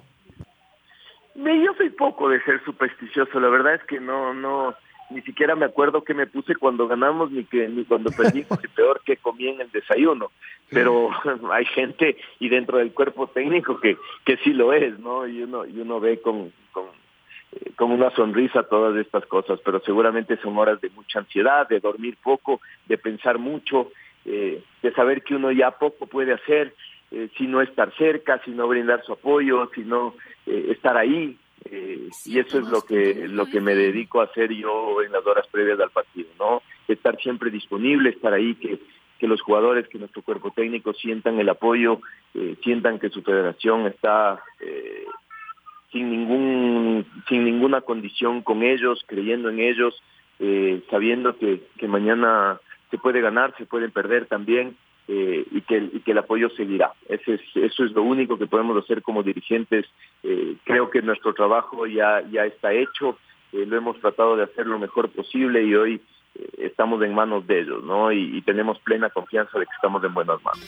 Yo 1.35 1.73
soy 1.75 1.89
poco 1.89 2.29
de 2.29 2.41
ser 2.45 2.63
supersticioso, 2.63 3.37
la 3.41 3.49
verdad 3.49 3.75
es 3.75 3.83
que 3.83 3.99
no, 3.99 4.33
no, 4.33 4.73
ni 5.09 5.21
siquiera 5.21 5.55
me 5.55 5.65
acuerdo 5.65 6.03
qué 6.03 6.13
me 6.13 6.27
puse 6.27 6.55
cuando 6.55 6.87
ganamos 6.87 7.31
ni 7.31 7.43
que 7.43 7.67
ni 7.67 7.83
cuando 7.85 8.11
perdimos 8.11 8.59
y 8.63 8.67
peor 8.67 9.01
que 9.03 9.17
comí 9.17 9.47
en 9.47 9.61
el 9.61 9.71
desayuno. 9.71 10.31
Pero 10.69 11.09
hay 11.51 11.65
gente 11.65 12.17
y 12.39 12.49
dentro 12.49 12.77
del 12.77 12.93
cuerpo 12.93 13.27
técnico 13.27 13.79
que 13.79 13.97
que 14.25 14.37
sí 14.37 14.53
lo 14.53 14.73
es 14.73 14.99
no 14.99 15.27
y 15.27 15.43
uno 15.43 15.65
y 15.65 15.79
uno 15.79 15.99
ve 15.99 16.21
con 16.21 16.51
con 16.71 16.85
eh, 17.51 17.71
con 17.75 17.91
una 17.91 18.11
sonrisa 18.11 18.63
todas 18.63 18.95
estas 18.97 19.25
cosas 19.25 19.59
pero 19.65 19.79
seguramente 19.79 20.37
son 20.37 20.57
horas 20.57 20.79
de 20.81 20.89
mucha 20.91 21.19
ansiedad 21.19 21.67
de 21.67 21.79
dormir 21.79 22.17
poco 22.21 22.61
de 22.87 22.97
pensar 22.97 23.39
mucho 23.39 23.91
eh, 24.25 24.61
de 24.83 24.91
saber 24.93 25.23
que 25.23 25.33
uno 25.33 25.51
ya 25.51 25.71
poco 25.71 26.05
puede 26.05 26.33
hacer 26.33 26.75
eh, 27.09 27.29
si 27.37 27.47
no 27.47 27.61
estar 27.61 27.91
cerca 27.95 28.39
si 28.45 28.51
no 28.51 28.67
brindar 28.67 29.03
su 29.03 29.13
apoyo 29.13 29.69
si 29.73 29.81
no 29.81 30.13
estar 30.45 30.97
ahí 30.97 31.37
eh, 31.65 32.09
y 32.25 32.39
eso 32.39 32.59
es 32.59 32.67
lo 32.67 32.81
que 32.81 33.27
lo 33.27 33.45
que 33.45 33.61
me 33.61 33.75
dedico 33.75 34.21
a 34.21 34.25
hacer 34.25 34.51
yo 34.51 35.01
en 35.01 35.11
las 35.11 35.25
horas 35.25 35.47
previas 35.47 35.79
al 35.79 35.91
partido, 35.91 36.29
¿no? 36.39 36.61
Estar 36.87 37.19
siempre 37.21 37.51
disponible, 37.51 38.09
estar 38.09 38.33
ahí, 38.33 38.55
que, 38.55 38.79
que 39.19 39.27
los 39.27 39.41
jugadores, 39.41 39.87
que 39.87 39.99
nuestro 39.99 40.21
cuerpo 40.21 40.51
técnico 40.51 40.93
sientan 40.93 41.39
el 41.39 41.49
apoyo, 41.49 41.99
eh, 42.33 42.55
sientan 42.63 42.99
que 42.99 43.09
su 43.09 43.21
federación 43.21 43.87
está 43.87 44.41
eh, 44.61 45.05
sin 45.91 46.09
ningún 46.09 47.05
sin 47.27 47.43
ninguna 47.43 47.81
condición 47.81 48.41
con 48.41 48.63
ellos, 48.63 49.03
creyendo 49.07 49.49
en 49.49 49.59
ellos, 49.59 50.01
sabiendo 50.89 51.37
que, 51.37 51.67
que 51.77 51.87
mañana 51.89 52.61
se 52.91 52.97
puede 52.97 53.19
ganar, 53.19 53.53
se 53.57 53.65
pueden 53.65 53.91
perder 53.91 54.25
también, 54.27 54.77
eh, 55.11 55.43
y, 55.49 55.61
que, 55.61 55.89
el 56.05 56.17
apoyo 56.19 56.51
seguirá. 56.51 56.93
Eso 57.07 57.33
es 57.33 57.91
lo 57.93 58.03
único 58.03 58.37
que 58.37 58.45
podemos 58.45 58.77
hacer 58.83 59.01
como 59.01 59.23
dirigentes. 59.23 59.87
Eh, 60.21 60.55
creo 60.63 60.91
que 60.91 61.01
nuestro 61.01 61.33
trabajo 61.33 61.87
ya, 61.87 62.19
está 62.19 62.73
hecho, 62.73 63.17
eh, 63.51 63.65
lo 63.65 63.75
hemos 63.75 63.99
tratado 63.99 64.37
de 64.37 64.43
hacer 64.43 64.67
lo 64.67 64.77
mejor 64.77 65.09
posible 65.09 65.63
y 65.63 65.73
hoy 65.73 66.01
estamos 66.59 67.01
en 67.01 67.15
manos 67.15 67.47
de 67.47 67.61
ellos, 67.61 67.83
¿no? 67.83 68.11
Y, 68.11 68.37
y, 68.37 68.41
tenemos 68.43 68.77
plena 68.81 69.09
confianza 69.09 69.57
de 69.57 69.65
que 69.65 69.71
estamos 69.73 70.03
en 70.03 70.13
buenas 70.13 70.43
manos. 70.43 70.63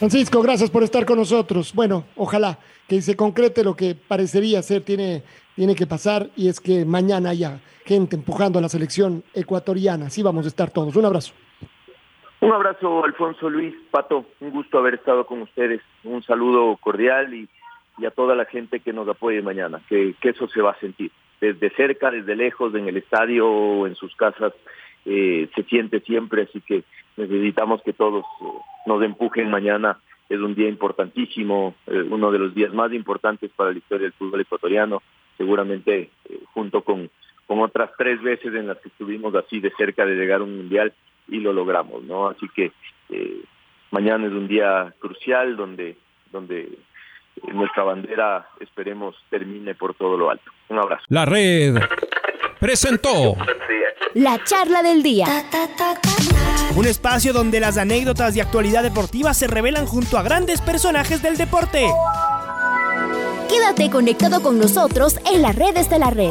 Francisco, 0.00 0.42
gracias 0.42 0.68
por 0.68 0.82
estar 0.82 1.06
con 1.06 1.18
nosotros. 1.18 1.72
Bueno, 1.74 2.06
ojalá 2.16 2.58
que 2.88 3.00
se 3.02 3.14
concrete 3.14 3.62
lo 3.62 3.76
que 3.76 3.94
parecería 3.94 4.62
ser, 4.62 4.82
tiene, 4.82 5.22
tiene 5.54 5.76
que 5.76 5.86
pasar, 5.86 6.28
y 6.34 6.48
es 6.48 6.60
que 6.60 6.84
mañana 6.84 7.30
haya 7.30 7.60
gente 7.84 8.16
empujando 8.16 8.58
a 8.58 8.62
la 8.62 8.68
selección 8.68 9.22
ecuatoriana. 9.32 10.06
Así 10.06 10.22
vamos 10.22 10.44
a 10.44 10.48
estar 10.48 10.72
todos. 10.72 10.96
Un 10.96 11.04
abrazo. 11.04 11.32
Un 12.40 12.52
abrazo, 12.52 13.04
Alfonso 13.04 13.50
Luis, 13.50 13.74
Pato, 13.90 14.24
un 14.40 14.50
gusto 14.50 14.78
haber 14.78 14.94
estado 14.94 15.26
con 15.26 15.42
ustedes. 15.42 15.80
Un 16.04 16.22
saludo 16.22 16.76
cordial 16.76 17.34
y, 17.34 17.48
a 18.06 18.12
toda 18.12 18.36
la 18.36 18.44
gente 18.44 18.78
que 18.78 18.92
nos 18.92 19.08
apoye 19.08 19.42
mañana, 19.42 19.80
que, 19.88 20.14
eso 20.22 20.46
se 20.48 20.62
va 20.62 20.70
a 20.70 20.78
sentir. 20.78 21.10
Desde 21.40 21.70
cerca, 21.70 22.12
desde 22.12 22.36
lejos, 22.36 22.72
en 22.76 22.86
el 22.86 22.96
estadio 22.96 23.88
en 23.88 23.96
sus 23.96 24.14
casas, 24.14 24.52
eh, 25.04 25.48
se 25.52 25.64
siente 25.64 25.98
siempre, 26.00 26.42
así 26.42 26.60
que 26.60 26.84
necesitamos 27.16 27.82
que 27.82 27.92
todos 27.92 28.24
eh, 28.40 28.44
nos 28.86 29.02
empujen 29.02 29.50
mañana. 29.50 29.98
Es 30.28 30.38
un 30.38 30.54
día 30.54 30.68
importantísimo, 30.68 31.74
eh, 31.88 32.04
uno 32.08 32.30
de 32.30 32.38
los 32.38 32.54
días 32.54 32.72
más 32.72 32.92
importantes 32.92 33.50
para 33.56 33.72
la 33.72 33.78
historia 33.78 34.04
del 34.04 34.12
fútbol 34.12 34.42
ecuatoriano, 34.42 35.02
seguramente 35.36 36.10
junto 36.54 36.82
con, 36.82 37.10
con 37.48 37.60
otras 37.60 37.90
tres 37.98 38.22
veces 38.22 38.54
en 38.54 38.68
las 38.68 38.78
que 38.78 38.90
estuvimos 38.90 39.34
así 39.34 39.58
de 39.58 39.72
cerca 39.76 40.06
de 40.06 40.14
llegar 40.14 40.40
a 40.40 40.44
un 40.44 40.56
mundial 40.56 40.92
y 41.28 41.38
lo 41.40 41.52
logramos, 41.52 42.02
¿no? 42.04 42.28
Así 42.28 42.46
que 42.54 42.72
eh, 43.10 43.42
mañana 43.90 44.26
es 44.26 44.32
un 44.32 44.48
día 44.48 44.92
crucial 44.98 45.56
donde, 45.56 45.96
donde 46.32 46.68
nuestra 47.52 47.84
bandera 47.84 48.48
esperemos 48.60 49.14
termine 49.30 49.74
por 49.74 49.94
todo 49.94 50.16
lo 50.16 50.30
alto. 50.30 50.50
Un 50.68 50.78
abrazo. 50.78 51.04
La 51.08 51.24
red 51.24 51.76
presentó 52.60 53.36
la 54.14 54.42
charla 54.44 54.82
del 54.82 55.02
día. 55.02 55.26
Un 56.74 56.86
espacio 56.86 57.32
donde 57.32 57.60
las 57.60 57.76
anécdotas 57.78 58.34
de 58.34 58.42
actualidad 58.42 58.82
deportiva 58.82 59.34
se 59.34 59.46
revelan 59.46 59.86
junto 59.86 60.18
a 60.18 60.22
grandes 60.22 60.60
personajes 60.60 61.22
del 61.22 61.36
deporte. 61.36 61.86
Quédate 63.48 63.90
conectado 63.90 64.42
con 64.42 64.58
nosotros 64.58 65.18
en 65.32 65.42
las 65.42 65.56
redes 65.56 65.88
de 65.90 65.98
la 65.98 66.10
red. 66.10 66.30